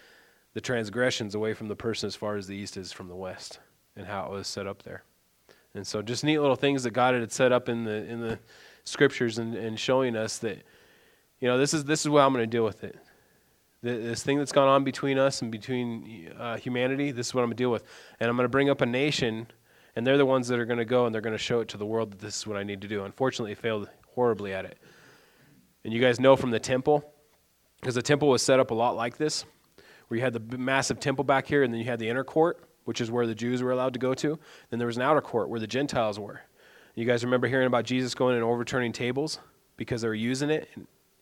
the 0.55 0.61
transgressions 0.61 1.35
away 1.35 1.55
from 1.55 1.69
the 1.69 1.77
person 1.77 2.07
as 2.07 2.15
far 2.15 2.37
as 2.37 2.47
the 2.47 2.55
east 2.55 2.77
is 2.77 2.93
from 2.93 3.09
the 3.09 3.17
west 3.17 3.59
and 3.97 4.07
how 4.07 4.27
it 4.27 4.31
was 4.31 4.47
set 4.47 4.67
up 4.67 4.83
there. 4.83 5.03
And 5.75 5.87
so 5.87 6.03
just 6.03 6.25
neat 6.25 6.39
little 6.39 6.57
things 6.57 6.83
that 6.85 6.93
God 6.93 7.15
had 7.15 7.33
set 7.33 7.53
up 7.53 7.69
in 7.69 7.85
the 7.85 8.05
in 8.07 8.21
the 8.21 8.39
scriptures 8.85 9.39
and, 9.39 9.55
and 9.55 9.79
showing 9.79 10.17
us 10.17 10.39
that, 10.39 10.63
you 11.41 11.49
know, 11.49 11.59
this 11.59 11.75
is 11.75 11.85
this 11.85 12.01
is 12.01 12.09
what 12.09 12.23
I'm 12.23 12.33
going 12.33 12.43
to 12.43 12.47
deal 12.47 12.65
with 12.65 12.85
it. 12.85 12.97
This 13.87 14.25
thing 14.25 14.39
that's 14.39 14.51
gone 14.51 14.67
on 14.67 14.83
between 14.83 15.17
us 15.17 15.43
and 15.43 15.53
between 15.53 16.33
uh, 16.37 16.57
humanity, 16.57 17.13
this 17.13 17.29
is 17.29 17.35
what 17.35 17.43
I'm 17.43 17.51
going 17.51 17.57
to 17.57 17.63
deal 17.63 17.71
with. 17.71 17.85
And 18.19 18.29
I'm 18.29 18.35
going 18.35 18.45
to 18.45 18.49
bring 18.49 18.69
up 18.69 18.81
a 18.81 18.87
nation, 18.87 19.47
and 19.95 20.05
they're 20.05 20.19
the 20.19 20.27
ones 20.27 20.49
that 20.49 20.59
are 20.59 20.65
going 20.65 20.81
to 20.81 20.85
go 20.85 21.07
and 21.07 21.15
they're 21.15 21.23
going 21.23 21.37
to 21.37 21.39
show 21.39 21.61
it 21.61 21.69
to 21.69 21.77
the 21.77 21.87
world 21.87 22.11
that 22.11 22.19
this 22.19 22.37
is 22.37 22.47
what 22.49 22.57
I 22.57 22.65
need 22.65 22.81
to 22.81 22.89
do. 22.89 23.05
Unfortunately, 23.05 23.55
failed 23.55 23.89
horribly 24.13 24.53
at 24.53 24.65
it. 24.65 24.77
And 25.85 25.95
you 25.95 26.01
guys 26.01 26.19
know 26.19 26.35
from 26.35 26.51
the 26.51 26.59
temple, 26.59 27.09
because 27.81 27.95
the 27.95 28.03
temple 28.03 28.29
was 28.29 28.43
set 28.43 28.59
up 28.59 28.73
a 28.73 28.75
lot 28.75 28.97
like 28.97 29.19
this, 29.19 29.45
where 30.09 30.19
you 30.19 30.25
had 30.25 30.33
the 30.33 30.59
massive 30.59 30.99
temple 30.99 31.23
back 31.23 31.47
here, 31.47 31.63
and 31.63 31.73
then 31.73 31.79
you 31.79 31.87
had 31.87 32.01
the 32.01 32.09
inner 32.09 32.25
court, 32.25 32.69
which 32.87 33.01
is 33.01 33.09
where 33.09 33.25
the 33.25 33.37
Jews 33.37 33.63
were 33.63 33.71
allowed 33.71 33.93
to 33.93 34.01
go 34.01 34.15
to. 34.15 34.37
Then 34.71 34.81
there 34.81 34.89
was 34.89 34.97
an 34.97 35.03
outer 35.05 35.21
court 35.21 35.49
where 35.49 35.61
the 35.61 35.67
Gentiles 35.69 36.19
were. 36.19 36.41
You 36.97 37.05
guys 37.05 37.25
remember 37.25 37.47
hearing 37.47 37.69
about 37.69 37.85
Jesus 37.85 38.17
going 38.17 38.35
and 38.35 38.43
overturning 38.43 38.93
tables 38.93 39.39
because 39.77 40.03
they 40.03 40.09
were 40.09 40.15
using 40.15 40.51
it 40.51 40.69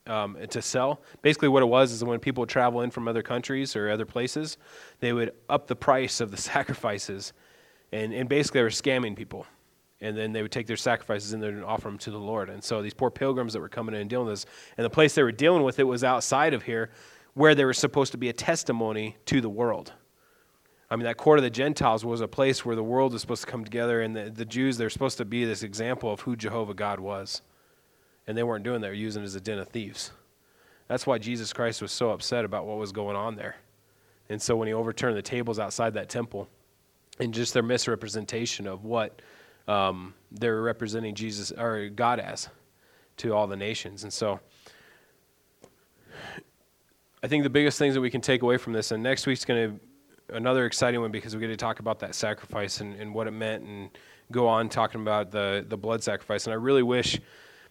um, 0.06 0.36
to 0.50 0.62
sell? 0.62 1.00
Basically, 1.22 1.48
what 1.48 1.62
it 1.62 1.66
was 1.66 1.92
is 1.92 2.04
when 2.04 2.20
people 2.20 2.42
would 2.42 2.48
travel 2.48 2.80
in 2.82 2.90
from 2.90 3.08
other 3.08 3.22
countries 3.22 3.76
or 3.76 3.90
other 3.90 4.04
places, 4.04 4.56
they 5.00 5.12
would 5.12 5.32
up 5.48 5.66
the 5.66 5.76
price 5.76 6.20
of 6.20 6.30
the 6.30 6.36
sacrifices. 6.52 7.32
And, 7.92 8.12
and 8.12 8.28
basically, 8.28 8.60
they 8.60 8.64
were 8.64 8.70
scamming 8.70 9.16
people. 9.16 9.46
And 10.00 10.16
then 10.16 10.32
they 10.32 10.42
would 10.42 10.52
take 10.52 10.66
their 10.66 10.76
sacrifices 10.76 11.32
and 11.32 11.64
offer 11.64 11.88
them 11.88 11.98
to 11.98 12.10
the 12.10 12.18
Lord. 12.18 12.50
And 12.50 12.62
so 12.62 12.82
these 12.82 12.92
poor 12.92 13.10
pilgrims 13.10 13.54
that 13.54 13.60
were 13.60 13.68
coming 13.68 13.94
in 13.94 14.02
and 14.02 14.10
dealing 14.10 14.26
with 14.26 14.42
this, 14.42 14.46
and 14.76 14.84
the 14.84 14.90
place 14.90 15.14
they 15.14 15.22
were 15.22 15.32
dealing 15.32 15.62
with 15.62 15.78
it 15.78 15.84
was 15.84 16.04
outside 16.04 16.52
of 16.52 16.64
here 16.64 16.90
where 17.34 17.54
there 17.54 17.66
was 17.66 17.78
supposed 17.78 18.12
to 18.12 18.18
be 18.18 18.28
a 18.28 18.32
testimony 18.32 19.16
to 19.26 19.40
the 19.40 19.48
world. 19.48 19.92
I 20.90 20.96
mean, 20.96 21.04
that 21.04 21.16
court 21.16 21.38
of 21.38 21.42
the 21.42 21.50
Gentiles 21.50 22.04
was 22.04 22.20
a 22.20 22.28
place 22.28 22.64
where 22.64 22.76
the 22.76 22.82
world 22.82 23.12
was 23.12 23.22
supposed 23.22 23.44
to 23.44 23.50
come 23.50 23.64
together, 23.64 24.00
and 24.00 24.14
the, 24.14 24.30
the 24.30 24.44
Jews, 24.44 24.76
they're 24.76 24.90
supposed 24.90 25.18
to 25.18 25.24
be 25.24 25.44
this 25.44 25.62
example 25.62 26.12
of 26.12 26.20
who 26.20 26.36
Jehovah 26.36 26.74
God 26.74 27.00
was. 27.00 27.42
And 28.26 28.36
they 28.36 28.42
weren't 28.42 28.64
doing 28.64 28.80
that, 28.80 28.86
they 28.86 28.90
were 28.90 28.94
using 28.94 29.22
it 29.22 29.26
as 29.26 29.34
a 29.34 29.40
den 29.40 29.58
of 29.58 29.68
thieves. 29.68 30.10
That's 30.88 31.06
why 31.06 31.18
Jesus 31.18 31.52
Christ 31.52 31.82
was 31.82 31.92
so 31.92 32.10
upset 32.10 32.44
about 32.44 32.66
what 32.66 32.78
was 32.78 32.92
going 32.92 33.16
on 33.16 33.36
there. 33.36 33.56
And 34.28 34.40
so 34.40 34.56
when 34.56 34.68
he 34.68 34.74
overturned 34.74 35.16
the 35.16 35.22
tables 35.22 35.58
outside 35.58 35.94
that 35.94 36.08
temple, 36.08 36.48
and 37.20 37.32
just 37.32 37.54
their 37.54 37.62
misrepresentation 37.62 38.66
of 38.66 38.84
what 38.84 39.22
um, 39.68 40.14
they're 40.32 40.60
representing 40.60 41.14
Jesus 41.14 41.52
or 41.52 41.88
God 41.88 42.18
as 42.18 42.48
to 43.18 43.34
all 43.34 43.46
the 43.46 43.56
nations. 43.56 44.02
And 44.02 44.12
so 44.12 44.40
I 47.22 47.28
think 47.28 47.44
the 47.44 47.50
biggest 47.50 47.78
things 47.78 47.94
that 47.94 48.00
we 48.00 48.10
can 48.10 48.20
take 48.20 48.42
away 48.42 48.56
from 48.56 48.72
this, 48.72 48.90
and 48.90 49.02
next 49.02 49.26
week's 49.26 49.44
going 49.44 49.78
to 49.78 50.36
another 50.36 50.66
exciting 50.66 51.00
one 51.00 51.10
because 51.10 51.34
we 51.34 51.40
get 51.40 51.48
to 51.48 51.56
talk 51.56 51.80
about 51.80 52.00
that 52.00 52.14
sacrifice 52.14 52.80
and, 52.80 52.94
and 52.96 53.14
what 53.14 53.26
it 53.26 53.32
meant 53.32 53.62
and 53.64 53.90
go 54.32 54.48
on 54.48 54.68
talking 54.68 55.00
about 55.00 55.30
the, 55.30 55.64
the 55.68 55.76
blood 55.76 56.02
sacrifice. 56.02 56.46
And 56.46 56.52
I 56.52 56.56
really 56.56 56.82
wish, 56.82 57.20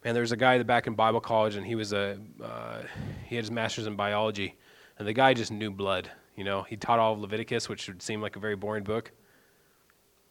man, 0.04 0.14
there 0.14 0.22
was 0.22 0.32
a 0.32 0.38
guy 0.38 0.62
back 0.64 0.88
in 0.88 0.94
Bible 0.94 1.22
college 1.22 1.56
and 1.56 1.66
he 1.66 1.76
was 1.76 1.94
a, 1.94 2.18
uh, 2.44 2.82
he 3.26 3.36
had 3.36 3.44
his 3.44 3.52
master's 3.52 3.88
in 3.88 3.96
biology 3.96 4.56
and 5.00 5.08
the 5.08 5.14
guy 5.14 5.34
just 5.34 5.52
knew 5.52 5.72
blood. 5.72 6.10
You 6.36 6.44
know, 6.44 6.64
he 6.64 6.76
taught 6.76 7.00
all 7.00 7.14
of 7.14 7.20
Leviticus, 7.20 7.70
which 7.70 7.88
would 7.88 8.02
seem 8.02 8.22
like 8.22 8.36
a 8.36 8.40
very 8.40 8.56
boring 8.56 8.84
book. 8.84 9.12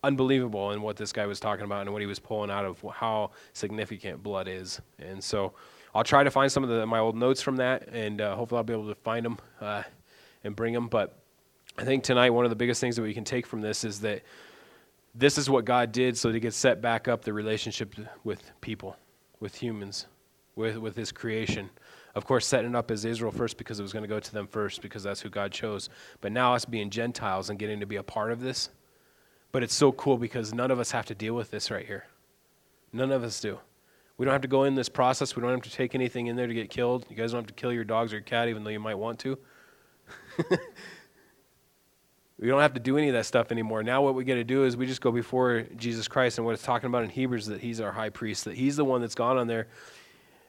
Unbelievable 0.04 0.72
in 0.72 0.82
what 0.82 0.96
this 0.96 1.12
guy 1.12 1.26
was 1.26 1.38
talking 1.38 1.64
about 1.64 1.82
and 1.82 1.92
what 1.92 2.00
he 2.02 2.06
was 2.06 2.18
pulling 2.18 2.50
out 2.50 2.64
of 2.64 2.84
how 2.92 3.30
significant 3.52 4.22
blood 4.22 4.48
is. 4.48 4.80
And 4.98 5.22
so 5.22 5.52
I'll 5.94 6.04
try 6.04 6.24
to 6.24 6.30
find 6.30 6.50
some 6.50 6.64
of 6.64 6.70
the, 6.70 6.86
my 6.86 6.98
old 6.98 7.16
notes 7.16 7.40
from 7.40 7.56
that 7.56 7.88
and 7.92 8.20
uh, 8.20 8.34
hopefully 8.34 8.58
I'll 8.58 8.64
be 8.64 8.72
able 8.72 8.88
to 8.88 8.94
find 8.96 9.24
them 9.24 9.38
uh, 9.60 9.82
and 10.42 10.56
bring 10.56 10.74
them. 10.74 10.88
But 10.88 11.18
I 11.78 11.84
think 11.84 12.04
tonight 12.04 12.30
one 12.30 12.44
of 12.44 12.50
the 12.50 12.56
biggest 12.56 12.80
things 12.80 12.96
that 12.96 13.02
we 13.02 13.14
can 13.14 13.24
take 13.24 13.46
from 13.46 13.60
this 13.60 13.84
is 13.84 14.00
that 14.00 14.22
this 15.14 15.38
is 15.38 15.48
what 15.48 15.64
God 15.64 15.92
did 15.92 16.16
so 16.16 16.28
that 16.28 16.34
He 16.34 16.40
could 16.40 16.54
set 16.54 16.80
back 16.80 17.08
up 17.08 17.22
the 17.22 17.32
relationship 17.32 17.94
with 18.24 18.50
people, 18.60 18.96
with 19.42 19.56
humans, 19.56 20.06
with, 20.54 20.76
with 20.78 20.96
His 20.96 21.10
creation. 21.10 21.68
Of 22.14 22.24
course, 22.24 22.46
setting 22.46 22.70
it 22.70 22.76
up 22.76 22.90
as 22.90 23.04
Israel 23.04 23.32
first 23.32 23.58
because 23.58 23.80
it 23.80 23.82
was 23.82 23.92
going 23.92 24.04
to 24.04 24.08
go 24.08 24.20
to 24.20 24.32
them 24.32 24.46
first 24.46 24.80
because 24.80 25.02
that's 25.02 25.20
who 25.20 25.28
God 25.28 25.50
chose. 25.50 25.88
But 26.20 26.30
now 26.30 26.54
us 26.54 26.64
being 26.64 26.88
Gentiles 26.90 27.50
and 27.50 27.58
getting 27.58 27.80
to 27.80 27.86
be 27.86 27.96
a 27.96 28.02
part 28.02 28.30
of 28.30 28.40
this. 28.40 28.70
But 29.50 29.62
it's 29.62 29.74
so 29.74 29.92
cool 29.92 30.16
because 30.16 30.54
none 30.54 30.70
of 30.70 30.78
us 30.78 30.92
have 30.92 31.06
to 31.06 31.14
deal 31.14 31.34
with 31.34 31.50
this 31.50 31.70
right 31.70 31.84
here. 31.84 32.06
None 32.92 33.10
of 33.10 33.24
us 33.24 33.40
do. 33.40 33.58
We 34.16 34.24
don't 34.24 34.32
have 34.32 34.42
to 34.42 34.48
go 34.48 34.64
in 34.64 34.76
this 34.76 34.88
process. 34.88 35.34
We 35.34 35.42
don't 35.42 35.50
have 35.50 35.62
to 35.62 35.70
take 35.70 35.94
anything 35.94 36.28
in 36.28 36.36
there 36.36 36.46
to 36.46 36.54
get 36.54 36.70
killed. 36.70 37.04
You 37.10 37.16
guys 37.16 37.32
don't 37.32 37.40
have 37.40 37.48
to 37.48 37.54
kill 37.54 37.72
your 37.72 37.84
dogs 37.84 38.12
or 38.12 38.16
your 38.16 38.22
cat, 38.22 38.48
even 38.48 38.62
though 38.62 38.70
you 38.70 38.78
might 38.78 38.94
want 38.94 39.18
to. 39.20 39.38
We 42.42 42.48
don't 42.48 42.60
have 42.60 42.74
to 42.74 42.80
do 42.80 42.98
any 42.98 43.06
of 43.06 43.14
that 43.14 43.24
stuff 43.24 43.52
anymore. 43.52 43.84
Now, 43.84 44.02
what 44.02 44.16
we 44.16 44.24
got 44.24 44.34
to 44.34 44.42
do 44.42 44.64
is 44.64 44.76
we 44.76 44.84
just 44.84 45.00
go 45.00 45.12
before 45.12 45.64
Jesus 45.76 46.08
Christ, 46.08 46.38
and 46.38 46.44
what 46.44 46.54
it's 46.54 46.64
talking 46.64 46.88
about 46.88 47.04
in 47.04 47.08
Hebrews 47.08 47.44
is 47.44 47.48
that 47.50 47.60
He's 47.60 47.80
our 47.80 47.92
high 47.92 48.10
priest, 48.10 48.46
that 48.46 48.56
He's 48.56 48.74
the 48.74 48.84
one 48.84 49.00
that's 49.00 49.14
gone 49.14 49.38
on 49.38 49.46
there. 49.46 49.68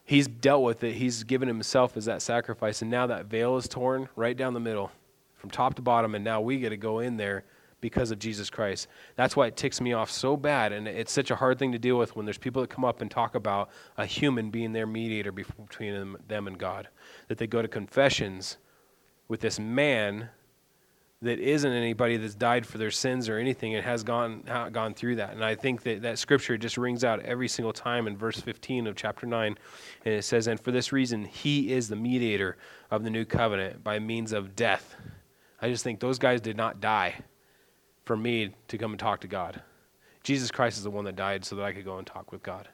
He's 0.04 0.28
dealt 0.28 0.64
with 0.64 0.84
it. 0.84 0.96
He's 0.96 1.24
given 1.24 1.48
Himself 1.48 1.96
as 1.96 2.06
that 2.06 2.24
sacrifice, 2.24 2.82
and 2.82 2.90
now 2.90 3.06
that 3.06 3.28
veil 3.28 3.58
is 3.58 3.68
torn 3.68 4.10
right 4.16 4.36
down 4.36 4.56
the 4.56 4.60
middle, 4.60 4.90
from 5.36 5.52
top 5.52 5.76
to 5.76 5.84
bottom, 5.84 6.16
and 6.16 6.26
now 6.26 6.42
we 6.42 6.58
get 6.58 6.70
to 6.70 6.78
go 6.78 6.98
in 6.98 7.16
there 7.16 7.44
because 7.80 8.10
of 8.10 8.18
Jesus 8.18 8.50
Christ. 8.50 8.88
That's 9.16 9.36
why 9.36 9.46
it 9.46 9.56
ticks 9.56 9.80
me 9.80 9.94
off 9.94 10.10
so 10.10 10.36
bad, 10.36 10.72
and 10.72 10.88
it's 10.88 11.12
such 11.12 11.30
a 11.30 11.36
hard 11.36 11.60
thing 11.60 11.74
to 11.74 11.78
deal 11.78 12.00
with 12.00 12.16
when 12.16 12.26
there's 12.26 12.40
people 12.40 12.64
that 12.64 12.72
come 12.72 12.86
up 12.86 13.02
and 13.02 13.12
talk 13.12 13.36
about 13.36 13.70
a 13.98 14.06
human 14.08 14.50
being 14.50 14.74
their 14.74 14.88
mediator 14.88 15.32
between 15.32 16.18
them 16.28 16.48
and 16.48 16.58
God. 16.58 16.88
That 17.28 17.38
they 17.38 17.46
go 17.46 17.62
to 17.62 17.68
confessions 17.68 18.58
with 19.28 19.42
this 19.42 19.60
man 19.60 20.30
that 21.24 21.40
isn't 21.40 21.72
anybody 21.72 22.18
that's 22.18 22.36
died 22.36 22.66
for 22.66 22.78
their 22.78 22.92
sins 22.92 23.30
or 23.30 23.38
anything 23.38 23.76
and 23.76 23.84
has 23.84 24.04
gone 24.04 24.44
gone 24.72 24.94
through 24.94 25.16
that. 25.16 25.32
And 25.32 25.44
I 25.44 25.56
think 25.56 25.84
that 25.84 26.02
that 26.02 26.20
scripture 26.20 26.58
just 26.58 26.78
rings 26.78 27.04
out 27.04 27.22
every 27.22 27.48
single 27.48 27.74
time 27.74 28.08
in 28.08 28.18
verse 28.18 28.40
15 28.40 28.88
of 28.88 28.96
chapter 28.96 29.26
9. 29.26 29.58
And 30.06 30.14
it 30.14 30.24
says, 30.24 30.48
And 30.48 30.60
for 30.60 30.72
this 30.72 30.92
reason, 30.92 31.26
he 31.26 31.72
is 31.72 31.88
the 31.88 31.96
mediator 31.96 32.58
of 32.92 33.04
the 33.04 33.10
new 33.10 33.26
covenant 33.26 33.84
by 33.84 34.00
means 34.00 34.34
of 34.34 34.56
death. 34.56 34.96
I 35.62 35.70
just 35.70 35.84
think 35.84 36.00
those 36.00 36.20
guys 36.20 36.42
did 36.42 36.58
not 36.58 36.82
die 36.82 37.16
for 38.04 38.18
me 38.18 38.54
to 38.68 38.78
come 38.78 38.92
and 38.92 39.00
talk 39.00 39.22
to 39.22 39.28
God. 39.28 39.62
Jesus 40.24 40.52
Christ 40.52 40.78
is 40.78 40.84
the 40.84 40.92
one 40.92 41.06
that 41.06 41.16
died 41.16 41.46
so 41.46 41.56
that 41.56 41.64
I 41.64 41.72
could 41.72 41.86
go 41.86 41.98
and 41.98 42.08
talk 42.08 42.32
with 42.32 42.44
God. 42.44 42.68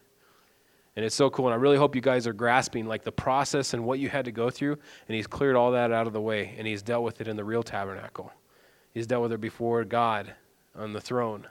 And 0.96 1.06
it's 1.06 1.16
so 1.16 1.30
cool. 1.30 1.48
And 1.48 1.54
I 1.54 1.58
really 1.58 1.78
hope 1.78 1.96
you 1.96 2.02
guys 2.02 2.28
are 2.28 2.34
grasping 2.34 2.86
like 2.86 3.04
the 3.04 3.12
process 3.12 3.74
and 3.74 3.86
what 3.86 4.00
you 4.00 4.10
had 4.10 4.26
to 4.26 4.32
go 4.32 4.50
through. 4.50 4.74
And 5.08 5.16
he's 5.16 5.28
cleared 5.28 5.56
all 5.56 5.72
that 5.72 5.92
out 5.92 6.08
of 6.08 6.14
the 6.14 6.22
way 6.22 6.56
and 6.58 6.68
he's 6.68 6.82
dealt 6.82 7.04
with 7.04 7.22
it 7.22 7.28
in 7.28 7.36
the 7.36 7.44
real 7.44 7.64
tabernacle. 7.64 8.32
He's 8.94 9.08
dealt 9.08 9.22
with 9.22 9.32
her 9.32 9.38
before 9.38 9.84
God 9.84 10.34
on 10.76 10.94
the 10.94 11.02
throne. 11.02 11.48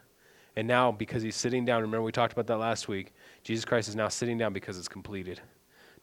And 0.57 0.67
now, 0.67 0.91
because 0.91 1.23
he's 1.23 1.37
sitting 1.37 1.65
down, 1.65 1.83
remember 1.83 2.03
we 2.03 2.11
talked 2.11 2.33
about 2.33 2.49
that 2.49 2.59
last 2.59 2.89
week, 2.89 3.15
Jesus 3.45 3.65
Christ 3.65 3.89
is 3.89 3.95
now 3.95 4.09
sitting 4.09 4.39
down 4.39 4.53
because 4.53 4.77
it's 4.77 4.89
completed. 4.89 5.41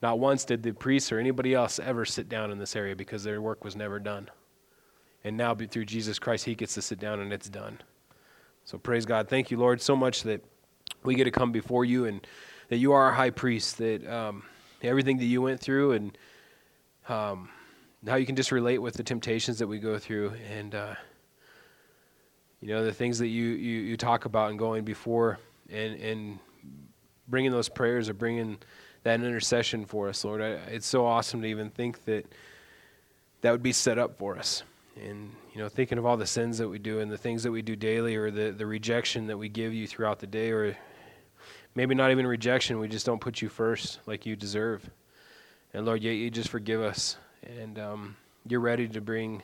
Not 0.02 0.18
once 0.18 0.44
did 0.44 0.62
the 0.62 0.72
priests 0.72 1.12
or 1.12 1.18
anybody 1.18 1.54
else 1.54 1.78
ever 1.78 2.04
sit 2.04 2.28
down 2.28 2.50
in 2.50 2.58
this 2.58 2.74
area 2.74 2.96
because 2.96 3.22
their 3.22 3.42
work 3.42 3.64
was 3.64 3.76
never 3.76 3.98
done. 3.98 4.30
And 5.24 5.36
now, 5.36 5.54
through 5.54 5.84
Jesus 5.84 6.18
Christ, 6.18 6.44
he 6.44 6.54
gets 6.54 6.74
to 6.74 6.82
sit 6.82 6.98
down 6.98 7.20
and 7.20 7.32
it's 7.32 7.48
done. 7.48 7.80
So 8.64 8.78
praise 8.78 9.04
God. 9.04 9.28
Thank 9.28 9.50
you, 9.50 9.58
Lord, 9.58 9.80
so 9.80 9.94
much 9.94 10.22
that 10.22 10.42
we 11.04 11.14
get 11.14 11.24
to 11.24 11.30
come 11.30 11.52
before 11.52 11.84
you 11.84 12.06
and 12.06 12.26
that 12.68 12.78
you 12.78 12.92
are 12.92 13.02
our 13.04 13.12
high 13.12 13.30
priest, 13.30 13.78
that 13.78 14.06
um, 14.10 14.42
everything 14.82 15.18
that 15.18 15.26
you 15.26 15.42
went 15.42 15.60
through 15.60 15.92
and 15.92 16.18
um, 17.08 17.48
how 18.06 18.16
you 18.16 18.26
can 18.26 18.36
just 18.36 18.52
relate 18.52 18.78
with 18.78 18.94
the 18.94 19.02
temptations 19.02 19.58
that 19.58 19.66
we 19.66 19.78
go 19.78 19.98
through. 19.98 20.32
And, 20.50 20.74
uh, 20.74 20.94
you 22.60 22.68
know 22.68 22.84
the 22.84 22.92
things 22.92 23.18
that 23.18 23.28
you, 23.28 23.44
you, 23.44 23.80
you 23.80 23.96
talk 23.96 24.24
about 24.24 24.50
and 24.50 24.58
going 24.58 24.84
before 24.84 25.38
and, 25.70 25.94
and 26.00 26.38
bringing 27.28 27.50
those 27.50 27.68
prayers 27.68 28.08
or 28.08 28.14
bringing 28.14 28.58
that 29.02 29.20
intercession 29.20 29.84
for 29.84 30.08
us, 30.08 30.24
Lord. 30.24 30.40
I, 30.40 30.48
it's 30.68 30.86
so 30.86 31.06
awesome 31.06 31.42
to 31.42 31.48
even 31.48 31.70
think 31.70 32.04
that 32.04 32.26
that 33.42 33.52
would 33.52 33.62
be 33.62 33.72
set 33.72 33.98
up 33.98 34.18
for 34.18 34.36
us. 34.36 34.62
And, 35.00 35.30
you 35.52 35.60
know, 35.60 35.68
thinking 35.68 35.98
of 35.98 36.06
all 36.06 36.16
the 36.16 36.26
sins 36.26 36.58
that 36.58 36.68
we 36.68 36.78
do 36.78 37.00
and 37.00 37.10
the 37.10 37.18
things 37.18 37.42
that 37.42 37.52
we 37.52 37.62
do 37.62 37.76
daily 37.76 38.16
or 38.16 38.30
the, 38.30 38.50
the 38.50 38.66
rejection 38.66 39.26
that 39.26 39.36
we 39.36 39.48
give 39.48 39.74
you 39.74 39.86
throughout 39.86 40.18
the 40.18 40.26
day, 40.26 40.50
or 40.50 40.76
maybe 41.74 41.94
not 41.94 42.10
even 42.10 42.26
rejection, 42.26 42.78
we 42.78 42.88
just 42.88 43.04
don't 43.04 43.20
put 43.20 43.42
you 43.42 43.48
first 43.48 44.00
like 44.06 44.24
you 44.24 44.34
deserve. 44.34 44.88
And 45.74 45.84
Lord, 45.84 46.02
yet 46.02 46.12
you 46.12 46.30
just 46.30 46.48
forgive 46.48 46.80
us. 46.80 47.18
And 47.42 47.78
um, 47.78 48.16
you're 48.48 48.60
ready 48.60 48.88
to 48.88 49.00
bring 49.00 49.42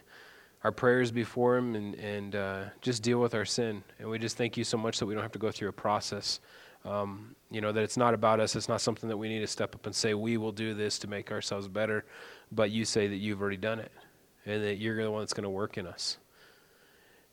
our 0.65 0.73
prayers 0.73 1.11
before 1.11 1.57
Him 1.57 1.75
and, 1.75 1.95
and 1.97 2.37
uh, 2.37 2.65
just 2.81 3.03
deal 3.03 3.21
with 3.21 3.35
our 3.35 3.45
sin. 3.45 3.83
And 3.99 4.09
we 4.09 4.19
just 4.19 4.37
thank 4.37 4.57
you 4.57 4.65
so 4.65 4.77
much 4.77 4.99
that 4.99 5.07
we 5.07 5.15
don't 5.15 5.23
have 5.23 5.33
to 5.33 5.39
go 5.39 5.51
through 5.51 5.69
a 5.69 5.73
process. 5.73 6.41
Um, 6.85 7.37
you 7.51 7.61
know, 7.61 7.71
that 7.71 7.83
it's 7.83 7.97
not 7.97 8.13
about 8.15 8.41
us. 8.41 8.57
It's 8.57 8.69
not 8.69 8.81
something 8.81 9.09
that 9.09 9.17
we 9.17 9.29
need 9.29 9.41
to 9.41 9.47
step 9.47 9.75
up 9.75 9.87
and 9.87 9.95
say, 9.95 10.15
we 10.15 10.37
will 10.37 10.53
do 10.53 10.75
this 10.75 10.99
to 11.01 11.07
make 11.07 11.31
ourselves 11.31 11.69
better. 11.69 12.05
But 12.51 12.71
you 12.71 12.85
say 12.85 13.07
that 13.07 13.17
you've 13.17 13.41
already 13.41 13.57
done 13.57 13.79
it 13.79 13.93
and 14.47 14.63
that 14.65 14.79
you're 14.79 15.01
the 15.03 15.11
one 15.11 15.21
that's 15.21 15.33
going 15.33 15.45
to 15.45 15.51
work 15.51 15.79
in 15.79 15.87
us. 15.87 16.19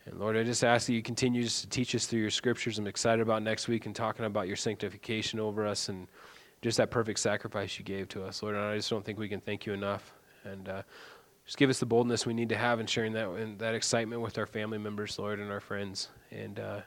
And 0.05 0.19
Lord, 0.19 0.37
I 0.37 0.43
just 0.43 0.63
ask 0.63 0.87
that 0.87 0.93
you 0.93 1.01
continue 1.01 1.47
to 1.47 1.69
teach 1.69 1.93
us 1.95 2.05
through 2.05 2.21
your 2.21 2.29
scriptures. 2.29 2.79
I'm 2.79 2.87
excited 2.87 3.21
about 3.21 3.43
next 3.43 3.67
week 3.67 3.85
and 3.85 3.95
talking 3.95 4.25
about 4.25 4.47
your 4.47 4.55
sanctification 4.55 5.39
over 5.39 5.65
us 5.65 5.89
and 5.89 6.07
just 6.61 6.77
that 6.77 6.91
perfect 6.91 7.19
sacrifice 7.19 7.77
you 7.77 7.85
gave 7.85 8.07
to 8.09 8.23
us, 8.23 8.43
Lord. 8.43 8.55
And 8.55 8.63
I 8.63 8.75
just 8.75 8.89
don't 8.89 9.03
think 9.03 9.17
we 9.17 9.29
can 9.29 9.39
thank 9.39 9.65
you 9.65 9.73
enough. 9.73 10.13
And 10.43 10.69
uh, 10.69 10.81
just 11.49 11.57
give 11.57 11.71
us 11.71 11.79
the 11.79 11.87
boldness 11.87 12.27
we 12.27 12.35
need 12.35 12.49
to 12.49 12.55
have 12.55 12.79
in 12.79 12.85
sharing 12.85 13.13
that 13.13 13.27
and 13.27 13.57
that 13.57 13.73
excitement 13.73 14.21
with 14.21 14.37
our 14.37 14.45
family 14.45 14.77
members, 14.77 15.17
Lord, 15.17 15.39
and 15.39 15.49
our 15.51 15.59
friends. 15.59 16.09
And 16.29 16.59
uh, 16.59 16.81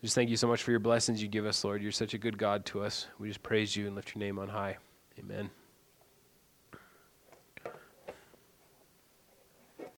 just 0.00 0.14
thank 0.14 0.30
you 0.30 0.36
so 0.36 0.46
much 0.46 0.62
for 0.62 0.70
your 0.70 0.78
blessings 0.78 1.20
you 1.20 1.26
give 1.26 1.44
us, 1.44 1.64
Lord. 1.64 1.82
You're 1.82 1.90
such 1.90 2.14
a 2.14 2.18
good 2.18 2.38
God 2.38 2.64
to 2.66 2.84
us. 2.84 3.08
We 3.18 3.26
just 3.26 3.42
praise 3.42 3.74
you 3.74 3.88
and 3.88 3.96
lift 3.96 4.14
your 4.14 4.20
name 4.20 4.38
on 4.38 4.48
high. 4.48 4.76
Amen. 5.18 5.50